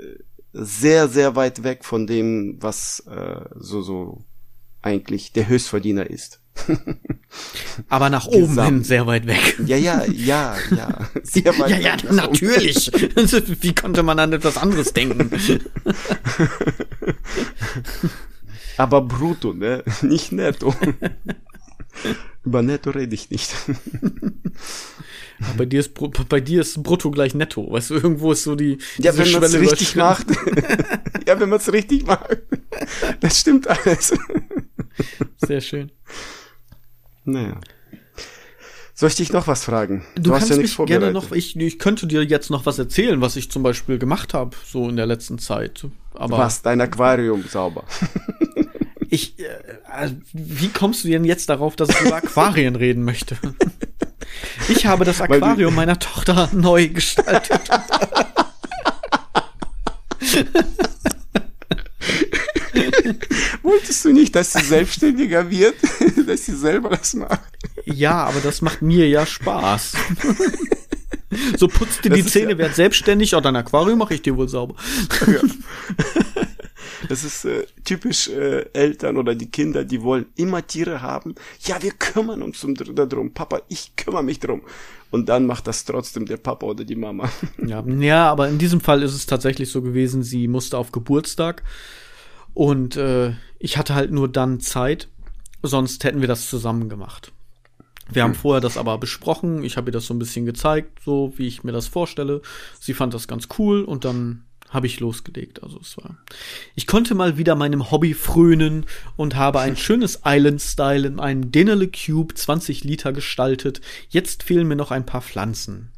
sehr, 0.54 1.08
sehr 1.08 1.36
weit 1.36 1.64
weg 1.64 1.86
von 1.86 2.08
dem, 2.08 2.58
was 2.62 3.02
äh, 3.08 3.41
so, 3.56 3.82
so 3.82 4.24
eigentlich 4.82 5.32
der 5.34 5.47
Höchstverdiener 5.47 6.10
ist. 6.10 6.39
Aber 7.89 8.10
nach 8.10 8.28
oben 8.28 8.49
Gesamt. 8.49 8.70
hin 8.70 8.84
sehr 8.84 9.08
weit 9.08 9.26
weg. 9.26 9.58
Ja, 9.66 9.78
ja, 9.78 10.04
ja, 10.06 10.56
ja. 10.76 11.08
Sehr 11.24 11.58
weit 11.58 11.70
Ja, 11.70 11.78
ja, 11.78 11.93
weg 11.93 12.12
natürlich. 12.12 12.91
Wie 13.62 13.74
konnte 13.74 14.04
man 14.04 14.20
an 14.20 14.34
etwas 14.34 14.58
anderes 14.58 14.91
denken? 14.93 15.32
Aber 18.78 19.02
brutto, 19.02 19.54
ne? 19.54 19.84
Nicht 20.02 20.32
netto. 20.32 20.74
Über 22.44 22.62
netto 22.62 22.90
rede 22.90 23.14
ich 23.14 23.30
nicht. 23.30 23.54
bei 25.58 25.66
dir 25.66 25.82
ist 25.82 25.94
bei 26.30 26.40
dir 26.40 26.62
ist 26.62 26.82
Brutto 26.82 27.12
gleich 27.12 27.36
Netto. 27.36 27.72
Weißt 27.72 27.92
du, 27.92 27.96
irgendwo 27.96 28.32
ist 28.32 28.44
so 28.44 28.56
die 28.56 28.80
Ja, 28.98 29.16
wenn 29.16 29.32
man 29.32 29.44
es 29.44 29.60
richtig 29.60 29.96
macht. 29.96 30.26
ja, 31.28 31.40
wenn 31.40 31.50
man 31.50 31.60
es 31.60 31.72
richtig 31.72 32.08
macht. 32.08 32.38
Das 33.20 33.40
stimmt 33.40 33.68
alles. 33.68 34.14
Sehr 35.38 35.62
schön. 35.62 35.92
Naja. 37.26 37.60
Soll 39.02 39.10
ich 39.10 39.16
dich 39.16 39.34
noch 39.34 39.47
was 39.47 39.64
fragen? 39.64 40.04
Du, 40.14 40.32
hast 40.32 40.41
kannst 40.49 40.52
ja 40.52 40.58
mich 40.58 40.78
gerne 40.86 41.12
noch, 41.12 41.32
ich, 41.32 41.56
ich 41.56 41.80
könnte 41.80 42.06
dir 42.06 42.24
jetzt 42.24 42.52
noch 42.52 42.68
was 42.68 42.78
erzählen, 42.78 43.20
was 43.20 43.36
ich 43.36 43.49
zum 43.49 43.64
Beispiel 43.64 43.97
gemacht 43.97 44.36
habe, 44.36 44.56
so 44.64 44.88
in 44.88 44.95
der 44.95 45.08
letzten 45.08 45.39
Zeit. 45.39 45.88
Aber 46.14 46.38
was? 46.38 46.62
Dein 46.62 46.80
Aquarium 46.82 47.43
sauber. 47.49 47.84
ich, 49.10 49.39
äh, 49.39 49.45
äh, 50.06 50.12
wie 50.34 50.68
kommst 50.68 51.04
du 51.04 51.08
denn 51.08 51.26
jetzt 51.26 51.49
darauf, 51.49 51.76
dass 51.76 51.89
ich 51.89 51.99
über 52.02 52.16
Aquarien 52.18 52.76
reden 52.76 53.04
möchte? 53.04 53.38
Ich 54.70 54.86
habe 54.86 55.04
das 55.04 55.18
du- 55.18 55.24
Aquarium 55.24 55.74
meiner 55.74 55.97
Tochter 55.97 56.49
neu 56.54 56.88
gestaltet. 56.88 57.62
Wolltest 63.62 64.05
du 64.05 64.14
nicht, 64.14 64.36
dass 64.36 64.53
sie 64.53 64.64
selbstständiger 64.64 65.49
wird? 65.49 65.76
dass 66.28 66.45
sie 66.45 66.55
selber 66.55 66.89
das 66.89 67.14
macht? 67.14 67.41
Ja, 67.86 68.26
aber 68.26 68.39
das 68.41 68.62
macht 68.62 68.82
mir 68.82 69.07
ja 69.07 69.26
Spaß. 69.26 69.93
So 71.57 71.70
putzt 71.70 72.03
dir 72.03 72.09
die 72.09 72.26
Zähne, 72.26 72.51
ja- 72.51 72.57
werd 72.57 72.76
selbstständig, 72.76 73.34
oder 73.34 73.43
dein 73.43 73.55
Aquarium 73.55 73.99
mache 73.99 74.16
ich 74.16 74.22
dir 74.22 74.36
wohl 74.36 74.49
sauber. 74.49 74.76
Das 77.07 77.24
ist 77.24 77.45
äh, 77.45 77.66
typisch 77.84 78.30
äh, 78.30 78.66
Eltern 78.74 79.18
oder 79.18 79.34
die 79.36 79.49
Kinder, 79.49 79.84
die 79.84 80.01
wollen 80.01 80.28
immer 80.36 80.66
Tiere 80.66 81.01
haben. 81.01 81.36
Ja, 81.62 81.82
wir 81.82 81.91
kümmern 81.91 82.41
uns 82.41 82.64
um, 82.64 82.76
darum. 82.76 83.34
Papa, 83.34 83.62
ich 83.70 83.95
kümmere 83.95 84.24
mich 84.24 84.39
drum. 84.39 84.62
Und 85.09 85.28
dann 85.28 85.45
macht 85.45 85.68
das 85.68 85.84
trotzdem 85.84 86.26
der 86.26 86.38
Papa 86.38 86.66
oder 86.66 86.86
die 86.86 86.95
Mama. 86.95 87.30
Ja, 87.66 87.84
ja, 87.86 88.32
aber 88.32 88.47
in 88.47 88.57
diesem 88.57 88.80
Fall 88.80 89.03
ist 89.03 89.14
es 89.14 89.26
tatsächlich 89.26 89.70
so 89.70 89.82
gewesen, 89.82 90.24
sie 90.24 90.47
musste 90.47 90.78
auf 90.78 90.91
Geburtstag 90.91 91.64
und 92.54 92.97
äh, 92.97 93.34
ich 93.60 93.78
hatte 93.78 93.95
halt 93.95 94.12
nur 94.12 94.28
dann 94.28 94.60
Zeit, 94.60 95.08
sonst 95.62 96.04
hätten 96.04 96.22
wir 96.22 96.28
das 96.28 96.49
zusammen 96.49 96.89
gemacht. 96.89 97.32
Wir 98.12 98.24
haben 98.24 98.36
vorher 98.36 98.60
das 98.62 98.78
aber 98.78 98.97
besprochen, 98.97 99.64
ich 99.64 99.78
habe 99.78 99.89
ihr 99.89 99.93
das 99.93 100.06
so 100.06 100.14
ein 100.14 100.20
bisschen 100.20 100.45
gezeigt, 100.45 100.99
so 101.06 101.34
wie 101.38 101.47
ich 101.47 101.64
mir 101.64 101.72
das 101.72 101.88
vorstelle. 101.88 102.41
Sie 102.80 102.93
fand 102.93 103.14
das 103.14 103.28
ganz 103.28 103.47
cool 103.58 103.84
und 103.84 104.04
dann 104.04 104.43
habe 104.70 104.88
ich 104.88 104.99
losgelegt. 104.99 105.64
Also 105.64 105.80
es 105.80 105.97
war. 105.97 106.18
Ich 106.76 106.88
konnte 106.88 107.14
mal 107.14 107.38
wieder 107.38 107.56
meinem 107.56 107.91
Hobby 107.91 108.14
frönen 108.14 108.86
und 109.16 109.36
habe 109.36 109.60
ein 109.60 109.78
schönes 109.78 110.22
Island-Style 110.26 111.08
in 111.08 111.20
einem 111.20 111.52
Dennerle 111.52 111.89
Cube 111.89 112.34
20 112.34 112.84
Liter 112.84 113.14
gestaltet. 113.14 113.82
Jetzt 114.10 114.43
fehlen 114.43 114.68
mir 114.68 114.76
noch 114.76 114.91
ein 114.91 115.06
paar 115.06 115.22
Pflanzen. 115.22 115.91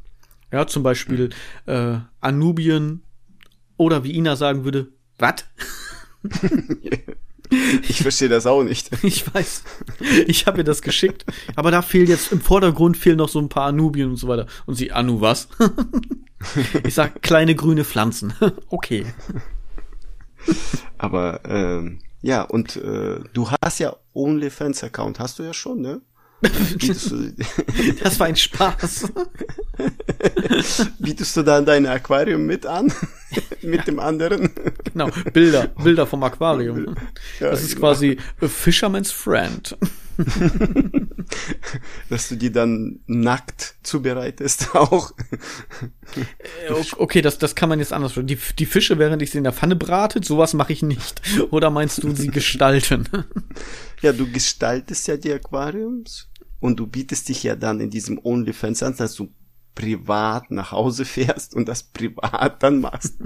Ja, 0.51 0.67
zum 0.67 0.83
Beispiel 0.83 1.29
äh, 1.65 1.97
Anubien 2.19 3.01
oder 3.77 4.03
wie 4.03 4.15
Ina 4.15 4.35
sagen 4.35 4.65
würde, 4.65 4.89
wat? 5.17 5.45
Ich 7.87 8.01
verstehe 8.01 8.29
das 8.29 8.47
auch 8.47 8.63
nicht. 8.63 8.89
Ich 9.03 9.31
weiß. 9.33 9.63
Ich 10.25 10.47
habe 10.47 10.59
ihr 10.59 10.63
das 10.63 10.81
geschickt, 10.81 11.25
aber 11.55 11.71
da 11.71 11.81
fehlt 11.81 12.09
jetzt 12.09 12.31
im 12.31 12.41
Vordergrund 12.41 12.97
fehlen 12.97 13.17
noch 13.17 13.29
so 13.29 13.39
ein 13.39 13.49
paar 13.49 13.67
Anubien 13.67 14.09
und 14.09 14.15
so 14.15 14.27
weiter. 14.27 14.47
Und 14.65 14.75
sie, 14.75 14.91
Anu, 14.91 15.21
was? 15.21 15.49
Ich 16.83 16.93
sag 16.95 17.21
kleine 17.21 17.55
grüne 17.55 17.85
Pflanzen. 17.85 18.33
Okay. 18.67 19.05
Aber 20.97 21.39
ähm, 21.45 21.99
ja, 22.21 22.41
und 22.41 22.75
äh, 22.75 23.21
du 23.31 23.49
hast 23.61 23.79
ja 23.79 23.95
OnlyFans-Account, 24.13 25.19
hast 25.19 25.39
du 25.39 25.43
ja 25.43 25.53
schon, 25.53 25.79
ne? 25.79 26.01
Bietest 26.43 27.11
du, 27.11 27.33
Das 28.03 28.19
war 28.19 28.27
ein 28.27 28.35
Spaß. 28.35 29.07
bietest 30.99 31.37
du 31.37 31.43
dann 31.43 31.65
dein 31.65 31.85
Aquarium 31.85 32.45
mit 32.45 32.65
an? 32.65 32.91
mit 33.61 33.87
dem 33.87 33.99
anderen? 33.99 34.51
Genau, 34.91 35.09
Bilder, 35.31 35.67
Bilder 35.67 36.05
vom 36.05 36.23
Aquarium. 36.23 36.95
Ja, 37.39 37.49
Das 37.51 37.61
ist 37.63 37.75
genau. 37.75 37.87
quasi 37.87 38.17
a 38.41 38.47
Fisherman's 38.47 39.11
Friend. 39.11 39.77
Dass 42.09 42.29
du 42.29 42.35
die 42.35 42.51
dann 42.51 42.99
nackt 43.07 43.75
zubereitest 43.83 44.75
auch. 44.75 45.11
Äh, 46.15 46.73
Okay, 46.97 47.21
das, 47.21 47.37
das 47.39 47.55
kann 47.55 47.69
man 47.69 47.79
jetzt 47.79 47.93
anders. 47.93 48.13
Die, 48.15 48.37
die 48.59 48.65
Fische, 48.65 48.99
während 48.99 49.21
ich 49.23 49.31
sie 49.31 49.39
in 49.39 49.43
der 49.43 49.53
Pfanne 49.53 49.75
brate, 49.75 50.21
sowas 50.23 50.53
mache 50.53 50.73
ich 50.73 50.83
nicht. 50.83 51.21
Oder 51.51 51.71
meinst 51.71 52.03
du 52.03 52.13
sie 52.15 52.27
gestalten? 52.27 53.09
Ja, 54.01 54.11
du 54.13 54.29
gestaltest 54.31 55.07
ja 55.07 55.17
die 55.17 55.33
Aquariums 55.33 56.27
und 56.63 56.79
du 56.79 56.87
bietest 56.87 57.27
dich 57.27 57.43
ja 57.43 57.57
dann 57.57 57.81
in 57.81 57.89
diesem 57.89 58.17
OnlyFans 58.23 58.83
an, 58.83 58.95
dass 58.95 59.15
du 59.15 59.33
privat 59.75 60.49
nach 60.49 60.71
Hause 60.71 61.03
fährst 61.15 61.53
und 61.53 61.67
das 61.67 61.83
privat 61.83 62.63
dann 62.63 62.79
machst. 62.79 63.19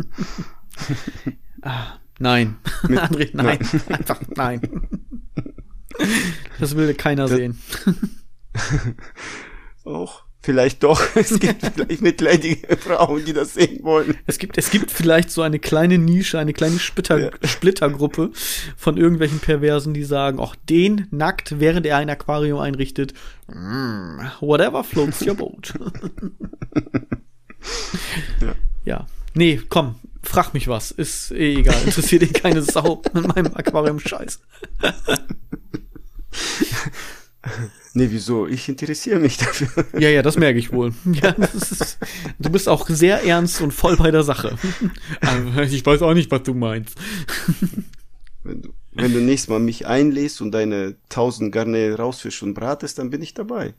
Ah, 1.61 1.99
nein. 2.17 2.57
André, 2.83 3.29
nein. 3.33 3.59
Einfach 3.89 4.21
nein. 4.35 4.88
Das 6.59 6.75
will 6.75 6.95
keiner 6.95 7.27
sehen. 7.27 7.59
Auch 9.83 10.25
vielleicht 10.41 10.83
doch. 10.83 11.01
Es 11.15 11.39
gibt 11.39 11.65
vielleicht 11.73 12.01
mitleidige 12.01 12.77
Frauen, 12.77 13.25
die 13.25 13.33
das 13.33 13.53
sehen 13.55 13.83
wollen. 13.83 14.15
Es 14.25 14.38
gibt, 14.38 14.57
es 14.57 14.71
gibt 14.71 14.91
vielleicht 14.91 15.31
so 15.31 15.41
eine 15.41 15.59
kleine 15.59 15.97
Nische, 15.97 16.39
eine 16.39 16.53
kleine 16.53 16.79
Splitter, 16.79 17.19
Ja. 17.19 17.31
Splittergruppe 17.43 18.31
von 18.75 18.97
irgendwelchen 18.97 19.39
Perversen, 19.39 19.93
die 19.93 20.03
sagen, 20.03 20.39
auch 20.39 20.55
den 20.55 21.07
nackt, 21.11 21.59
während 21.59 21.85
er 21.85 21.97
ein 21.97 22.09
Aquarium 22.09 22.59
einrichtet. 22.59 23.13
Mm, 23.47 24.19
whatever 24.39 24.83
floats 24.83 25.25
your 25.25 25.35
boat. 25.35 25.73
Ja. 28.39 28.55
ja. 28.85 29.05
Nee, 29.33 29.59
komm, 29.67 29.95
frag 30.23 30.53
mich 30.53 30.69
was. 30.69 30.91
Ist 30.91 31.31
eh 31.31 31.55
egal. 31.55 31.75
Interessiert 31.85 32.23
eh 32.23 32.27
keine 32.27 32.61
Sau 32.61 33.01
in 33.13 33.23
meinem 33.23 33.53
Aquarium-Scheiß. 33.53 34.39
Nee, 37.98 38.10
wieso? 38.12 38.45
Ich 38.45 38.70
interessiere 38.70 39.20
mich 39.20 39.38
dafür. 39.39 39.84
Ja, 40.00 40.10
ja, 40.10 40.22
das 40.22 40.38
merke 40.38 40.60
ich 40.60 40.72
wohl. 40.72 40.93
Ja, 41.14 41.32
das 41.32 41.72
ist, 41.72 41.98
du 42.38 42.52
bist 42.52 42.70
auch 42.70 42.88
sehr 42.88 43.24
ernst 43.24 43.60
und 43.62 43.72
voll 43.72 43.98
bei 43.98 44.12
der 44.12 44.22
Sache. 44.22 44.56
Aber 45.22 45.64
ich 45.64 45.84
weiß 45.84 46.04
auch 46.04 46.14
nicht, 46.14 46.30
was 46.30 46.43
du 46.43 46.54
meinst. 46.54 46.95
Wenn 48.43 48.62
du, 48.62 48.74
wenn 48.93 49.14
du 49.14 49.20
nächstes 49.20 49.50
Mal 49.50 49.60
mich 49.60 49.88
einlädst 49.88 50.41
und 50.41 50.52
deine 50.52 50.98
tausend 51.10 51.52
Garnelen 51.52 51.95
rausfischst 51.95 52.43
und 52.43 52.54
bratest, 52.54 53.00
dann 53.00 53.10
bin 53.10 53.24
ich 53.24 53.34
dabei. 53.34 53.74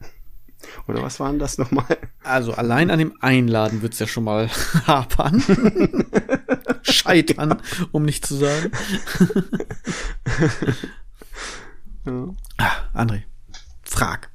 Oder 0.89 1.01
was 1.01 1.21
waren 1.21 1.39
das 1.39 1.57
nochmal? 1.57 1.97
Also 2.25 2.55
allein 2.55 2.91
an 2.91 2.99
dem 2.99 3.15
Einladen 3.21 3.83
wird's 3.83 4.01
ja 4.01 4.09
schon 4.09 4.25
mal 4.25 4.49
hapern. 4.89 5.41
Scheitern, 6.83 7.63
um 7.93 8.05
nicht 8.05 8.27
zu 8.27 8.35
sagen. 8.35 8.73
Ja. 12.05 12.35
Ah, 12.57 12.73
André, 12.95 13.23
frag. 13.89 14.31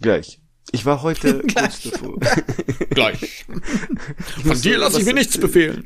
Gleich. 0.00 0.40
Ich 0.72 0.84
war 0.86 1.02
heute 1.02 1.40
kurz 1.40 1.52
Gleich. 1.52 1.90
davor. 1.90 2.18
Gleich. 2.90 3.44
Von 4.44 4.60
dir 4.60 4.78
lasse 4.78 5.00
ich 5.00 5.06
mir 5.06 5.14
nichts 5.14 5.36
befehlen. 5.38 5.84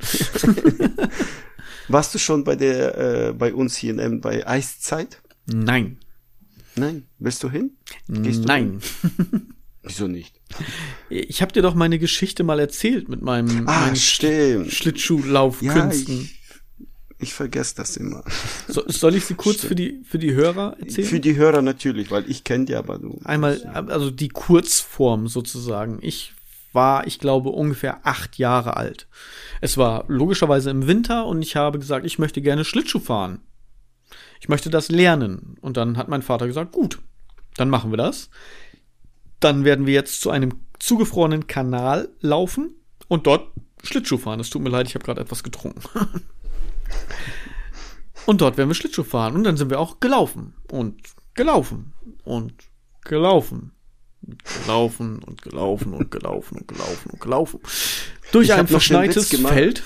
Warst 1.88 2.14
du 2.14 2.18
schon 2.18 2.44
bei 2.44 2.56
der, 2.56 3.28
äh, 3.28 3.32
bei 3.32 3.52
uns 3.54 3.76
hier 3.76 3.98
in, 3.98 4.20
bei 4.20 4.46
Eiszeit? 4.46 5.20
Nein. 5.46 5.98
Nein. 6.76 7.06
Willst 7.18 7.42
du 7.42 7.50
hin? 7.50 7.76
Gehst 8.08 8.42
du 8.44 8.48
Nein. 8.48 8.80
Wieso 9.82 10.08
nicht? 10.08 10.40
Ich 11.10 11.42
habe 11.42 11.52
dir 11.52 11.62
doch 11.62 11.74
meine 11.74 11.98
Geschichte 11.98 12.42
mal 12.42 12.58
erzählt 12.58 13.08
mit 13.08 13.20
meinem, 13.22 13.68
Ah, 13.68 13.80
meinen 13.82 13.96
stimmt. 13.96 14.66
Ja, 14.66 14.70
Schlittschuhlaufkünsten. 14.72 16.22
ich, 16.22 16.40
ich 17.24 17.34
vergesse 17.34 17.74
das 17.76 17.96
immer. 17.96 18.22
so, 18.68 18.84
soll 18.86 19.16
ich 19.16 19.24
sie 19.24 19.34
kurz 19.34 19.58
Stimmt. 19.58 19.68
für 19.68 19.74
die, 19.74 20.00
für 20.04 20.18
die 20.18 20.34
Hörer 20.34 20.76
erzählen? 20.78 21.08
Für 21.08 21.20
die 21.20 21.36
Hörer 21.36 21.62
natürlich, 21.62 22.10
weil 22.10 22.30
ich 22.30 22.44
kenne 22.44 22.66
die 22.66 22.76
aber 22.76 22.98
du. 22.98 23.18
Einmal, 23.24 23.60
also 23.64 24.10
die 24.10 24.28
Kurzform 24.28 25.26
sozusagen. 25.26 25.98
Ich 26.02 26.34
war, 26.72 27.06
ich 27.06 27.18
glaube, 27.18 27.50
ungefähr 27.50 28.06
acht 28.06 28.38
Jahre 28.38 28.76
alt. 28.76 29.08
Es 29.60 29.76
war 29.76 30.04
logischerweise 30.08 30.70
im 30.70 30.86
Winter 30.86 31.26
und 31.26 31.42
ich 31.42 31.56
habe 31.56 31.78
gesagt, 31.78 32.04
ich 32.04 32.18
möchte 32.18 32.42
gerne 32.42 32.64
Schlittschuh 32.64 33.00
fahren. 33.00 33.40
Ich 34.40 34.48
möchte 34.48 34.70
das 34.70 34.90
lernen. 34.90 35.56
Und 35.60 35.76
dann 35.76 35.96
hat 35.96 36.08
mein 36.08 36.22
Vater 36.22 36.46
gesagt, 36.46 36.72
gut, 36.72 36.98
dann 37.56 37.70
machen 37.70 37.90
wir 37.90 37.96
das. 37.96 38.28
Dann 39.40 39.64
werden 39.64 39.86
wir 39.86 39.94
jetzt 39.94 40.20
zu 40.20 40.30
einem 40.30 40.60
zugefrorenen 40.78 41.46
Kanal 41.46 42.08
laufen 42.20 42.74
und 43.08 43.26
dort 43.26 43.52
Schlittschuh 43.82 44.18
fahren. 44.18 44.40
Es 44.40 44.50
tut 44.50 44.62
mir 44.62 44.70
leid, 44.70 44.88
ich 44.88 44.94
habe 44.94 45.04
gerade 45.04 45.20
etwas 45.20 45.42
getrunken. 45.42 45.80
und 48.26 48.40
dort 48.40 48.56
werden 48.56 48.70
wir 48.70 48.74
Schlittschuh 48.74 49.04
fahren. 49.04 49.34
Und 49.34 49.44
dann 49.44 49.56
sind 49.56 49.70
wir 49.70 49.80
auch 49.80 50.00
gelaufen 50.00 50.54
und 50.70 51.00
gelaufen 51.34 51.92
und 52.24 52.54
gelaufen. 53.04 53.73
Gelaufen 54.62 55.20
und 55.22 55.42
gelaufen 55.42 55.92
und 55.92 56.10
gelaufen 56.10 56.58
und 56.58 56.68
gelaufen 56.68 57.10
und 57.10 57.20
gelaufen. 57.20 57.60
Durch 58.32 58.48
Ich 58.48 58.54
ein 58.54 58.66
verschneites. 58.66 59.28
Feld. 59.28 59.82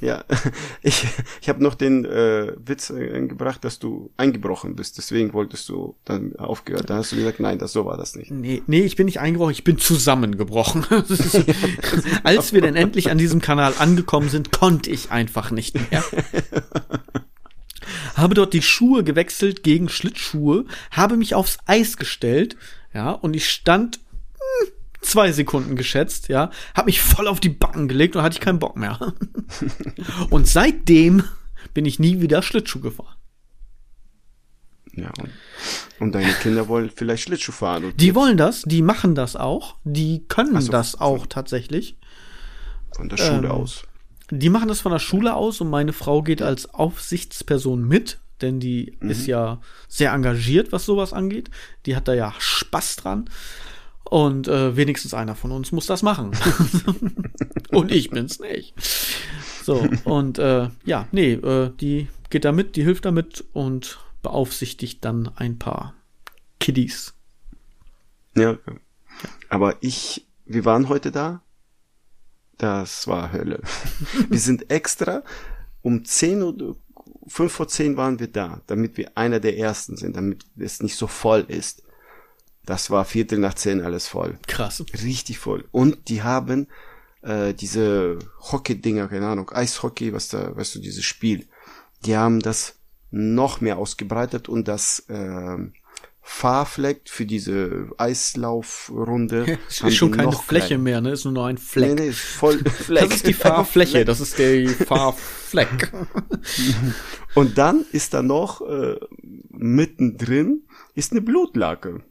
Ja, 0.00 0.24
ich, 0.82 1.06
ich 1.40 1.48
habe 1.48 1.62
noch 1.62 1.74
den 1.74 2.04
äh, 2.04 2.52
Witz 2.64 2.90
äh, 2.90 3.26
gebracht, 3.26 3.64
dass 3.64 3.78
du 3.78 4.10
eingebrochen 4.16 4.76
bist. 4.76 4.98
Deswegen 4.98 5.32
wolltest 5.32 5.68
du 5.68 5.96
dann 6.04 6.36
aufgehört. 6.36 6.90
Dann 6.90 6.98
hast 6.98 7.12
du 7.12 7.16
gesagt, 7.16 7.40
nein, 7.40 7.58
das 7.58 7.72
so 7.72 7.86
war 7.86 7.96
das 7.96 8.14
nicht. 8.14 8.30
Nee, 8.30 8.62
nee, 8.66 8.82
ich 8.82 8.96
bin 8.96 9.06
nicht 9.06 9.20
eingebrochen, 9.20 9.52
ich 9.52 9.64
bin 9.64 9.78
zusammengebrochen. 9.78 10.84
Ist, 11.08 11.44
als 12.24 12.52
wir 12.52 12.60
dann 12.60 12.76
endlich 12.76 13.10
an 13.10 13.18
diesem 13.18 13.40
Kanal 13.40 13.72
angekommen 13.78 14.28
sind, 14.28 14.52
konnte 14.52 14.90
ich 14.90 15.10
einfach 15.10 15.50
nicht 15.50 15.90
mehr. 15.90 16.04
Habe 18.16 18.34
dort 18.34 18.52
die 18.52 18.62
Schuhe 18.62 19.04
gewechselt 19.04 19.62
gegen 19.62 19.88
Schlittschuhe, 19.88 20.64
habe 20.90 21.16
mich 21.16 21.34
aufs 21.34 21.58
Eis 21.66 21.96
gestellt, 21.96 22.56
ja, 22.92 23.10
und 23.12 23.36
ich 23.36 23.48
stand 23.48 24.00
hm, 24.32 24.68
zwei 25.00 25.32
Sekunden 25.32 25.76
geschätzt, 25.76 26.28
ja, 26.28 26.50
habe 26.74 26.86
mich 26.86 27.00
voll 27.00 27.28
auf 27.28 27.40
die 27.40 27.48
Backen 27.48 27.88
gelegt 27.88 28.16
und 28.16 28.22
hatte 28.22 28.34
ich 28.34 28.40
keinen 28.40 28.58
Bock 28.58 28.76
mehr. 28.76 29.14
Und 30.30 30.46
seitdem 30.46 31.24
bin 31.74 31.86
ich 31.86 31.98
nie 31.98 32.20
wieder 32.20 32.42
Schlittschuh 32.42 32.80
gefahren. 32.80 33.16
Ja. 34.94 35.12
Und, 36.00 36.12
deine 36.12 36.32
Kinder 36.34 36.68
wollen 36.68 36.90
vielleicht 36.94 37.24
Schlittschuh 37.24 37.52
fahren. 37.52 37.92
Die 37.96 38.14
wollen 38.14 38.36
das, 38.36 38.62
die 38.62 38.82
machen 38.82 39.14
das 39.14 39.36
auch, 39.36 39.76
die 39.84 40.24
können 40.28 40.60
so. 40.60 40.72
das 40.72 41.00
auch 41.00 41.26
tatsächlich. 41.26 41.96
von 42.96 43.08
der 43.08 43.16
Schule 43.16 43.48
ähm, 43.48 43.52
aus. 43.52 43.84
Die 44.30 44.50
machen 44.50 44.68
das 44.68 44.80
von 44.80 44.92
der 44.92 44.98
Schule 44.98 45.34
aus 45.34 45.60
und 45.60 45.70
meine 45.70 45.92
Frau 45.92 46.22
geht 46.22 46.42
als 46.42 46.72
Aufsichtsperson 46.74 47.86
mit, 47.86 48.18
denn 48.42 48.60
die 48.60 48.96
ist 49.00 49.26
ja 49.26 49.60
sehr 49.88 50.12
engagiert, 50.12 50.72
was 50.72 50.84
sowas 50.84 51.12
angeht. 51.12 51.50
Die 51.86 51.96
hat 51.96 52.08
da 52.08 52.14
ja 52.14 52.34
Spaß 52.38 52.96
dran. 52.96 53.30
Und 54.04 54.48
äh, 54.48 54.76
wenigstens 54.76 55.12
einer 55.12 55.34
von 55.34 55.52
uns 55.52 55.70
muss 55.72 55.86
das 55.86 56.02
machen. 56.02 56.30
und 57.70 57.92
ich 57.92 58.10
bin's 58.10 58.40
nicht. 58.40 58.74
So, 59.62 59.86
und 60.04 60.38
äh, 60.38 60.70
ja, 60.84 61.08
nee, 61.12 61.32
äh, 61.32 61.70
die 61.78 62.08
geht 62.30 62.46
da 62.46 62.52
mit, 62.52 62.76
die 62.76 62.84
hilft 62.84 63.04
damit 63.04 63.44
und 63.52 63.98
beaufsichtigt 64.22 65.04
dann 65.04 65.30
ein 65.36 65.58
paar 65.58 65.94
Kiddies. 66.58 67.14
Ja. 68.34 68.58
Aber 69.48 69.76
ich, 69.80 70.26
wir 70.46 70.64
waren 70.64 70.88
heute 70.88 71.10
da. 71.10 71.42
Das 72.56 73.06
war 73.06 73.32
Hölle. 73.32 73.60
wir 74.28 74.38
sind 74.38 74.70
extra 74.70 75.22
um 75.82 76.04
10 76.04 76.42
Uhr, 76.42 76.76
5 77.28 77.52
vor 77.52 77.68
10 77.68 77.96
waren 77.96 78.18
wir 78.18 78.28
da, 78.28 78.60
damit 78.66 78.96
wir 78.96 79.16
einer 79.16 79.40
der 79.40 79.58
ersten 79.58 79.96
sind, 79.96 80.16
damit 80.16 80.44
es 80.56 80.82
nicht 80.82 80.96
so 80.96 81.06
voll 81.06 81.44
ist. 81.48 81.82
Das 82.64 82.90
war 82.90 83.04
Viertel 83.04 83.38
nach 83.38 83.54
10 83.54 83.80
alles 83.80 84.08
voll. 84.08 84.38
Krass. 84.46 84.84
Richtig 85.02 85.38
voll. 85.38 85.66
Und 85.70 86.08
die 86.08 86.22
haben 86.22 86.66
äh, 87.22 87.54
diese 87.54 88.18
Hockey-Dinger, 88.40 89.08
keine 89.08 89.28
Ahnung, 89.28 89.50
Eishockey, 89.50 90.12
was 90.12 90.28
da, 90.28 90.54
weißt 90.54 90.74
du, 90.74 90.80
dieses 90.80 91.04
Spiel. 91.04 91.48
Die 92.04 92.16
haben 92.16 92.40
das 92.40 92.76
noch 93.10 93.60
mehr 93.60 93.78
ausgebreitet 93.78 94.48
und 94.48 94.68
das 94.68 95.04
ähm, 95.08 95.72
Fahrfleck 96.30 97.08
für 97.08 97.24
diese 97.24 97.88
Eislaufrunde. 97.96 99.58
Es 99.66 99.80
ist 99.82 99.96
schon 99.96 100.12
keine 100.12 100.30
Fläche 100.30 100.66
kleiner. 100.66 100.82
mehr, 100.82 101.00
ne? 101.00 101.12
Ist 101.12 101.24
nur 101.24 101.32
noch 101.32 101.46
ein 101.46 101.56
Fleck. 101.56 101.94
Nee, 101.94 102.02
nee, 102.02 102.08
ist 102.10 102.20
voll 102.20 102.58
Fleck. 102.64 103.04
Das 103.04 103.16
ist 103.16 103.26
die 103.26 103.32
Fahrfläche, 103.32 104.04
das 104.04 104.20
ist 104.20 104.38
der 104.38 104.68
Fahrfleck. 104.86 105.90
Und 107.34 107.56
dann 107.56 107.86
ist 107.92 108.12
da 108.12 108.22
noch 108.22 108.60
äh, 108.60 108.96
mittendrin 109.48 110.64
ist 110.94 111.12
eine 111.12 111.22
Blutlake. 111.22 112.02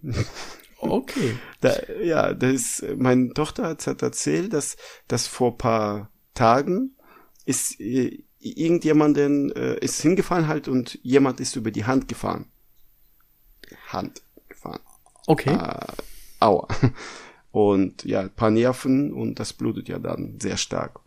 Okay. 0.80 1.38
Da, 1.62 1.74
ja, 2.04 2.34
das 2.34 2.54
ist, 2.54 2.86
meine 2.98 3.34
Tochter 3.34 3.64
hat, 3.64 3.86
hat 3.86 4.02
erzählt, 4.02 4.52
dass, 4.52 4.78
dass 5.08 5.28
vor 5.28 5.60
paar 5.60 6.12
Tagen 6.34 6.96
ist 7.46 7.80
äh, 7.80 8.24
irgendjemanden 8.40 9.52
äh, 9.52 9.78
ist 9.80 10.02
hingefallen 10.02 10.48
halt 10.48 10.68
und 10.68 11.00
jemand 11.04 11.40
ist 11.40 11.56
über 11.56 11.70
die 11.70 11.86
Hand 11.86 12.08
gefahren. 12.08 12.52
Hand 13.88 14.22
gefahren. 14.50 14.82
Okay. 15.26 15.54
Äh, 15.54 15.88
aua. 16.40 16.68
Und 17.52 18.04
ja, 18.04 18.20
ein 18.20 18.30
paar 18.30 18.52
Nerven 18.52 19.12
und 19.12 19.40
das 19.40 19.52
blutet 19.52 19.88
ja 19.88 19.98
dann 19.98 20.40
sehr 20.40 20.58
stark. 20.58 21.00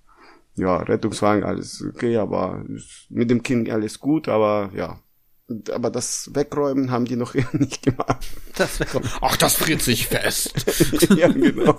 Ja, 0.57 0.79
Rettungswagen, 0.79 1.45
alles 1.45 1.81
okay, 1.81 2.17
aber 2.17 2.65
mit 3.09 3.31
dem 3.31 3.45
Kind 3.45 3.71
alles 3.71 4.01
gut, 4.01 4.27
aber 4.27 4.71
ja. 4.75 4.99
Aber 5.73 5.91
das 5.91 6.31
Wegräumen 6.35 6.91
haben 6.91 7.05
die 7.05 7.15
noch 7.15 7.35
nicht 7.53 7.83
gemacht. 7.83 8.27
Das 8.57 8.81
Ach, 9.21 9.37
das 9.37 9.55
friert 9.55 9.81
sich 9.81 10.09
fest. 10.09 10.53
ja, 11.17 11.29
genau. 11.29 11.77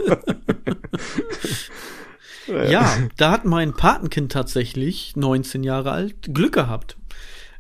Ja, 2.48 2.98
da 3.18 3.32
hat 3.32 3.44
mein 3.44 3.74
Patenkind 3.74 4.32
tatsächlich, 4.32 5.18
19 5.18 5.64
Jahre 5.64 5.92
alt, 5.92 6.34
Glück 6.34 6.54
gehabt. 6.54 6.98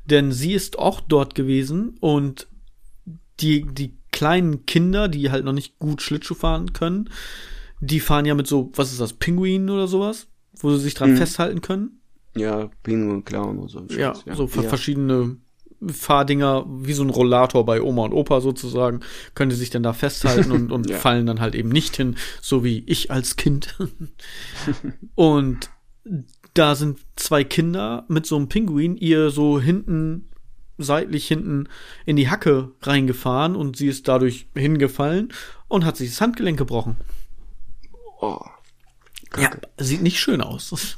Denn 0.06 0.32
sie 0.32 0.54
ist 0.54 0.80
auch 0.80 1.02
dort 1.02 1.36
gewesen 1.36 1.98
und 2.00 2.48
die, 3.42 3.66
die 3.66 3.94
kleinen 4.12 4.66
Kinder, 4.66 5.08
die 5.08 5.32
halt 5.32 5.46
noch 5.46 5.54
nicht 5.54 5.80
gut 5.80 6.02
Schlittschuh 6.02 6.36
fahren 6.36 6.74
können, 6.74 7.10
die 7.80 8.00
fahren 8.00 8.26
ja 8.26 8.36
mit 8.36 8.48
so, 8.48 8.72
was 8.76 8.92
ist 8.92 9.02
das, 9.02 9.14
Pinguinen 9.14 9.70
oder 9.70 9.88
sowas, 9.88 10.28
wo 10.60 10.72
sie 10.72 10.80
sich 10.80 10.94
dran 10.94 11.14
Mhm. 11.14 11.18
festhalten 11.18 11.62
können. 11.62 12.00
Ja, 12.36 12.70
Pinguin, 12.84 13.26
Clown 13.26 13.58
und 13.60 13.70
so. 13.70 13.84
Ja, 13.90 14.14
Scheiß, 14.16 14.38
so 14.38 14.46
ja. 14.48 14.62
verschiedene 14.64 15.38
Fahrdinger, 15.88 16.66
wie 16.70 16.94
so 16.94 17.04
ein 17.04 17.10
Rollator 17.10 17.66
bei 17.66 17.82
Oma 17.82 18.06
und 18.06 18.14
Opa 18.14 18.40
sozusagen, 18.40 19.00
können 19.34 19.50
die 19.50 19.56
sich 19.56 19.72
dann 19.72 19.82
da 19.84 19.94
festhalten 19.94 20.52
und, 20.52 20.72
und 20.72 20.90
Ja. 20.90 20.98
fallen 20.98 21.26
dann 21.26 21.40
halt 21.40 21.56
eben 21.56 21.70
nicht 21.70 21.96
hin, 21.98 22.16
so 22.42 22.64
wie 22.64 22.84
ich 22.86 23.10
als 23.12 23.36
Kind. 23.36 23.76
und 25.16 25.70
da 26.54 26.76
sind 26.76 27.00
zwei 27.16 27.44
Kinder 27.44 28.06
mit 28.10 28.26
so 28.26 28.36
einem 28.36 28.50
Pinguin 28.50 28.98
ihr 28.98 29.30
so 29.30 29.60
hinten, 29.60 30.28
seitlich 30.78 31.28
hinten 31.28 31.68
in 32.06 32.16
die 32.16 32.30
Hacke 32.30 32.72
reingefahren 32.82 33.56
und 33.56 33.78
sie 33.78 33.88
ist 33.88 34.08
dadurch 34.08 34.48
hingefallen 34.56 35.34
und 35.68 35.86
hat 35.86 35.98
sich 35.98 36.10
das 36.10 36.22
Handgelenk 36.22 36.58
gebrochen. 36.58 36.98
Oh. 38.20 38.40
Ja, 39.38 39.52
sieht 39.78 40.02
nicht 40.02 40.20
schön 40.20 40.42
aus. 40.42 40.96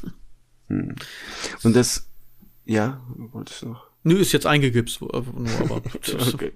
Und 0.69 1.75
das, 1.75 2.07
ja, 2.65 3.01
wolltest 3.15 3.61
du 3.61 3.69
noch? 3.69 3.87
Nö, 4.03 4.17
ist 4.17 4.33
jetzt 4.33 4.45
eingegipst, 4.45 4.99
nur, 5.01 5.13
aber 5.13 5.77
Okay. 6.33 6.51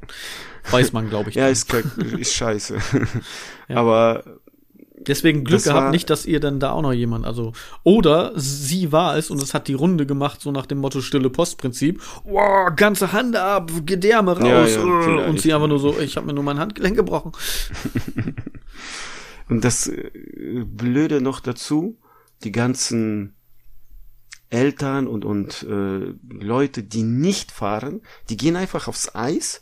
weiß 0.69 0.91
man, 0.91 1.09
glaube 1.09 1.29
ich. 1.29 1.35
Ja, 1.35 1.47
ist, 1.47 1.71
ist 1.73 2.33
scheiße. 2.33 2.77
Ja. 3.69 3.77
Aber 3.77 4.39
Deswegen 5.07 5.43
Glück 5.43 5.63
das 5.63 5.65
gehabt, 5.65 5.91
nicht, 5.91 6.09
dass 6.09 6.25
ihr 6.25 6.39
dann 6.39 6.59
da 6.59 6.71
auch 6.71 6.81
noch 6.81 6.93
jemand, 6.93 7.25
also, 7.25 7.53
oder 7.83 8.33
sie 8.35 8.91
war 8.91 9.17
es 9.17 9.31
und 9.31 9.41
es 9.41 9.53
hat 9.53 9.67
die 9.67 9.73
Runde 9.73 10.05
gemacht, 10.05 10.41
so 10.41 10.51
nach 10.51 10.65
dem 10.65 10.79
Motto 10.79 11.01
stille 11.01 11.29
Postprinzip. 11.29 12.01
Wow, 12.25 12.75
ganze 12.75 13.13
Hand 13.13 13.35
ab, 13.35 13.71
Gedärme 13.85 14.33
raus. 14.33 14.75
Ja, 14.75 14.85
ja, 14.85 15.25
äh, 15.25 15.29
und 15.29 15.39
sie 15.39 15.53
einfach 15.53 15.67
nur 15.67 15.79
so, 15.79 15.97
ich 15.99 16.17
habe 16.17 16.27
mir 16.27 16.33
nur 16.33 16.43
mein 16.43 16.59
Handgelenk 16.59 16.95
gebrochen. 16.95 17.31
Und 19.49 19.63
das 19.63 19.87
äh, 19.87 20.11
Blöde 20.65 21.21
noch 21.21 21.39
dazu, 21.39 21.97
die 22.43 22.51
ganzen 22.51 23.35
Eltern 24.49 25.07
und, 25.07 25.25
und 25.25 25.63
äh, 25.63 26.13
Leute, 26.29 26.83
die 26.83 27.03
nicht 27.03 27.51
fahren, 27.51 28.01
die 28.29 28.37
gehen 28.37 28.55
einfach 28.55 28.87
aufs 28.87 29.13
Eis 29.13 29.61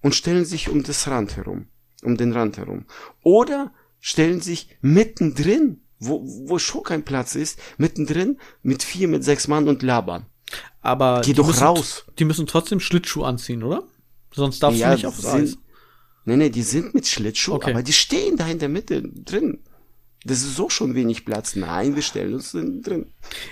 und 0.00 0.14
stellen 0.14 0.44
sich 0.44 0.70
um 0.70 0.82
das 0.82 1.08
Rand 1.08 1.36
herum, 1.36 1.66
um 2.02 2.16
den 2.16 2.32
Rand 2.32 2.56
herum. 2.56 2.86
Oder 3.22 3.72
stellen 4.00 4.40
sich 4.40 4.68
mittendrin, 4.80 5.80
wo, 5.98 6.22
wo 6.24 6.58
schon 6.58 6.82
kein 6.82 7.04
Platz 7.04 7.34
ist, 7.34 7.58
mittendrin 7.76 8.38
mit 8.62 8.82
vier, 8.82 9.08
mit 9.08 9.24
sechs 9.24 9.48
Mann 9.48 9.68
und 9.68 9.82
labern. 9.82 10.26
Aber 10.80 11.20
Geh 11.22 11.32
die 11.32 11.34
doch 11.34 11.46
müssen, 11.46 11.62
raus. 11.64 12.04
Die 12.18 12.24
müssen 12.24 12.46
trotzdem 12.46 12.80
Schlittschuh 12.80 13.24
anziehen, 13.24 13.62
oder? 13.62 13.84
Sonst 14.32 14.62
darfst 14.62 14.80
du 14.80 14.88
nicht 14.88 15.06
aufs 15.06 15.22
sind, 15.22 15.42
Eis. 15.42 15.58
Nee, 16.24 16.36
nee, 16.36 16.50
die 16.50 16.62
sind 16.62 16.94
mit 16.94 17.06
Schlittschuh, 17.06 17.54
Okay. 17.54 17.72
aber 17.72 17.82
die 17.82 17.92
stehen 17.92 18.36
da 18.36 18.46
in 18.46 18.58
der 18.58 18.68
Mitte 18.68 19.02
drin. 19.02 19.60
Das 20.24 20.38
ist 20.38 20.56
so 20.56 20.68
schon 20.68 20.94
wenig 20.94 21.24
Platz. 21.24 21.56
Nein, 21.56 21.94
wir 21.94 22.02
stellen 22.02 22.34
uns 22.34 22.52
drin. 22.52 23.06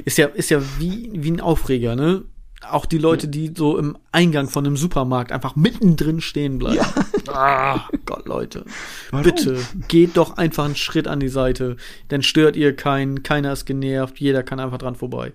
Ist 0.05 0.19
ja, 0.19 0.27
ist 0.27 0.51
ja 0.51 0.61
wie, 0.79 1.11
wie 1.15 1.31
ein 1.31 1.41
Aufreger, 1.41 1.97
ne? 1.97 2.25
Auch 2.69 2.87
die 2.87 2.99
Leute, 2.99 3.29
die 3.29 3.53
so 3.57 3.79
im 3.79 3.97
Eingang 4.13 4.49
von 4.49 4.67
einem 4.67 4.77
Supermarkt 4.77 5.31
einfach 5.31 5.57
mittendrin 5.57 6.21
stehen 6.21 6.59
bleiben. 6.59 6.77
Ja. 6.77 6.93
Ah, 7.29 7.89
Gott, 8.07 8.27
Leute. 8.27 8.65
Warum? 9.11 9.25
Bitte, 9.25 9.65
geht 9.89 10.17
doch 10.17 10.37
einfach 10.37 10.65
einen 10.65 10.77
Schritt 10.77 11.09
an 11.09 11.21
die 11.21 11.29
Seite. 11.29 11.77
Dann 12.09 12.23
stört 12.23 12.57
ihr 12.57 12.75
keinen, 12.75 13.23
keiner 13.23 13.53
ist 13.53 13.65
genervt, 13.67 14.19
jeder 14.19 14.43
kann 14.43 14.61
einfach 14.61 14.79
dran 14.79 14.97
vorbei. 14.97 15.33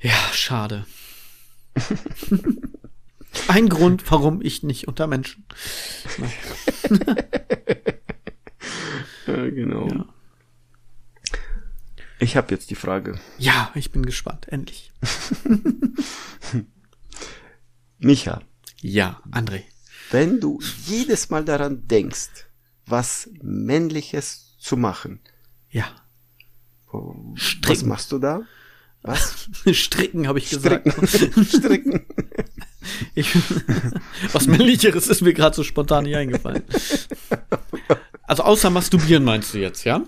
Ja, 0.00 0.16
schade. 0.32 0.86
Ein 3.48 3.68
Grund, 3.68 4.10
warum 4.10 4.40
ich 4.42 4.62
nicht 4.62 4.88
unter 4.88 5.06
Menschen. 5.06 5.44
Ja, 9.26 9.50
genau. 9.50 9.86
Ja. 9.88 10.06
Ich 12.18 12.34
habe 12.36 12.52
jetzt 12.54 12.70
die 12.70 12.74
Frage. 12.76 13.20
Ja, 13.36 13.70
ich 13.74 13.92
bin 13.92 14.06
gespannt, 14.06 14.48
endlich. 14.48 14.90
Micha, 17.98 18.40
Ja, 18.80 19.20
André. 19.30 19.64
Wenn 20.10 20.40
du 20.40 20.58
jedes 20.86 21.30
Mal 21.30 21.44
daran 21.44 21.86
denkst, 21.88 22.46
was 22.86 23.28
Männliches 23.42 24.56
zu 24.58 24.76
machen, 24.76 25.20
Ja. 25.70 25.84
was 26.92 27.40
Stricken. 27.42 27.88
machst 27.88 28.12
du 28.12 28.18
da? 28.18 28.42
Was? 29.02 29.48
Stricken, 29.72 30.26
habe 30.26 30.38
ich 30.38 30.50
gesagt. 30.50 30.86
Stricken. 31.08 31.44
Stricken. 31.46 32.06
Ich, 33.14 33.34
was 34.32 34.46
männlicheres 34.46 35.08
ist 35.08 35.20
mir 35.20 35.34
gerade 35.34 35.54
so 35.54 35.62
spontan 35.62 36.04
nicht 36.04 36.16
eingefallen. 36.16 36.64
Also 38.22 38.42
außer 38.44 38.70
masturbieren 38.70 39.24
meinst 39.24 39.52
du 39.54 39.58
jetzt, 39.58 39.84
ja? 39.84 40.02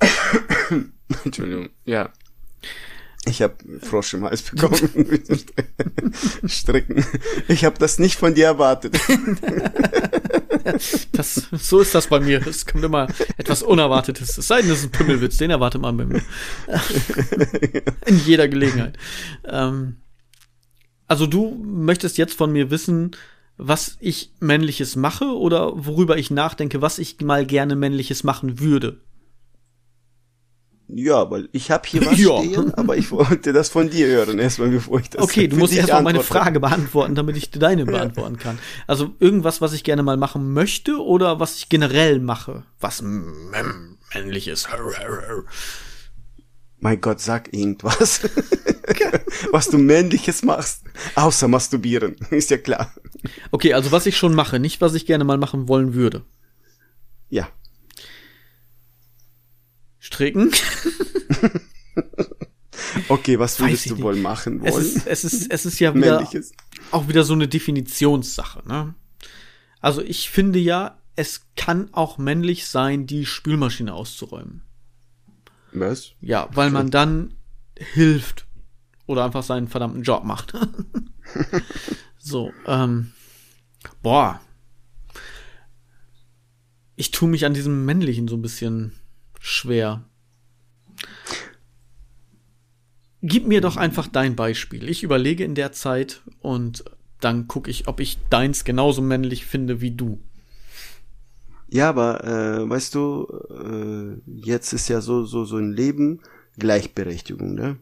Entschuldigung. 1.24 1.70
Ja. 1.84 2.10
Ich 3.26 3.42
habe 3.42 3.54
Frosch 3.80 4.14
im 4.14 4.24
Hals 4.24 4.42
bekommen. 4.42 4.76
Stricken. 6.46 7.04
Ich 7.48 7.64
habe 7.64 7.78
das 7.78 7.98
nicht 7.98 8.18
von 8.18 8.34
dir 8.34 8.46
erwartet. 8.46 8.98
Das, 11.12 11.48
so 11.52 11.80
ist 11.80 11.94
das 11.94 12.06
bei 12.06 12.20
mir. 12.20 12.44
Es 12.46 12.64
kommt 12.64 12.82
immer 12.84 13.06
etwas 13.36 13.62
Unerwartetes. 13.62 14.38
Es 14.38 14.46
sei 14.46 14.60
denn, 14.60 14.70
das 14.70 14.78
ist 14.78 14.84
ein 14.86 14.90
Pimmelwitz, 14.92 15.36
den 15.36 15.50
erwartet 15.50 15.82
man 15.82 15.96
bei 15.96 16.06
mir. 16.06 16.22
In 18.06 18.18
jeder 18.24 18.48
Gelegenheit. 18.48 18.96
Ähm, 19.44 19.96
also 21.06 21.26
du 21.26 21.62
möchtest 21.62 22.16
jetzt 22.16 22.34
von 22.34 22.50
mir 22.50 22.70
wissen, 22.70 23.10
was 23.56 23.96
ich 24.00 24.32
männliches 24.40 24.96
mache 24.96 25.26
oder 25.26 25.72
worüber 25.86 26.16
ich 26.16 26.30
nachdenke, 26.30 26.80
was 26.82 26.98
ich 26.98 27.20
mal 27.20 27.44
gerne 27.46 27.76
männliches 27.76 28.24
machen 28.24 28.58
würde. 28.58 29.00
Ja, 30.86 31.30
weil 31.30 31.48
ich 31.52 31.70
habe 31.70 31.88
hier 31.88 32.04
was 32.04 32.18
Ja. 32.18 32.38
stehen, 32.38 32.74
aber 32.74 32.96
ich 32.96 33.10
wollte 33.10 33.52
das 33.54 33.70
von 33.70 33.88
dir 33.88 34.06
hören, 34.06 34.38
erstmal 34.38 34.68
bevor 34.68 35.00
ich 35.00 35.08
das 35.10 35.22
Okay, 35.22 35.48
du 35.48 35.56
musst 35.56 35.72
erstmal 35.74 36.02
meine. 36.02 36.20
Frage 36.20 36.60
beantworten, 36.60 37.14
damit 37.14 37.36
ich 37.38 37.50
deine 37.50 37.86
beantworten 37.86 38.36
kann. 38.36 38.58
Also 38.86 39.14
irgendwas, 39.18 39.60
was 39.62 39.72
ich 39.72 39.82
gerne 39.82 40.02
mal 40.02 40.16
machen 40.18 40.52
möchte 40.52 41.02
oder 41.02 41.40
was 41.40 41.56
ich 41.56 41.68
generell 41.70 42.20
mache, 42.20 42.64
was 42.80 43.00
m- 43.00 43.50
männlich 44.12 44.46
ist. 44.48 44.68
Mein 46.80 47.00
Gott, 47.00 47.20
sag 47.20 47.52
irgendwas. 47.54 48.20
was 49.52 49.68
du 49.70 49.78
männliches 49.78 50.42
machst. 50.42 50.84
Außer 51.14 51.48
masturbieren. 51.48 52.16
Ist 52.30 52.50
ja 52.50 52.58
klar. 52.58 52.92
Okay, 53.50 53.72
also 53.72 53.90
was 53.90 54.04
ich 54.04 54.18
schon 54.18 54.34
mache, 54.34 54.60
nicht 54.60 54.82
was 54.82 54.92
ich 54.94 55.06
gerne 55.06 55.24
mal 55.24 55.38
machen 55.38 55.66
wollen 55.66 55.94
würde. 55.94 56.24
Ja. 57.30 57.48
Stricken. 60.04 60.52
Okay, 63.08 63.38
was 63.38 63.58
würdest 63.58 63.86
du 63.86 63.94
nicht. 63.94 64.02
wohl 64.02 64.16
machen 64.16 64.60
Es 64.64 64.74
wollen? 64.74 64.84
ist, 64.84 65.06
es 65.06 65.24
ist, 65.24 65.50
es 65.50 65.66
ist 65.66 65.78
ja 65.80 65.94
wieder, 65.94 66.16
Männliches. 66.18 66.52
auch 66.90 67.08
wieder 67.08 67.24
so 67.24 67.32
eine 67.34 67.48
Definitionssache, 67.48 68.66
ne? 68.68 68.94
Also 69.80 70.00
ich 70.00 70.30
finde 70.30 70.58
ja, 70.58 70.98
es 71.16 71.42
kann 71.56 71.88
auch 71.92 72.18
männlich 72.18 72.66
sein, 72.66 73.06
die 73.06 73.26
Spülmaschine 73.26 73.92
auszuräumen. 73.92 74.62
Was? 75.72 76.12
Ja, 76.20 76.48
weil 76.52 76.70
man 76.70 76.90
dann 76.90 77.34
hilft 77.76 78.46
oder 79.06 79.24
einfach 79.24 79.42
seinen 79.42 79.68
verdammten 79.68 80.02
Job 80.02 80.24
macht. 80.24 80.54
so, 82.18 82.52
ähm, 82.66 83.12
boah. 84.02 84.40
Ich 86.96 87.10
tue 87.10 87.28
mich 87.28 87.44
an 87.44 87.54
diesem 87.54 87.84
männlichen 87.84 88.28
so 88.28 88.36
ein 88.36 88.42
bisschen 88.42 88.92
schwer. 89.44 90.02
Gib 93.22 93.46
mir 93.46 93.60
doch 93.60 93.76
einfach 93.76 94.06
dein 94.06 94.36
Beispiel. 94.36 94.88
Ich 94.88 95.02
überlege 95.02 95.44
in 95.44 95.54
der 95.54 95.72
Zeit 95.72 96.22
und 96.40 96.84
dann 97.20 97.46
gucke 97.46 97.70
ich, 97.70 97.86
ob 97.86 98.00
ich 98.00 98.18
deins 98.30 98.64
genauso 98.64 99.02
männlich 99.02 99.44
finde 99.46 99.80
wie 99.80 99.90
du. 99.90 100.18
Ja, 101.68 101.88
aber 101.90 102.24
äh, 102.24 102.68
weißt 102.68 102.94
du, 102.94 103.26
äh, 103.50 104.30
jetzt 104.46 104.72
ist 104.72 104.88
ja 104.88 105.00
so 105.00 105.24
so 105.24 105.44
so 105.44 105.56
ein 105.56 105.72
Leben 105.72 106.20
Gleichberechtigung, 106.58 107.54
ne? 107.54 107.76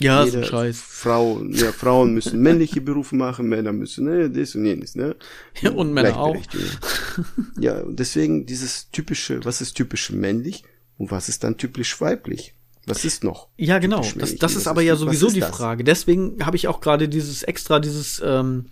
Ja, 0.00 0.24
ist 0.24 0.36
ein 0.36 0.44
Scheiß. 0.44 0.80
Frau, 0.80 1.42
ja, 1.50 1.72
Frauen 1.72 2.14
müssen 2.14 2.40
männliche 2.40 2.80
Berufe 2.80 3.16
machen, 3.16 3.48
Männer 3.48 3.72
müssen 3.72 4.04
ne, 4.06 4.30
das 4.30 4.54
und 4.54 4.64
jenes, 4.64 4.94
ne? 4.94 5.16
Ja, 5.60 5.70
und 5.72 5.92
Männer 5.92 6.18
auch. 6.18 6.36
Ja, 7.58 7.80
und 7.80 7.98
deswegen 7.98 8.46
dieses 8.46 8.90
typische, 8.90 9.44
was 9.44 9.60
ist 9.60 9.74
typisch 9.74 10.10
männlich 10.10 10.64
und 10.98 11.10
was 11.10 11.28
ist 11.28 11.44
dann 11.44 11.56
typisch 11.56 12.00
weiblich? 12.00 12.54
Was 12.86 13.04
ist 13.04 13.24
noch? 13.24 13.48
Ja, 13.56 13.78
genau. 13.78 14.00
typisch 14.00 14.30
Das, 14.32 14.36
das 14.36 14.56
ist 14.56 14.68
aber 14.68 14.80
ja 14.80 14.94
sowieso 14.94 15.28
die 15.30 15.40
das? 15.40 15.50
Frage. 15.50 15.82
Deswegen 15.82 16.44
habe 16.46 16.56
ich 16.56 16.68
auch 16.68 16.80
gerade 16.80 17.08
dieses 17.08 17.42
extra, 17.42 17.80
dieses 17.80 18.22
ähm, 18.24 18.66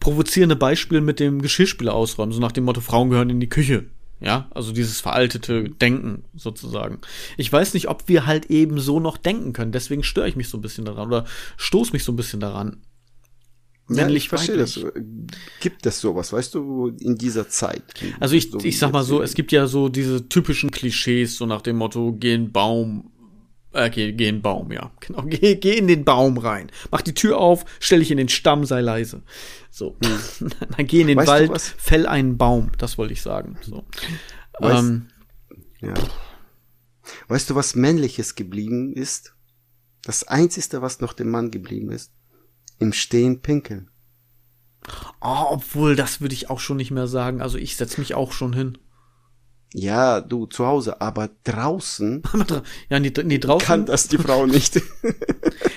provozierende 0.00 0.56
Beispiel 0.56 1.02
mit 1.02 1.20
dem 1.20 1.42
Geschirrspüler 1.42 1.92
ausräumen, 1.92 2.32
so 2.32 2.40
nach 2.40 2.52
dem 2.52 2.64
Motto, 2.64 2.80
Frauen 2.80 3.10
gehören 3.10 3.28
in 3.28 3.40
die 3.40 3.50
Küche. 3.50 3.84
Ja, 4.22 4.48
also 4.50 4.72
dieses 4.72 5.00
veraltete 5.00 5.70
Denken 5.70 6.24
sozusagen. 6.34 6.98
Ich 7.38 7.50
weiß 7.50 7.72
nicht, 7.72 7.88
ob 7.88 8.06
wir 8.06 8.26
halt 8.26 8.46
eben 8.46 8.78
so 8.78 9.00
noch 9.00 9.16
denken 9.16 9.54
können. 9.54 9.72
Deswegen 9.72 10.02
störe 10.02 10.28
ich 10.28 10.36
mich 10.36 10.48
so 10.48 10.58
ein 10.58 10.62
bisschen 10.62 10.84
daran 10.84 11.08
oder 11.08 11.24
stoß 11.56 11.94
mich 11.94 12.04
so 12.04 12.12
ein 12.12 12.16
bisschen 12.16 12.40
daran. 12.40 12.78
Ja, 13.90 13.96
Männlich, 14.04 14.24
ich 14.24 14.28
verstehe 14.28 14.56
das. 14.56 14.82
weiblich. 14.82 15.04
Gibt 15.60 15.84
es 15.86 16.00
sowas, 16.00 16.32
weißt 16.32 16.54
du, 16.54 16.88
in 17.00 17.16
dieser 17.18 17.48
Zeit? 17.48 17.82
Also 18.20 18.34
ich, 18.36 18.50
So 18.50 18.58
ich 18.62 18.78
sag 18.78 18.92
mal 18.92 19.02
so, 19.02 19.20
es 19.22 19.34
gibt 19.34 19.50
ja 19.52 19.66
so 19.66 19.88
diese 19.88 20.28
typischen 20.28 20.70
Klischees, 20.70 21.36
so 21.36 21.44
nach 21.46 21.60
dem 21.62 21.76
Motto, 21.76 22.12
geh 22.12 22.34
in 22.34 22.52
Baum, 22.52 23.10
Äh, 23.72 23.90
geh, 23.90 24.12
geh 24.12 24.28
in 24.28 24.42
Baum, 24.42 24.70
ja. 24.72 24.90
Genau. 25.00 25.22
Geh, 25.26 25.56
geh 25.56 25.76
in 25.76 25.86
den 25.88 26.04
Baum 26.04 26.38
rein. 26.38 26.70
Mach 26.90 27.02
die 27.02 27.14
Tür 27.14 27.38
auf, 27.38 27.64
stell 27.80 27.98
dich 28.00 28.10
in 28.10 28.16
den 28.18 28.28
Stamm, 28.28 28.64
sei 28.64 28.80
leise. 28.80 29.22
So. 29.70 29.96
Hm. 30.04 30.50
Dann 30.76 30.86
geh 30.86 31.00
in 31.00 31.06
den 31.08 31.18
Weißt 31.18 31.28
Wald, 31.28 31.60
fäll 31.60 32.06
einen 32.06 32.36
Baum. 32.38 32.70
Das 32.78 32.96
wollte 32.98 33.12
ich 33.12 33.22
sagen. 33.22 33.56
So. 33.62 33.84
Weißt- 34.60 34.78
Ähm, 34.78 35.08
Ja. 35.80 35.94
Weißt 37.28 37.50
du, 37.50 37.54
was 37.56 37.74
männliches 37.74 38.34
geblieben 38.36 38.92
ist? 38.92 39.34
Das 40.04 40.24
einzige, 40.28 40.80
was 40.82 41.00
noch 41.00 41.12
dem 41.12 41.30
Mann 41.30 41.50
geblieben 41.50 41.90
ist? 41.90 42.12
Im 42.80 42.92
Stehen 42.92 43.40
pinkeln. 43.42 43.90
oh, 45.20 45.44
obwohl, 45.50 45.94
das 45.94 46.20
würde 46.20 46.34
ich 46.34 46.50
auch 46.50 46.58
schon 46.58 46.78
nicht 46.78 46.90
mehr 46.90 47.06
sagen. 47.06 47.40
Also 47.40 47.56
ich 47.58 47.76
setz 47.76 47.96
mich 47.98 48.14
auch 48.14 48.32
schon 48.32 48.52
hin. 48.52 48.78
Ja, 49.72 50.20
du 50.20 50.46
zu 50.46 50.66
Hause, 50.66 51.00
aber 51.00 51.30
draußen 51.44 52.24
ja, 52.90 52.98
nee, 52.98 53.12
nee 53.22 53.38
draußen. 53.38 53.64
kann 53.64 53.86
das 53.86 54.08
die 54.08 54.18
Frau 54.18 54.46
nicht. 54.46 54.80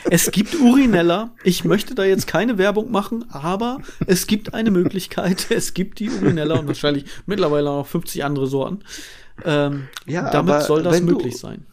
Es 0.10 0.30
gibt 0.32 0.54
Urineller. 0.60 1.34
Ich 1.44 1.64
möchte 1.64 1.96
da 1.96 2.04
jetzt 2.04 2.28
keine 2.28 2.58
Werbung 2.60 2.92
machen, 2.92 3.26
aber 3.32 3.80
es 4.06 4.28
gibt 4.28 4.54
eine 4.54 4.70
Möglichkeit. 4.70 5.48
Es 5.52 5.74
gibt 5.74 6.00
die 6.00 6.10
Urineller 6.10 6.60
und 6.60 6.68
wahrscheinlich 6.68 7.06
mittlerweile 7.26 7.70
auch 7.72 7.78
noch 7.80 7.88
50 7.88 8.24
andere 8.24 8.46
Sorten. 8.48 8.80
Ähm, 9.44 9.88
Ja, 10.06 10.30
damit 10.30 10.54
aber 10.56 10.62
soll 10.66 10.84
das 10.84 10.94
wenn 10.96 11.08
du- 11.08 11.14
möglich 11.16 11.38
sein. 11.38 11.66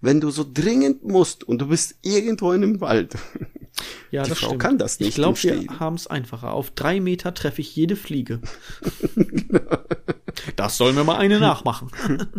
Wenn 0.00 0.20
du 0.20 0.30
so 0.30 0.44
dringend 0.50 1.02
musst 1.04 1.42
und 1.44 1.58
du 1.62 1.66
bist 1.68 1.96
irgendwo 2.02 2.52
in 2.52 2.62
einem 2.62 2.80
Wald. 2.80 3.14
Ja, 4.10 4.22
die 4.22 4.28
das 4.30 4.38
Frau 4.38 4.46
stimmt. 4.48 4.62
kann 4.62 4.78
das 4.78 5.00
nicht 5.00 5.08
Ich 5.10 5.14
glaube, 5.16 5.42
wir 5.42 5.80
haben 5.80 5.94
es 5.96 6.06
einfacher. 6.06 6.52
Auf 6.52 6.70
drei 6.70 7.00
Meter 7.00 7.34
treffe 7.34 7.60
ich 7.60 7.74
jede 7.74 7.96
Fliege. 7.96 8.40
das 10.56 10.76
sollen 10.76 10.96
wir 10.96 11.04
mal 11.04 11.16
eine 11.16 11.40
nachmachen. 11.40 11.90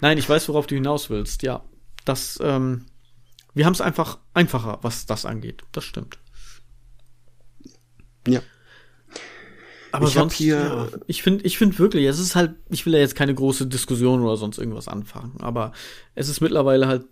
Nein, 0.00 0.18
ich 0.18 0.28
weiß, 0.28 0.48
worauf 0.48 0.66
du 0.66 0.74
hinaus 0.74 1.10
willst. 1.10 1.42
Ja, 1.42 1.64
das. 2.04 2.38
Ähm, 2.42 2.86
wir 3.54 3.66
haben 3.66 3.72
es 3.74 3.80
einfach 3.80 4.18
einfacher, 4.34 4.78
was 4.82 5.06
das 5.06 5.24
angeht. 5.26 5.64
Das 5.72 5.84
stimmt. 5.84 6.18
Ja. 8.26 8.40
Aber 9.92 10.08
Ich 10.08 10.14
sonst, 10.14 10.34
hier- 10.34 10.56
ja, 10.92 10.98
ich 11.06 11.22
finde, 11.22 11.44
ich 11.44 11.56
finde 11.56 11.78
wirklich, 11.78 12.04
es 12.06 12.18
ist 12.18 12.36
halt, 12.36 12.54
ich 12.68 12.84
will 12.84 12.92
ja 12.92 12.98
jetzt 12.98 13.14
keine 13.14 13.34
große 13.34 13.66
Diskussion 13.66 14.20
oder 14.22 14.36
sonst 14.36 14.58
irgendwas 14.58 14.88
anfangen, 14.88 15.40
aber 15.40 15.72
es 16.14 16.28
ist 16.28 16.40
mittlerweile 16.42 16.86
halt, 16.86 17.06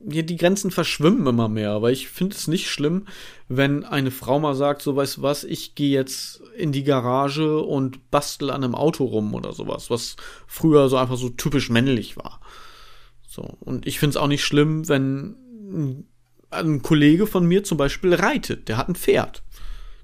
die 0.00 0.36
Grenzen 0.36 0.70
verschwimmen 0.70 1.26
immer 1.26 1.48
mehr, 1.48 1.72
aber 1.72 1.90
ich 1.90 2.08
finde 2.08 2.36
es 2.36 2.46
nicht 2.46 2.68
schlimm, 2.68 3.06
wenn 3.48 3.84
eine 3.84 4.10
Frau 4.10 4.38
mal 4.38 4.54
sagt, 4.54 4.82
so 4.82 4.94
weißt 4.94 5.22
was, 5.22 5.44
ich 5.44 5.74
gehe 5.74 5.90
jetzt 5.90 6.40
in 6.56 6.70
die 6.70 6.84
Garage 6.84 7.60
und 7.60 8.10
bastel 8.10 8.50
an 8.50 8.62
einem 8.62 8.74
Auto 8.74 9.04
rum 9.04 9.34
oder 9.34 9.52
sowas, 9.52 9.90
was 9.90 10.16
früher 10.46 10.88
so 10.88 10.96
einfach 10.96 11.16
so 11.16 11.30
typisch 11.30 11.68
männlich 11.68 12.16
war. 12.16 12.40
So, 13.26 13.42
und 13.60 13.86
ich 13.86 13.98
finde 13.98 14.10
es 14.10 14.16
auch 14.16 14.28
nicht 14.28 14.44
schlimm, 14.44 14.88
wenn 14.88 15.36
ein- 15.72 16.06
ein 16.50 16.82
Kollege 16.82 17.26
von 17.26 17.44
mir 17.44 17.64
zum 17.64 17.76
Beispiel 17.76 18.14
reitet, 18.14 18.68
der 18.68 18.76
hat 18.76 18.88
ein 18.88 18.94
Pferd 18.94 19.42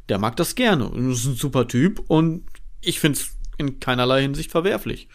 der 0.08 0.18
mag 0.18 0.36
das 0.36 0.54
gerne 0.54 0.88
und 0.88 1.10
ist 1.10 1.24
ein 1.24 1.34
super 1.34 1.66
Typ 1.66 2.02
und 2.08 2.44
ich 2.80 3.00
find's 3.00 3.36
in 3.56 3.80
keinerlei 3.80 4.22
Hinsicht 4.22 4.50
verwerflich. 4.50 5.08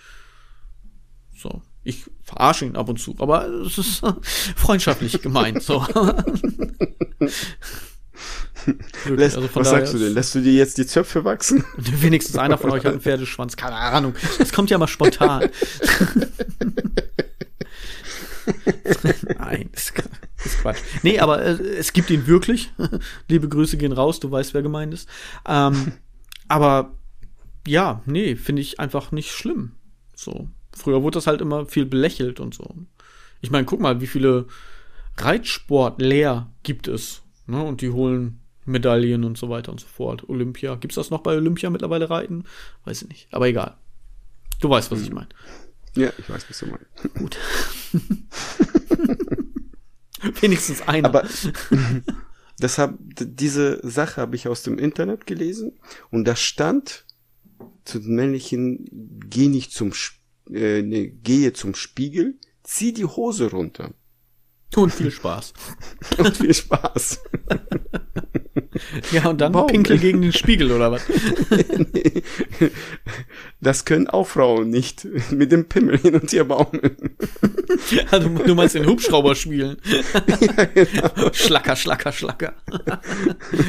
So. 1.36 1.62
Ich 1.84 2.06
verarsche 2.24 2.66
ihn 2.66 2.76
ab 2.76 2.90
und 2.90 3.00
zu, 3.00 3.16
aber 3.20 3.46
es 3.48 3.78
ist 3.78 4.02
freundschaftlich 4.56 5.22
gemeint. 5.22 5.64
So. 5.64 5.86
Lässt, 9.06 9.38
also 9.38 9.50
was 9.54 9.70
sagst 9.70 9.94
du 9.94 9.98
denn? 9.98 10.14
Lässt 10.14 10.36
du 10.36 10.42
dir 10.42 10.54
jetzt 10.54 10.78
die 10.78 10.86
Zöpfe 10.86 11.24
wachsen? 11.24 11.64
Wenigstens 11.78 12.38
einer 12.38 12.58
von 12.58 12.72
euch 12.72 12.84
hat 12.84 12.92
einen 12.92 13.02
Pferdeschwanz. 13.02 13.56
Keine 13.56 13.76
Ahnung. 13.76 14.14
Das 14.38 14.52
kommt 14.52 14.70
ja 14.70 14.78
mal 14.78 14.88
spontan. 14.88 15.50
Nein, 19.38 19.70
ist, 19.74 19.94
ist 20.44 20.60
Quatsch. 20.60 20.80
Nee, 21.04 21.20
aber 21.20 21.42
äh, 21.42 21.52
es 21.78 21.94
gibt 21.94 22.10
ihn 22.10 22.28
wirklich. 22.28 22.72
Liebe 23.28 23.48
Grüße 23.48 23.78
gehen 23.78 23.94
raus, 23.94 24.20
du 24.20 24.30
weißt, 24.30 24.54
wer 24.54 24.62
gemeint 24.62 24.94
ist. 24.94 25.08
Ähm, 25.48 25.94
aber 26.48 26.96
ja, 27.66 28.02
nee, 28.06 28.36
finde 28.36 28.62
ich 28.62 28.80
einfach 28.80 29.12
nicht 29.12 29.32
schlimm. 29.32 29.74
So. 30.16 30.50
Früher 30.80 31.04
wurde 31.04 31.18
das 31.18 31.28
halt 31.28 31.42
immer 31.42 31.66
viel 31.66 31.86
belächelt 31.86 32.40
und 32.40 32.54
so. 32.54 32.74
Ich 33.42 33.52
meine, 33.52 33.66
guck 33.66 33.80
mal, 33.80 34.02
wie 34.02 34.08
viele 34.08 34.48
Reitsportlehr 35.18 36.50
gibt 36.64 36.88
es. 36.88 37.22
Ne? 37.48 37.62
Und 37.64 37.82
die 37.82 37.90
holen 37.90 38.40
Medaillen 38.66 39.24
und 39.24 39.38
so 39.38 39.50
weiter 39.50 39.72
und 39.72 39.80
so 39.82 39.88
fort. 39.88 40.28
Olympia. 40.30 40.76
Gibt's 40.76 40.96
das 40.96 41.10
noch 41.10 41.22
bei 41.22 41.36
Olympia 41.36 41.70
mittlerweile 41.70 42.10
Reiten? 42.10 42.46
Weiß 42.86 43.02
ich 43.02 43.10
nicht. 43.10 43.28
Aber 43.32 43.48
egal. 43.48 43.78
Du 44.62 44.70
weißt, 44.70 44.92
was 44.92 45.02
ich 45.02 45.12
meine. 45.12 45.30
Ja, 45.96 46.12
ich 46.18 46.30
weiß, 46.30 46.46
was 46.50 46.60
du 46.60 46.66
meinst. 46.68 46.86
Gut. 47.16 47.38
Wenigstens 50.42 50.82
einer. 50.88 51.08
Aber 51.08 51.28
deshalb, 52.62 52.96
diese 53.00 53.80
Sache 53.88 54.22
habe 54.22 54.36
ich 54.36 54.48
aus 54.48 54.64
dem 54.64 54.78
Internet 54.78 55.26
gelesen 55.26 55.74
und 56.12 56.26
da 56.26 56.36
stand 56.36 57.06
zu 57.86 58.00
den 58.00 58.16
männlichen, 58.16 58.86
geh 59.30 59.48
nicht 59.48 59.72
zum, 59.72 59.90
Sp- 59.96 60.19
äh, 60.54 60.82
nee, 60.82 61.08
gehe 61.24 61.54
zum 61.54 61.76
Spiegel, 61.76 62.38
zieh 62.64 62.94
die 62.94 63.06
Hose 63.06 63.52
runter. 63.52 63.94
und 64.76 64.94
viel 64.94 65.12
Spaß. 65.12 65.54
Und 66.18 66.38
viel 66.38 66.54
Spaß. 66.54 67.22
Ja, 69.12 69.28
und 69.28 69.42
dann 69.42 69.54
Warum? 69.54 69.68
Pinkel 69.68 69.98
gegen 69.98 70.22
den 70.22 70.32
Spiegel 70.34 70.72
oder 70.72 70.92
was? 70.92 71.02
Das 73.62 73.84
können 73.84 74.08
auch 74.08 74.26
Frauen 74.26 74.70
nicht 74.70 75.06
mit 75.32 75.52
dem 75.52 75.68
Pimmel 75.68 75.98
hin 75.98 76.16
und 76.16 76.32
her 76.32 76.46
baumeln. 76.46 76.96
Also, 78.12 78.30
du 78.30 78.56
meinst 78.56 78.76
den 78.76 78.86
Hubschrauber 78.86 79.36
spielen. 79.36 79.78
Schlacker, 81.34 81.76
schlacker, 81.76 82.12
schlacker. 82.12 82.54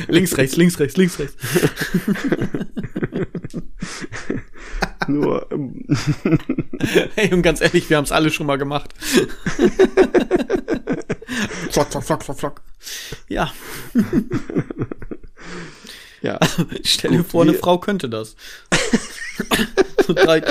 links, 0.09 0.37
rechts, 0.37 0.57
links, 0.57 0.79
rechts, 0.79 0.97
links, 0.97 1.19
rechts. 1.19 1.37
Nur, 5.09 5.51
ähm, 5.51 5.87
Hey, 7.15 7.33
und 7.33 7.43
ganz 7.43 7.61
ehrlich, 7.61 7.91
wir 7.91 7.97
haben 7.97 8.05
es 8.05 8.13
alle 8.13 8.31
schon 8.31 8.47
mal 8.47 8.57
gemacht. 8.57 8.95
flock, 11.71 11.91
flock, 11.91 12.05
flock, 12.05 12.23
flock, 12.25 12.39
flock. 12.39 12.63
Ja, 13.29 13.53
ja. 16.23 16.39
stell 16.83 17.13
dir 17.13 17.25
vor, 17.25 17.43
eine 17.43 17.55
Frau 17.55 17.79
könnte 17.79 18.09
das. 18.09 18.37
so 20.07 20.13
drei 20.13 20.43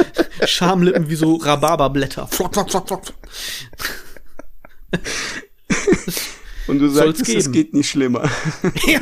Schamlippen 0.46 1.10
wie 1.10 1.16
so 1.16 1.36
Rhabarberblätter. 1.36 2.28
Flock, 2.28 2.54
flock, 2.54 2.70
flock, 2.72 2.88
flock. 2.88 3.04
Und 6.68 6.80
du 6.80 6.90
sagst, 6.90 7.28
es 7.28 7.52
geht 7.52 7.74
nicht 7.74 7.90
schlimmer. 7.90 8.30
Ja, 8.86 9.02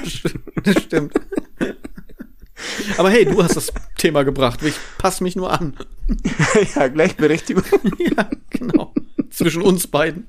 das 0.63 0.83
stimmt. 0.83 1.13
Aber 2.97 3.09
hey, 3.09 3.25
du 3.25 3.41
hast 3.43 3.55
das 3.55 3.71
Thema 3.97 4.23
gebracht. 4.23 4.61
Ich 4.63 4.75
passe 4.97 5.23
mich 5.23 5.35
nur 5.35 5.51
an. 5.51 5.75
ja, 6.75 6.87
Gleichberechtigung. 6.87 7.63
Ja, 7.99 8.29
genau. 8.49 8.93
Zwischen 9.29 9.61
uns 9.61 9.87
beiden. 9.87 10.27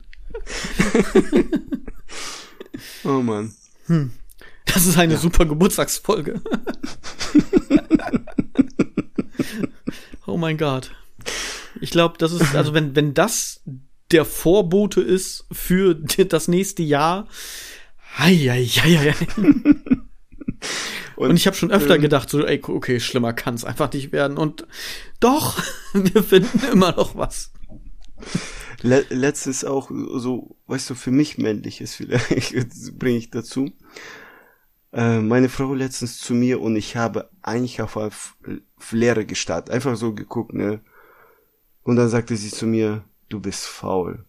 Oh 3.05 3.22
Mann. 3.22 3.55
Das 4.66 4.87
ist 4.87 4.99
eine 4.99 5.16
super 5.16 5.47
Geburtstagsfolge. 5.47 6.43
oh 10.26 10.37
mein 10.37 10.59
Gott. 10.59 10.91
Ich 11.81 11.91
glaube, 11.91 12.18
das 12.18 12.33
ist, 12.33 12.55
also 12.55 12.74
wenn, 12.74 12.95
wenn 12.95 13.14
das 13.14 13.62
der 14.11 14.24
Vorbote 14.24 15.01
ist 15.01 15.47
für 15.53 15.95
das 15.95 16.49
nächste 16.49 16.83
Jahr, 16.83 17.29
hei, 18.16 18.37
hei, 18.37 18.64
hei, 18.64 19.14
hei. 19.14 19.26
Und 21.16 21.36
ich 21.36 21.46
habe 21.46 21.56
schon 21.56 21.72
öfter 21.72 21.96
ähm, 21.96 22.02
gedacht, 22.02 22.30
so, 22.30 22.44
ey, 22.44 22.61
okay, 22.62 23.00
schlimmer 23.00 23.32
kann 23.32 23.54
es 23.54 23.64
einfach 23.64 23.92
nicht 23.92 24.12
werden. 24.12 24.38
Und 24.38 24.66
doch, 25.20 25.61
wir 25.92 26.22
finden 26.22 26.61
immer 26.72 26.92
noch 26.92 27.16
was. 27.16 27.52
Le 28.82 29.04
letztens 29.09 29.64
auch 29.64 29.90
so, 29.90 30.56
weißt 30.66 30.90
du, 30.90 30.94
für 30.94 31.11
mich 31.11 31.38
männlich 31.38 31.80
ist 31.80 31.96
vielleicht, 31.96 32.54
bringe 32.98 33.18
ich 33.18 33.30
dazu. 33.30 33.72
Äh, 34.92 35.18
meine 35.18 35.48
Frau 35.48 35.74
letztens 35.74 36.18
zu 36.18 36.34
mir 36.34 36.61
und 36.61 36.76
ich 36.76 36.96
habe 36.96 37.30
eigentlich 37.42 37.82
auf 37.82 37.96
auf 37.96 38.36
Leere 38.90 39.26
gestartet, 39.26 39.74
einfach 39.74 39.96
so 39.96 40.14
geguckt, 40.14 40.54
ne. 40.54 40.80
Und 41.82 41.96
dann 41.96 42.09
sagte 42.09 42.36
sie 42.36 42.50
zu 42.50 42.66
mir, 42.66 43.04
du 43.28 43.40
bist 43.40 43.66
faul. 43.66 44.24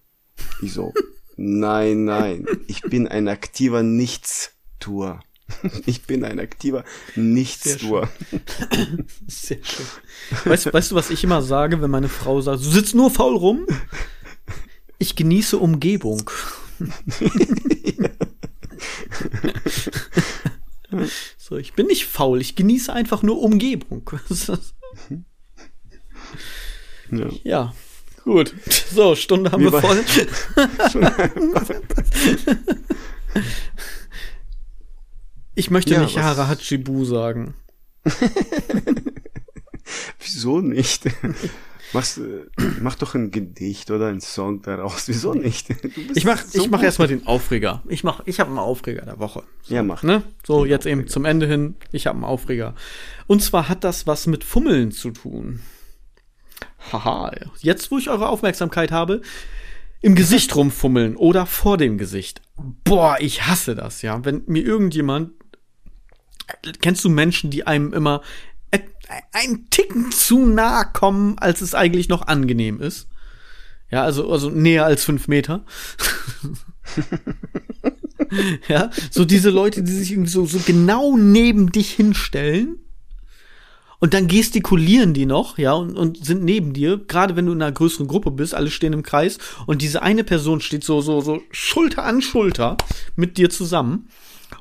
Ich 0.61 0.73
so, 0.73 0.93
nein, 1.37 2.05
nein, 2.05 2.45
ich 2.67 2.81
bin 2.81 3.07
ein 3.07 3.27
aktiver 3.27 3.83
Nichtstuer. 3.83 5.19
Ich 5.85 6.03
bin 6.03 6.23
ein 6.23 6.39
aktiver 6.39 6.83
Nichtstuer. 7.15 8.09
Sehr 9.27 9.59
schön. 9.63 9.85
Weißt, 10.45 10.73
weißt 10.73 10.91
du, 10.91 10.95
was 10.95 11.09
ich 11.09 11.23
immer 11.23 11.41
sage, 11.41 11.81
wenn 11.81 11.91
meine 11.91 12.09
Frau 12.09 12.41
sagt, 12.41 12.59
du 12.59 12.69
sitzt 12.69 12.95
nur 12.95 13.11
faul 13.11 13.35
rum? 13.35 13.65
Ich 14.97 15.15
genieße 15.15 15.57
Umgebung. 15.57 16.29
so, 21.37 21.57
ich 21.57 21.73
bin 21.73 21.87
nicht 21.87 22.05
faul, 22.05 22.39
ich 22.41 22.55
genieße 22.55 22.93
einfach 22.93 23.23
nur 23.23 23.41
Umgebung. 23.41 24.09
Ja. 27.11 27.27
ja, 27.43 27.73
Gut. 28.23 28.53
So, 28.93 29.15
Stunde 29.15 29.51
haben 29.51 29.65
Wie 29.65 29.71
wir 29.71 29.81
voll. 29.81 30.03
Ich 35.59 35.69
möchte 35.69 35.93
Ja, 35.93 35.99
nicht 35.99 36.17
Hara 36.17 36.47
Hachibu 36.47 37.03
sagen. 37.03 37.53
Wieso 40.19 40.61
nicht? 40.61 41.03
Machst, 41.91 42.17
äh, 42.19 42.45
mach 42.79 42.95
doch 42.95 43.13
ein 43.13 43.29
Gedicht 43.29 43.91
oder 43.91 44.07
ein 44.07 44.21
Song 44.21 44.61
daraus. 44.61 45.09
Wieso 45.09 45.33
nicht? 45.33 45.67
Ich 46.15 46.23
mach, 46.23 46.41
so 46.45 46.61
ich 46.63 46.69
mach 46.69 46.81
erstmal 46.81 47.09
den 47.09 47.27
Aufreger. 47.27 47.83
Ich 47.89 48.05
mach, 48.05 48.21
ich 48.25 48.39
habe 48.39 48.51
einen 48.51 48.59
Aufreger 48.59 49.01
der 49.01 49.19
Woche. 49.19 49.43
Ja, 49.67 49.83
mach. 49.83 50.01
Ne? 50.01 50.23
So, 50.47 50.63
Den 50.63 50.69
jetzt 50.71 50.85
eben 50.85 51.01
Aufreger. 51.01 51.11
zum 51.11 51.25
Ende 51.25 51.47
hin. 51.47 51.75
Ich 51.91 52.07
habe 52.07 52.15
einen 52.15 52.23
Aufreger. 52.23 52.73
Und 53.27 53.43
zwar 53.43 53.67
hat 53.67 53.83
das 53.83 54.07
was 54.07 54.27
mit 54.27 54.45
Fummeln 54.45 54.93
zu 54.93 55.11
tun. 55.11 55.59
Haha. 56.93 57.33
Jetzt, 57.59 57.91
wo 57.91 57.97
ich 57.97 58.09
eure 58.09 58.29
Aufmerksamkeit 58.29 58.93
habe, 58.93 59.21
im 59.99 60.15
Gesicht 60.15 60.55
rumfummeln 60.55 61.17
oder 61.17 61.45
vor 61.45 61.75
dem 61.75 61.97
Gesicht. 61.97 62.41
Boah, 62.85 63.17
ich 63.19 63.45
hasse 63.45 63.75
das, 63.75 64.01
ja. 64.03 64.23
Wenn 64.23 64.43
mir 64.45 64.63
irgendjemand, 64.63 65.31
kennst 66.81 67.03
du 67.03 67.09
Menschen, 67.09 67.49
die 67.49 67.67
einem 67.67 67.93
immer 67.93 68.21
ein 69.31 69.67
Ticken 69.69 70.11
zu 70.11 70.45
nah 70.45 70.83
kommen, 70.83 71.37
als 71.39 71.61
es 71.61 71.73
eigentlich 71.73 72.09
noch 72.09 72.27
angenehm 72.27 72.81
ist? 72.81 73.07
Ja, 73.91 74.03
also, 74.03 74.31
also 74.31 74.49
näher 74.49 74.85
als 74.85 75.03
fünf 75.03 75.27
Meter. 75.27 75.65
ja, 78.67 78.91
so 79.09 79.25
diese 79.25 79.49
Leute, 79.49 79.81
die 79.81 79.91
sich 79.91 80.11
irgendwie 80.11 80.29
so, 80.29 80.45
so 80.45 80.59
genau 80.65 81.17
neben 81.17 81.71
dich 81.71 81.91
hinstellen. 81.91 82.77
Und 84.01 84.13
dann 84.13 84.27
gestikulieren 84.27 85.13
die 85.13 85.25
noch, 85.25 85.57
ja, 85.57 85.73
und, 85.73 85.97
und 85.97 86.23
sind 86.23 86.43
neben 86.43 86.71
dir, 86.71 86.97
gerade 86.97 87.35
wenn 87.35 87.47
du 87.47 87.51
in 87.51 87.61
einer 87.61 87.71
größeren 87.71 88.07
Gruppe 88.07 88.31
bist, 88.31 88.55
alle 88.55 88.71
stehen 88.71 88.93
im 88.93 89.03
Kreis 89.03 89.39
und 89.65 89.81
diese 89.81 90.01
eine 90.01 90.23
Person 90.23 90.61
steht 90.61 90.85
so, 90.85 91.01
so, 91.01 91.19
so 91.19 91.41
Schulter 91.51 92.05
an 92.05 92.21
Schulter 92.21 92.77
mit 93.17 93.37
dir 93.37 93.49
zusammen 93.49 94.07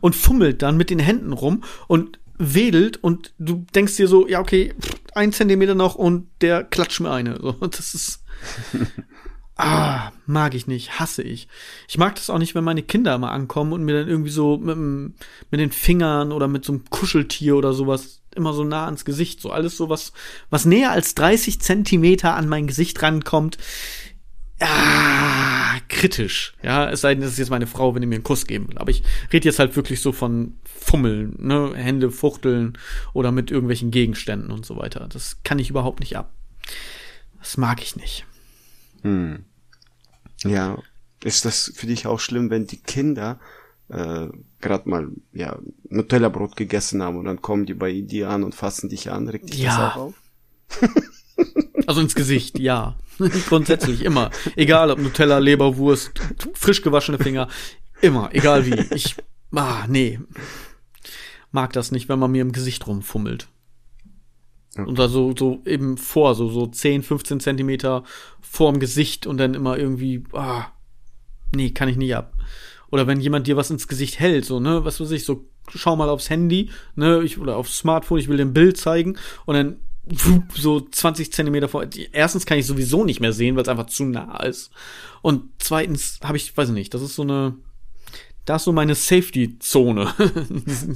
und 0.01 0.15
fummelt 0.15 0.63
dann 0.63 0.77
mit 0.77 0.91
den 0.91 0.99
Händen 0.99 1.33
rum 1.33 1.65
und 1.87 2.19
wedelt 2.39 3.03
und 3.03 3.35
du 3.39 3.67
denkst 3.75 3.97
dir 3.97 4.09
so, 4.09 4.29
ja, 4.29 4.41
okay, 4.41 4.75
ein 5.15 5.33
Zentimeter 5.33 5.75
noch 5.75 5.97
und 5.97 6.29
der 6.41 6.65
klatscht 6.65 7.01
mir 7.01 7.11
eine. 7.11 7.39
So, 7.41 7.53
das 7.61 7.95
ist, 7.95 8.25
Ah, 9.61 10.13
mag 10.25 10.55
ich 10.55 10.69
nicht, 10.69 11.01
hasse 11.01 11.25
ich. 11.25 11.49
Ich 11.89 11.99
mag 11.99 12.15
das 12.15 12.31
auch 12.31 12.39
nicht, 12.39 12.55
wenn 12.55 12.63
meine 12.63 12.85
Kinder 12.85 13.19
mal 13.19 13.31
ankommen 13.31 13.73
und 13.73 13.83
mir 13.83 13.99
dann 13.99 14.09
irgendwie 14.09 14.31
so 14.31 14.57
mit, 14.57 14.77
mit 14.79 15.61
den 15.61 15.73
Fingern 15.73 16.31
oder 16.31 16.47
mit 16.47 16.65
so 16.65 16.73
einem 16.73 16.85
Kuscheltier 16.91 17.57
oder 17.57 17.73
sowas 17.73 18.23
immer 18.37 18.53
so 18.53 18.63
nah 18.63 18.85
ans 18.85 19.05
Gesicht. 19.05 19.41
So 19.41 19.51
alles 19.51 19.77
so 19.77 19.89
was, 19.89 20.13
was 20.49 20.65
näher 20.65 20.93
als 20.93 21.17
30 21.17 21.61
Zentimeter 21.61 22.37
an 22.37 22.49
mein 22.49 22.69
Gesicht 22.69 23.03
rankommt. 23.03 23.59
Ah, 24.61 25.79
kritisch. 25.89 26.55
Ja, 26.63 26.91
es 26.91 27.01
sei 27.03 27.15
denn, 27.15 27.23
das 27.23 27.33
ist 27.33 27.39
jetzt 27.39 27.51
meine 27.51 27.67
Frau, 27.67 27.95
wenn 27.95 28.01
die 28.01 28.07
mir 28.09 28.17
einen 28.17 28.25
Kuss 28.25 28.47
geben 28.47 28.69
will. 28.69 28.79
Aber 28.79 28.91
ich 28.91 29.03
rede 29.33 29.47
jetzt 29.47 29.59
halt 29.59 29.77
wirklich 29.77 30.01
so 30.01 30.13
von 30.13 30.55
Fummeln, 30.65 31.37
ne, 31.39 31.73
Hände 31.77 32.11
fuchteln 32.11 32.77
oder 33.13 33.31
mit 33.31 33.51
irgendwelchen 33.51 33.91
Gegenständen 33.91 34.51
und 34.51 34.67
so 34.67 34.77
weiter. 34.77 35.07
Das 35.09 35.39
kann 35.45 35.59
ich 35.59 35.71
überhaupt 35.71 36.01
nicht 36.01 36.17
ab. 36.17 36.33
Das 37.39 37.57
mag 37.57 37.81
ich 37.83 37.95
nicht. 37.97 38.27
Hm. 39.03 39.45
Ja, 40.45 40.79
ist 41.23 41.45
das 41.45 41.73
für 41.75 41.87
dich 41.87 42.07
auch 42.07 42.21
schlimm, 42.21 42.51
wenn 42.51 42.67
die 42.67 42.81
Kinder 42.81 43.39
äh, 43.89 44.27
gerade 44.61 44.89
mal 44.89 45.09
ja 45.33 45.59
Nutella-Brot 45.89 46.57
gegessen 46.57 47.03
haben 47.03 47.17
und 47.17 47.25
dann 47.25 47.43
kommen 47.43 47.65
die 47.67 47.75
bei 47.75 48.01
dir 48.01 48.29
an 48.31 48.43
und 48.45 48.55
fassen 48.55 48.89
dich 48.89 49.11
an, 49.11 49.29
regt 49.29 49.53
dich 49.53 49.63
das 49.65 49.77
Ja. 49.77 49.91
auch 49.93 49.97
auf? 49.97 50.15
Also 51.87 52.01
ins 52.01 52.15
Gesicht, 52.15 52.59
ja. 52.59 52.97
Grundsätzlich 53.49 54.05
immer. 54.05 54.31
Egal 54.57 54.91
ob 54.91 54.99
Nutella, 54.99 55.39
Leberwurst, 55.39 56.13
frisch 56.55 56.83
gewaschene 56.83 57.19
Finger. 57.19 57.49
Immer, 58.01 58.31
egal 58.33 58.67
wie. 58.67 58.95
Ich, 58.95 59.17
ah, 59.55 59.85
nee. 59.89 60.21
Mag 61.51 61.73
das 61.73 61.91
nicht, 61.91 62.09
wenn 62.09 62.19
man 62.19 62.31
mir 62.31 62.43
im 62.43 62.53
Gesicht 62.53 62.87
rumfummelt. 62.87 63.49
Okay. 64.77 64.91
Oder 64.91 65.09
so, 65.09 65.35
so 65.37 65.63
eben 65.65 65.97
vor, 65.97 66.35
so, 66.35 66.49
so 66.49 66.67
10, 66.67 67.03
15 67.03 67.41
Zentimeter 67.41 68.05
vorm 68.41 68.79
Gesicht 68.79 69.27
und 69.27 69.39
dann 69.39 69.55
immer 69.55 69.77
irgendwie, 69.77 70.25
ah, 70.33 70.67
nee, 71.55 71.71
kann 71.71 71.89
ich 71.89 71.97
nicht 71.97 72.15
ab. 72.15 72.35
Oder 72.91 73.07
wenn 73.07 73.21
jemand 73.21 73.47
dir 73.47 73.57
was 73.57 73.71
ins 73.71 73.89
Gesicht 73.89 74.21
hält, 74.21 74.45
so, 74.45 74.61
ne, 74.61 74.85
was 74.85 75.01
weiß 75.01 75.11
ich, 75.11 75.25
so, 75.25 75.47
schau 75.69 75.97
mal 75.97 76.09
aufs 76.09 76.31
Handy, 76.31 76.71
ne, 76.95 77.23
ich, 77.23 77.39
oder 77.39 77.57
aufs 77.57 77.79
Smartphone, 77.79 78.19
ich 78.19 78.29
will 78.29 78.37
dir 78.37 78.45
ein 78.45 78.55
Bild 78.55 78.77
zeigen 78.77 79.19
und 79.45 79.55
dann 79.55 79.81
so 80.55 80.81
20 80.81 81.33
Zentimeter 81.33 81.69
vor. 81.69 81.87
Erstens 82.13 82.47
kann 82.47 82.59
ich 82.59 82.67
sowieso 82.67 83.05
nicht 83.05 83.21
mehr 83.21 83.33
sehen, 83.33 83.57
weil 83.57 83.63
es 83.63 83.69
einfach 83.69 83.87
zu 83.87 84.05
nah 84.05 84.43
ist. 84.45 84.71
Und 85.23 85.45
zweitens 85.59 86.19
habe 86.23 86.37
ich, 86.37 86.57
weiß 86.57 86.69
ich 86.69 86.75
nicht, 86.75 86.95
das 86.95 87.03
ist 87.03 87.15
so 87.15 87.23
eine, 87.23 87.57
da 88.45 88.57
ist 88.57 88.65
so 88.65 88.73
meine 88.73 88.95
Safety-Zone 88.95 90.15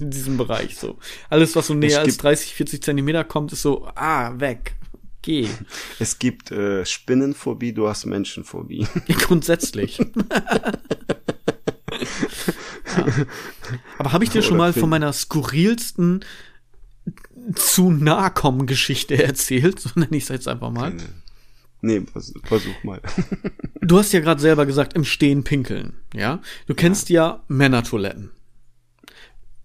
in 0.01 0.11
diesem 0.11 0.37
Bereich 0.37 0.77
so. 0.77 0.99
Alles, 1.29 1.55
was 1.57 1.67
so 1.67 1.75
näher 1.75 2.01
als 2.01 2.09
gibt- 2.09 2.23
30, 2.23 2.55
40 2.55 2.83
Zentimeter 2.83 3.25
kommt, 3.25 3.53
ist 3.53 3.63
so, 3.63 3.87
ah, 3.95 4.33
weg. 4.39 4.77
Geh. 5.23 5.49
Es 6.01 6.19
gibt 6.19 6.51
äh, 6.51 6.85
Spinnenphobie, 6.85 7.73
du 7.73 7.89
hast 7.89 8.07
Menschenphobie. 8.07 8.87
Grundsätzlich. 9.21 9.99
ja. 9.99 10.07
Aber 13.99 14.13
habe 14.13 14.25
ich 14.25 14.31
dir 14.31 14.43
schon 14.43 14.57
mal 14.57 14.73
von 14.73 14.89
meiner 14.89 15.13
skurrilsten 15.13 16.25
zu 17.55 17.91
nahe 17.91 18.31
kommen 18.31 18.67
Geschichte 18.67 19.23
erzählt? 19.23 19.81
So 19.81 19.91
nenne 19.95 20.17
ich 20.17 20.25
es 20.25 20.29
jetzt 20.29 20.49
einfach 20.49 20.71
mal. 20.71 20.95
nee, 21.81 22.01
vers 22.01 22.33
versuch 22.45 22.85
mal. 22.85 23.01
Du 23.81 23.99
hast 23.99 24.13
ja 24.13 24.21
gerade 24.21 24.41
selber 24.41 24.65
gesagt, 24.65 24.95
im 24.95 25.05
Stehen 25.05 25.43
pinkeln, 25.43 25.95
ja? 26.15 26.41
Du 26.67 26.75
kennst 26.75 27.09
ja, 27.09 27.43
Männertoiletten. 27.49 28.31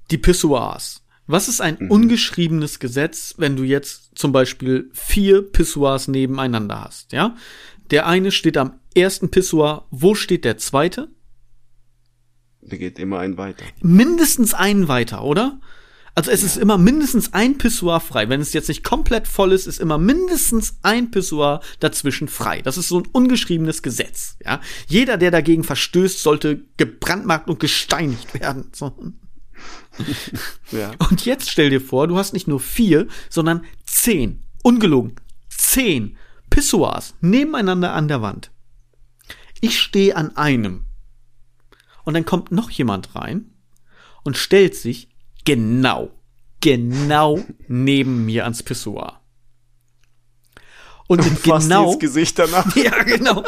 Die 0.10 0.18
Pissoirs. 0.18 1.04
Was 1.28 1.48
ist 1.48 1.62
ein 1.62 1.90
ungeschriebenes 1.90 2.80
Gesetz, 2.80 3.36
wenn 3.38 3.56
du 3.56 3.64
jetzt 3.64 4.12
zum 4.16 4.32
Beispiel 4.32 4.90
vier 4.94 5.44
Pissoirs 5.44 6.08
nebeneinander 6.08 6.84
hast, 6.86 7.12
ja? 7.12 7.36
Der 7.92 8.08
eine 8.08 8.32
steht 8.32 8.58
am 8.58 8.80
ersten 8.96 9.30
Pissoir. 9.30 9.86
Wo 9.92 10.16
steht 10.16 10.44
der 10.46 10.58
zweite? 10.58 11.10
Da 12.62 12.76
geht 12.76 13.00
immer 13.00 13.20
ein 13.20 13.38
weiter. 13.38 13.64
mindestens 13.82 14.54
einen 14.54 14.88
weiter, 14.88 15.24
oder? 15.24 15.60
Also 16.18 16.32
es 16.32 16.42
ist 16.42 16.58
immer 16.58 16.80
mindestens 16.80 17.34
ein 17.36 17.60
Pissoir 17.60 18.00
frei. 18.00 18.28
Wenn 18.28 18.42
es 18.42 18.52
jetzt 18.52 18.70
nicht 18.70 18.84
komplett 18.84 19.28
voll 19.28 19.52
ist, 19.52 19.68
ist 19.68 19.80
immer 19.80 20.00
mindestens 20.00 20.80
ein 20.82 21.12
Pissoir 21.12 21.62
dazwischen 21.80 22.28
frei. 22.28 22.64
Das 22.64 22.76
ist 22.76 22.88
so 22.88 23.02
ein 23.02 23.06
ungeschriebenes 23.06 23.84
Gesetz. 23.84 24.36
Ja, 24.44 24.60
jeder, 24.88 25.18
der 25.18 25.30
dagegen 25.30 25.64
verstößt, 25.64 26.24
sollte 26.24 26.66
gebrandmarkt 26.78 27.52
und 27.52 27.60
gesteinigt 27.60 28.34
werden. 28.34 28.72
So. 28.74 28.98
Ja. 30.72 30.94
Und 31.08 31.24
jetzt 31.24 31.52
stell 31.52 31.70
dir 31.70 31.82
vor, 31.82 32.08
du 32.08 32.18
hast 32.18 32.34
nicht 32.34 32.48
nur 32.48 32.60
vier, 32.60 33.08
sondern 33.30 33.64
zehn, 33.86 34.42
ungelogen, 34.64 35.18
zehn 35.50 36.18
Pissoirs 36.50 37.14
nebeneinander 37.22 37.94
an 37.94 38.08
der 38.08 38.24
Wand. 38.24 38.50
Ich 39.62 39.80
stehe 39.80 40.16
an 40.16 40.36
einem. 40.36 40.86
Und 42.06 42.16
dann 42.16 42.26
kommt 42.26 42.52
noch 42.52 42.72
jemand 42.72 43.14
rein 43.14 43.52
und 44.24 44.36
stellt 44.36 44.74
sich 44.74 45.10
genau, 45.48 46.12
genau 46.60 47.44
neben 47.70 48.26
mir 48.26 48.44
ans 48.44 48.62
Pissoir. 48.62 49.22
Und 51.08 51.26
in 51.26 51.38
Fast 51.38 51.70
genau. 51.70 51.94
ins 51.94 52.00
Gesicht 52.00 52.38
danach. 52.38 52.76
Ja, 52.76 53.02
genau. 53.04 53.46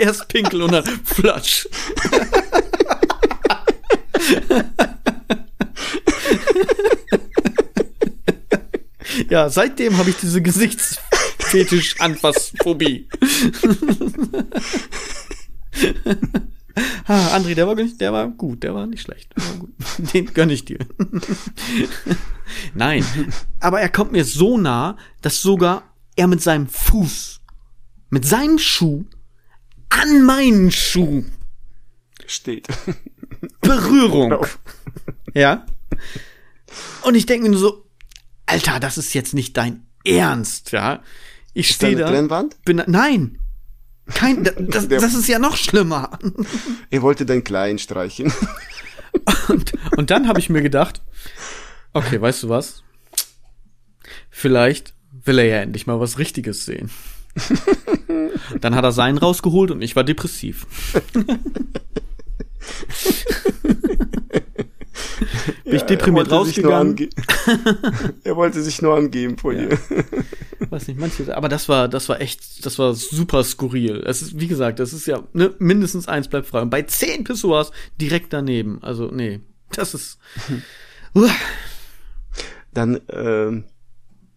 Erst 0.00 0.26
pinkel 0.26 0.62
und 0.62 0.72
dann 0.72 0.82
flatsch. 1.04 1.68
ja, 9.28 9.48
seitdem 9.48 9.98
habe 9.98 10.10
ich 10.10 10.16
diese 10.16 10.42
Gesichtsfetisch-Anfassphobie. 10.42 13.08
Ah, 17.06 17.36
André, 17.36 17.54
der 17.54 17.66
war, 17.66 17.74
der 17.74 18.12
war 18.12 18.28
gut, 18.28 18.62
der 18.62 18.74
war 18.74 18.86
nicht 18.86 19.02
schlecht. 19.02 19.32
War. 19.36 19.68
Den 20.12 20.32
gönn 20.32 20.50
ich 20.50 20.64
dir. 20.64 20.78
Nein, 22.74 23.04
aber 23.60 23.80
er 23.80 23.88
kommt 23.88 24.12
mir 24.12 24.24
so 24.24 24.58
nah, 24.58 24.96
dass 25.22 25.42
sogar 25.42 25.82
er 26.16 26.26
mit 26.26 26.42
seinem 26.42 26.68
Fuß, 26.68 27.40
mit 28.10 28.24
seinem 28.24 28.58
Schuh 28.58 29.04
an 29.88 30.24
meinen 30.24 30.70
Schuh 30.70 31.24
Steht. 32.30 32.68
Berührung. 33.60 34.30
Genau. 34.30 34.46
Ja. 35.34 35.66
Und 37.02 37.16
ich 37.16 37.26
denke 37.26 37.44
mir 37.44 37.50
nur 37.50 37.60
so, 37.60 37.84
Alter, 38.46 38.78
das 38.78 38.98
ist 38.98 39.14
jetzt 39.14 39.34
nicht 39.34 39.56
dein 39.56 39.86
Ernst, 40.04 40.70
ja. 40.70 41.02
Ich 41.52 41.70
Ist 41.70 41.82
da 41.82 41.86
stehe 41.86 41.96
eine 41.96 42.04
da. 42.04 42.10
Trennwand? 42.10 42.64
Bin, 42.64 42.82
nein. 42.86 43.39
Kein, 44.14 44.44
das, 44.58 44.88
das 44.88 45.14
ist 45.14 45.28
ja 45.28 45.38
noch 45.38 45.56
schlimmer. 45.56 46.18
Er 46.90 47.02
wollte 47.02 47.24
den 47.26 47.44
Kleinen 47.44 47.78
streichen. 47.78 48.32
Und, 49.48 49.72
und 49.96 50.10
dann 50.10 50.28
habe 50.28 50.38
ich 50.38 50.50
mir 50.50 50.62
gedacht, 50.62 51.02
okay, 51.92 52.20
weißt 52.20 52.44
du 52.44 52.48
was? 52.48 52.84
Vielleicht 54.30 54.94
will 55.24 55.40
er 55.40 55.46
ja 55.46 55.56
endlich 55.56 55.88
mal 55.88 55.98
was 55.98 56.18
Richtiges 56.18 56.64
sehen. 56.64 56.90
Dann 58.60 58.76
hat 58.76 58.84
er 58.84 58.92
seinen 58.92 59.18
rausgeholt 59.18 59.72
und 59.72 59.82
ich 59.82 59.96
war 59.96 60.04
depressiv. 60.04 60.66
Bin 65.70 65.76
ich 65.76 65.82
deprimiert 65.84 66.28
er 66.28 66.32
wollte 66.36 66.48
sich 66.52 66.62
nur 66.62 66.72
rausgegangen. 66.72 67.10
ange- 67.10 68.12
er 68.24 68.36
wollte 68.36 68.62
sich 68.62 68.82
nur 68.82 68.96
angeben 68.96 69.38
vor 69.38 69.52
Ja. 69.52 69.66
dir. 69.68 69.78
Weiß 70.70 70.86
nicht, 70.88 71.00
manche, 71.00 71.36
aber 71.36 71.48
das 71.48 71.68
war, 71.68 71.88
das 71.88 72.08
war 72.08 72.20
echt, 72.20 72.64
das 72.64 72.78
war 72.78 72.94
super 72.94 73.42
skurril. 73.42 74.02
Es 74.06 74.22
ist, 74.22 74.38
wie 74.38 74.46
gesagt, 74.46 74.78
das 74.78 74.92
ist 74.92 75.06
ja, 75.06 75.22
ne, 75.32 75.52
mindestens 75.58 76.06
eins 76.06 76.28
bleibt 76.28 76.46
frei. 76.46 76.60
Und 76.62 76.70
bei 76.70 76.82
zehn 76.82 77.24
Pissoirs 77.24 77.72
direkt 78.00 78.32
daneben. 78.32 78.78
Also, 78.82 79.06
nee, 79.12 79.40
das 79.72 79.94
ist, 79.94 80.18
Uah. 81.14 81.30
Dann 82.72 83.00
ähm, 83.08 83.64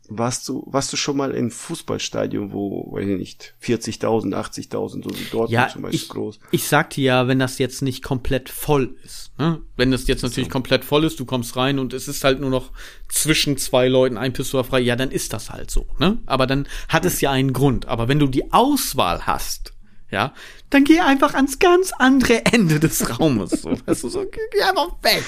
warst 0.09 0.47
du 0.47 0.63
warst 0.67 0.91
du 0.91 0.97
schon 0.97 1.17
mal 1.17 1.31
in 1.31 1.49
Fußballstadion, 1.49 2.51
wo, 2.51 2.91
weiß 2.91 3.07
ich 3.07 3.17
nicht, 3.17 3.55
40.000, 3.63 4.33
80.000, 4.33 5.03
so 5.03 5.09
wie 5.09 5.23
Dortmund 5.31 5.51
Ja, 5.51 5.69
zum 5.69 5.83
Beispiel 5.83 5.99
ich, 5.99 6.09
groß. 6.09 6.39
ich 6.51 6.67
sagte 6.67 7.01
ja, 7.01 7.27
wenn 7.27 7.39
das 7.39 7.57
jetzt 7.57 7.81
nicht 7.81 8.03
komplett 8.03 8.49
voll 8.49 8.95
ist. 9.03 9.31
Ne? 9.37 9.61
Wenn 9.75 9.91
das 9.91 10.07
jetzt 10.07 10.23
natürlich 10.23 10.49
komplett 10.49 10.85
voll 10.85 11.03
ist, 11.05 11.19
du 11.19 11.25
kommst 11.25 11.55
rein 11.55 11.79
und 11.79 11.93
es 11.93 12.07
ist 12.07 12.23
halt 12.23 12.39
nur 12.39 12.49
noch 12.49 12.71
zwischen 13.07 13.57
zwei 13.57 13.87
Leuten 13.87 14.17
ein 14.17 14.33
Pissoir 14.33 14.63
frei, 14.63 14.79
ja, 14.79 14.95
dann 14.95 15.11
ist 15.11 15.33
das 15.33 15.49
halt 15.49 15.71
so. 15.71 15.87
Ne? 15.99 16.19
Aber 16.25 16.47
dann 16.47 16.67
hat 16.89 17.05
es 17.05 17.21
ja 17.21 17.31
einen 17.31 17.53
Grund. 17.53 17.87
Aber 17.87 18.07
wenn 18.07 18.19
du 18.19 18.27
die 18.27 18.51
Auswahl 18.51 19.25
hast, 19.25 19.72
ja, 20.13 20.33
dann 20.69 20.83
geh 20.83 20.99
einfach 20.99 21.33
ans 21.33 21.57
ganz 21.59 21.91
andere 21.97 22.45
Ende 22.45 22.79
des 22.79 23.19
Raumes. 23.19 23.49
So, 23.63 23.71
weißt 23.85 24.03
du, 24.03 24.09
so, 24.09 24.23
geh 24.29 24.61
einfach 24.61 24.95
weg. 25.01 25.23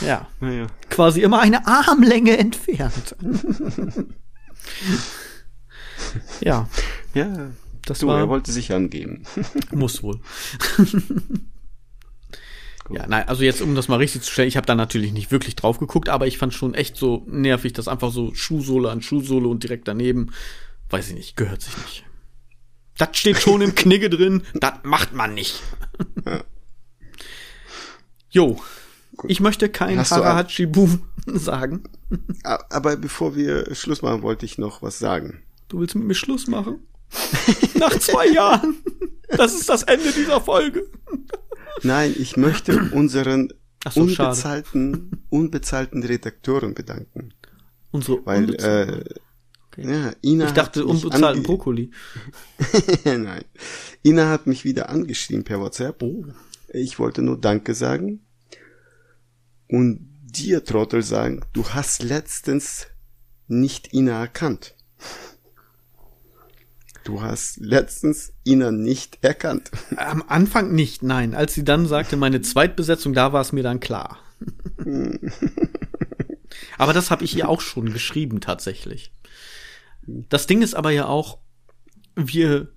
ja, 0.06 0.28
Naja. 0.40 0.66
quasi 0.90 1.22
immer 1.22 1.40
eine 1.40 1.66
Armlänge 1.66 2.36
entfernt. 2.36 3.16
ja, 6.40 6.68
Ja, 7.14 7.50
das 7.86 8.00
du, 8.00 8.06
war. 8.08 8.18
er 8.18 8.28
wollte 8.28 8.52
sich 8.52 8.72
angeben. 8.72 9.24
Muss 9.72 10.02
wohl. 10.02 10.20
ja, 12.90 13.06
nein, 13.06 13.26
also 13.28 13.42
jetzt, 13.42 13.62
um 13.62 13.74
das 13.74 13.88
mal 13.88 13.96
richtig 13.96 14.22
zu 14.22 14.30
stellen, 14.32 14.48
ich 14.48 14.56
habe 14.56 14.66
da 14.66 14.74
natürlich 14.74 15.12
nicht 15.12 15.30
wirklich 15.30 15.56
drauf 15.56 15.78
geguckt, 15.78 16.08
aber 16.08 16.26
ich 16.26 16.36
fand 16.38 16.52
schon 16.54 16.74
echt 16.74 16.96
so 16.96 17.24
nervig, 17.26 17.72
dass 17.72 17.88
einfach 17.88 18.10
so 18.12 18.34
Schuhsohle 18.34 18.90
an 18.90 19.02
Schuhsohle 19.02 19.48
und 19.48 19.62
direkt 19.62 19.88
daneben, 19.88 20.30
weiß 20.90 21.08
ich 21.08 21.14
nicht, 21.14 21.36
gehört 21.36 21.62
sich 21.62 21.76
nicht. 21.78 22.04
Das 22.98 23.16
steht 23.16 23.38
schon 23.40 23.62
im 23.62 23.74
Knigge 23.74 24.10
drin, 24.10 24.42
das 24.54 24.74
macht 24.82 25.12
man 25.14 25.34
nicht. 25.34 25.62
Jo, 28.30 28.60
ich 29.26 29.40
möchte 29.40 29.68
kein 29.68 29.98
Hast 29.98 30.12
Harahachibu 30.12 30.88
sagen. 31.26 31.82
Aber 32.44 32.96
bevor 32.96 33.34
wir 33.34 33.74
Schluss 33.74 34.02
machen, 34.02 34.22
wollte 34.22 34.46
ich 34.46 34.56
noch 34.58 34.82
was 34.82 34.98
sagen. 34.98 35.42
Du 35.68 35.80
willst 35.80 35.94
mit 35.96 36.04
mir 36.04 36.14
Schluss 36.14 36.46
machen? 36.46 36.78
Nach 37.74 37.96
zwei 37.98 38.26
Jahren. 38.28 38.76
Das 39.30 39.52
ist 39.54 39.68
das 39.68 39.82
Ende 39.82 40.12
dieser 40.12 40.40
Folge. 40.40 40.86
Nein, 41.82 42.14
ich 42.16 42.36
möchte 42.36 42.78
unseren 42.92 43.52
so, 43.92 44.06
schade. 44.08 44.28
unbezahlten, 44.30 45.24
unbezahlten 45.28 46.02
Redakteuren 46.04 46.74
bedanken. 46.74 47.34
Unsere 47.90 48.24
Weil, 48.26 48.44
unbezahlten- 48.50 49.02
äh, 49.06 49.14
ja, 49.80 50.12
Ina 50.22 50.46
ich 50.46 50.52
dachte 50.52 50.84
unbezahlten 50.84 51.42
Brokkoli. 51.42 51.90
Nein. 53.04 53.44
Ina 54.02 54.28
hat 54.28 54.46
mich 54.46 54.64
wieder 54.64 54.88
angeschrieben 54.88 55.44
per 55.44 55.60
WhatsApp. 55.60 56.02
Oh. 56.02 56.24
Ich 56.72 56.98
wollte 56.98 57.22
nur 57.22 57.40
Danke 57.40 57.74
sagen. 57.74 58.20
Und 59.68 60.08
dir, 60.22 60.64
Trottel, 60.64 61.02
sagen, 61.02 61.44
du 61.52 61.68
hast 61.70 62.02
letztens 62.02 62.86
nicht 63.48 63.92
Ina 63.92 64.20
erkannt. 64.20 64.74
Du 67.04 67.22
hast 67.22 67.58
letztens 67.58 68.32
Ina 68.44 68.70
nicht 68.70 69.18
erkannt. 69.22 69.70
Am 69.96 70.22
Anfang 70.26 70.72
nicht, 70.72 71.02
nein. 71.02 71.34
Als 71.34 71.54
sie 71.54 71.64
dann 71.64 71.86
sagte, 71.86 72.16
meine 72.16 72.40
Zweitbesetzung, 72.40 73.14
da 73.14 73.32
war 73.32 73.40
es 73.40 73.52
mir 73.52 73.62
dann 73.62 73.80
klar. 73.80 74.18
aber 76.78 76.92
das 76.92 77.10
habe 77.10 77.24
ich 77.24 77.36
ihr 77.36 77.48
auch 77.48 77.60
schon 77.60 77.92
geschrieben, 77.92 78.40
tatsächlich. 78.40 79.12
Das 80.28 80.46
Ding 80.46 80.62
ist 80.62 80.74
aber 80.74 80.90
ja 80.90 81.06
auch, 81.06 81.38
wir 82.16 82.68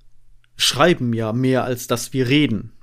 schreiben 0.56 1.14
ja 1.14 1.34
mehr, 1.34 1.64
als 1.64 1.88
dass 1.88 2.14
wir 2.14 2.28
reden. 2.28 2.74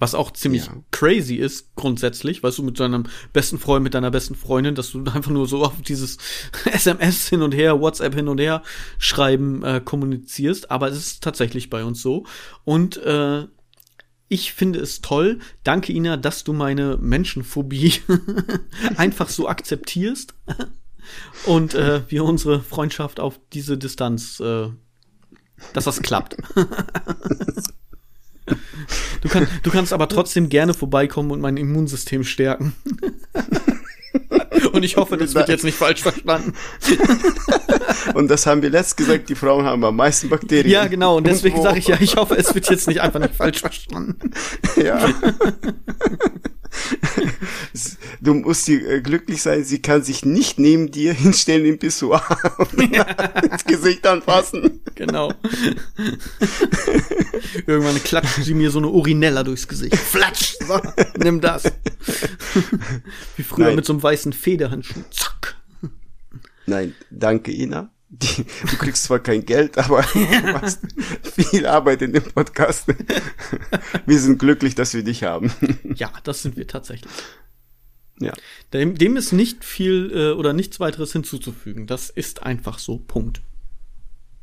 Was 0.00 0.14
auch 0.14 0.32
ziemlich 0.32 0.66
Ja. 0.66 0.82
crazy 0.90 1.36
ist, 1.36 1.74
grundsätzlich, 1.76 2.42
weißt 2.42 2.58
du, 2.58 2.62
mit 2.64 2.78
deinem 2.80 3.04
besten 3.32 3.58
Freund, 3.58 3.84
mit 3.84 3.94
deiner 3.94 4.10
besten 4.10 4.34
Freundin, 4.34 4.74
dass 4.74 4.90
du 4.90 4.98
einfach 5.04 5.30
nur 5.30 5.46
so 5.46 5.64
auf 5.64 5.80
dieses 5.82 6.18
SMS 6.64 7.28
hin 7.28 7.42
und 7.42 7.54
her, 7.54 7.80
WhatsApp 7.80 8.14
hin 8.14 8.28
und 8.28 8.38
her 8.40 8.62
schreiben 8.98 9.62
äh, 9.62 9.80
kommunizierst. 9.82 10.70
Aber 10.70 10.88
es 10.88 10.96
ist 10.98 11.22
tatsächlich 11.22 11.70
bei 11.70 11.84
uns 11.84 12.02
so. 12.02 12.26
Und 12.64 12.96
äh, 12.98 13.46
ich 14.28 14.52
finde 14.52 14.80
es 14.80 15.00
toll. 15.00 15.38
Danke, 15.62 15.92
Ina, 15.92 16.16
dass 16.16 16.42
du 16.44 16.52
meine 16.52 16.98
Menschenphobie 17.00 17.94
einfach 18.96 19.28
so 19.28 19.48
akzeptierst. 19.48 20.34
Und 21.46 21.74
äh, 21.74 22.02
wir 22.08 22.24
unsere 22.24 22.60
Freundschaft 22.60 23.20
auf 23.20 23.40
diese 23.52 23.78
Distanz, 23.78 24.40
äh, 24.40 24.68
dass 25.72 25.84
das 25.84 26.02
klappt. 26.02 26.36
Du, 29.22 29.30
kann, 29.30 29.46
du 29.62 29.70
kannst 29.70 29.94
aber 29.94 30.06
trotzdem 30.06 30.50
gerne 30.50 30.74
vorbeikommen 30.74 31.30
und 31.30 31.40
mein 31.40 31.56
Immunsystem 31.56 32.24
stärken. 32.24 32.74
Und 34.72 34.82
ich 34.82 34.96
hoffe, 34.96 35.16
das 35.16 35.34
wird 35.34 35.48
jetzt 35.48 35.64
nicht 35.64 35.76
falsch 35.76 36.02
verstanden. 36.02 36.52
Und 38.14 38.28
das 38.28 38.46
haben 38.46 38.62
wir 38.62 38.70
letzt 38.70 38.96
gesagt, 38.96 39.28
die 39.28 39.34
Frauen 39.34 39.64
haben 39.64 39.84
am 39.84 39.96
meisten 39.96 40.28
Bakterien. 40.28 40.70
Ja, 40.70 40.86
genau. 40.86 41.16
Und 41.16 41.26
deswegen 41.26 41.62
sage 41.62 41.78
ich 41.78 41.88
ja, 41.88 41.96
ich 42.00 42.16
hoffe, 42.16 42.36
es 42.36 42.54
wird 42.54 42.68
jetzt 42.68 42.86
nicht 42.86 43.00
einfach 43.00 43.20
nicht 43.20 43.34
falsch 43.34 43.60
verstanden. 43.60 44.30
Ja. 44.76 45.08
Du 48.20 48.34
musst 48.34 48.66
dir 48.68 48.88
äh, 48.88 49.00
glücklich 49.00 49.42
sein, 49.42 49.64
sie 49.64 49.82
kann 49.82 50.02
sich 50.02 50.24
nicht 50.24 50.58
neben 50.58 50.90
dir 50.90 51.12
hinstellen 51.12 51.66
im 51.66 51.78
Pissoir 51.78 52.22
und 52.58 52.82
ins 52.82 53.64
Gesicht 53.64 54.06
anfassen. 54.06 54.80
Genau. 54.94 55.32
Irgendwann 57.66 58.02
klatscht 58.02 58.42
sie 58.42 58.54
mir 58.54 58.70
so 58.70 58.78
eine 58.78 58.88
Urinella 58.88 59.42
durchs 59.42 59.68
Gesicht. 59.68 59.96
Flatsch! 59.96 60.54
So, 60.66 60.80
nimm 61.18 61.40
das. 61.40 61.64
Wie 63.36 63.42
früher 63.42 63.66
Nein. 63.66 63.76
mit 63.76 63.84
so 63.84 63.92
einem 63.92 64.02
weißen 64.02 64.32
Federhandschuh. 64.32 65.02
Zack. 65.10 65.56
Nein, 66.66 66.94
danke 67.10 67.52
Ina. 67.52 67.93
Die, 68.08 68.44
du 68.44 68.76
kriegst 68.76 69.04
zwar 69.04 69.18
kein 69.18 69.44
Geld, 69.44 69.76
aber 69.78 70.02
du 70.12 70.52
machst 70.52 70.80
viel 71.22 71.66
Arbeit 71.66 72.02
in 72.02 72.12
dem 72.12 72.22
Podcast. 72.22 72.86
Wir 74.06 74.18
sind 74.20 74.38
glücklich, 74.38 74.74
dass 74.74 74.94
wir 74.94 75.02
dich 75.02 75.24
haben. 75.24 75.52
Ja, 75.94 76.12
das 76.22 76.42
sind 76.42 76.56
wir 76.56 76.66
tatsächlich. 76.66 77.12
Ja. 78.20 78.32
Dem, 78.72 78.96
dem 78.96 79.16
ist 79.16 79.32
nicht 79.32 79.64
viel 79.64 80.12
äh, 80.14 80.30
oder 80.32 80.52
nichts 80.52 80.78
weiteres 80.80 81.12
hinzuzufügen. 81.12 81.86
Das 81.86 82.10
ist 82.10 82.42
einfach 82.42 82.78
so. 82.78 82.98
Punkt. 82.98 83.42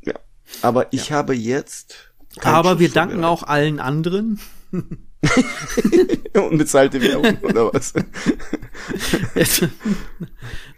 ja. 0.02 0.14
Aber 0.60 0.92
ich 0.92 1.12
habe 1.12 1.34
jetzt. 1.34 2.12
Aber 2.40 2.78
wir 2.78 2.90
danken 2.90 3.24
auch 3.24 3.42
allen 3.42 3.80
anderen. 3.80 4.40
Unbezahlte 6.34 7.00
Werbung 7.00 7.38
oder 7.42 7.72
was? 7.72 7.92
Jetzt, 9.34 9.68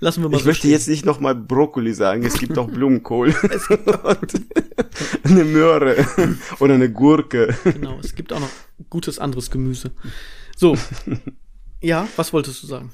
lassen 0.00 0.22
wir 0.22 0.28
mal 0.28 0.36
Ich 0.36 0.42
so 0.42 0.48
möchte 0.48 0.60
stehen. 0.60 0.70
jetzt 0.72 0.88
nicht 0.88 1.04
nochmal 1.06 1.34
Brokkoli 1.34 1.94
sagen, 1.94 2.24
es 2.24 2.34
gibt 2.34 2.58
auch 2.58 2.68
Blumenkohl. 2.68 3.28
Und 4.04 4.42
eine 5.24 5.44
Möhre 5.44 6.06
oder 6.60 6.74
eine 6.74 6.92
Gurke. 6.92 7.56
Genau, 7.64 7.98
es 8.00 8.14
gibt 8.14 8.32
auch 8.32 8.40
noch 8.40 8.50
gutes 8.90 9.18
anderes 9.18 9.50
Gemüse. 9.50 9.92
So. 10.56 10.76
Ja, 11.80 12.06
was 12.16 12.32
wolltest 12.32 12.62
du 12.62 12.66
sagen? 12.66 12.90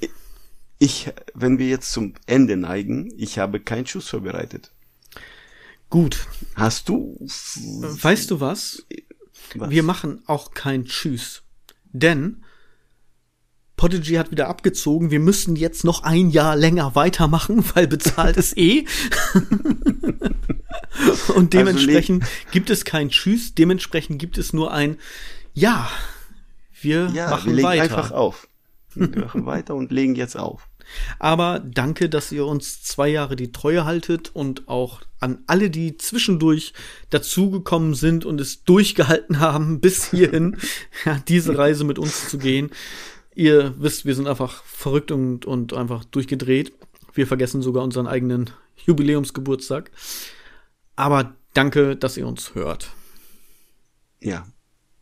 Ich, 0.79 1.11
wenn 1.33 1.59
wir 1.59 1.67
jetzt 1.67 1.91
zum 1.91 2.13
Ende 2.25 2.57
neigen, 2.57 3.11
ich 3.17 3.37
habe 3.37 3.59
keinen 3.59 3.85
Schuss 3.85 4.09
vorbereitet. 4.09 4.71
Gut. 5.89 6.25
Hast 6.55 6.87
du? 6.89 7.17
Weißt 7.19 8.31
du 8.31 8.39
was? 8.39 8.85
Was? 9.55 9.69
Wir 9.69 9.83
machen 9.83 10.21
auch 10.25 10.53
kein 10.53 10.85
Tschüss. 10.85 11.43
Denn 11.91 12.43
Podigy 13.81 14.13
hat 14.13 14.29
wieder 14.29 14.47
abgezogen. 14.47 15.09
Wir 15.09 15.19
müssen 15.19 15.55
jetzt 15.55 15.83
noch 15.83 16.03
ein 16.03 16.29
Jahr 16.29 16.55
länger 16.55 16.93
weitermachen, 16.93 17.65
weil 17.73 17.87
bezahlt 17.87 18.37
ist 18.37 18.55
eh. 18.57 18.85
Und 21.35 21.53
dementsprechend 21.53 22.25
gibt 22.51 22.69
es 22.69 22.85
kein 22.85 23.09
Tschüss. 23.09 23.55
Dementsprechend 23.55 24.19
gibt 24.19 24.37
es 24.37 24.53
nur 24.53 24.71
ein 24.71 24.97
Ja. 25.53 25.89
Wir 26.79 27.09
ja, 27.13 27.29
machen 27.29 27.47
wir 27.47 27.55
legen 27.55 27.67
weiter. 27.67 27.83
einfach 27.83 28.11
auf. 28.11 28.47
Wir 28.93 29.25
machen 29.25 29.45
weiter 29.45 29.75
und 29.75 29.91
legen 29.91 30.15
jetzt 30.15 30.37
auf. 30.37 30.67
Aber 31.19 31.59
danke, 31.59 32.09
dass 32.09 32.31
ihr 32.31 32.45
uns 32.45 32.83
zwei 32.83 33.09
Jahre 33.09 33.35
die 33.35 33.51
Treue 33.51 33.85
haltet 33.85 34.31
und 34.33 34.67
auch 34.67 35.01
an 35.19 35.43
alle, 35.47 35.69
die 35.69 35.97
zwischendurch 35.97 36.73
dazugekommen 37.09 37.93
sind 37.93 38.25
und 38.25 38.41
es 38.41 38.63
durchgehalten 38.63 39.39
haben, 39.39 39.79
bis 39.81 40.11
hierhin 40.11 40.57
ja, 41.05 41.21
diese 41.27 41.57
Reise 41.57 41.83
mit 41.83 41.99
uns 41.99 42.29
zu 42.29 42.37
gehen. 42.37 42.71
Ihr 43.33 43.73
wisst, 43.77 44.05
wir 44.05 44.15
sind 44.15 44.27
einfach 44.27 44.63
verrückt 44.65 45.11
und, 45.11 45.45
und 45.45 45.73
einfach 45.73 46.03
durchgedreht. 46.05 46.73
Wir 47.13 47.27
vergessen 47.27 47.61
sogar 47.61 47.83
unseren 47.83 48.07
eigenen 48.07 48.49
Jubiläumsgeburtstag. 48.85 49.91
Aber 50.95 51.35
danke, 51.53 51.95
dass 51.95 52.17
ihr 52.17 52.27
uns 52.27 52.55
hört. 52.55 52.91
Ja, 54.19 54.45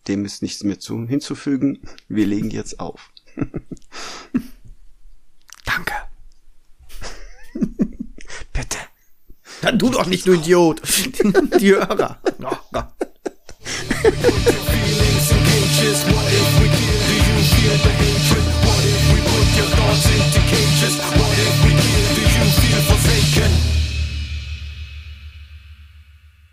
dem 0.08 0.26
ist 0.26 0.42
nichts 0.42 0.64
mehr 0.64 0.80
zu, 0.80 1.08
hinzufügen. 1.08 1.80
Wir 2.08 2.26
legen 2.26 2.50
jetzt 2.52 2.80
auf. 2.80 3.12
Danke. 5.70 5.94
Bitte. 8.54 8.78
Dann 9.62 9.78
du 9.78 9.90
doch 9.90 10.08
nicht, 10.08 10.26
du 10.26 10.34
Idiot. 10.34 10.82
Die 11.60 11.72
Hörer. 11.72 12.18
Oh 12.44 12.58
Gott. 12.72 12.88
What 15.90 16.34
if 16.34 16.50
we 16.60 16.68
kill? 16.70 17.00
Do 17.08 17.14
you 17.28 17.44
feel 17.54 17.78
the 17.86 17.92
hatred? 18.02 18.46
What 18.66 18.82
if 18.86 19.02
we 19.14 19.20
put 19.30 19.48
your 19.58 19.70
thoughts 19.76 20.06
into 20.06 20.42
cages? 20.50 21.19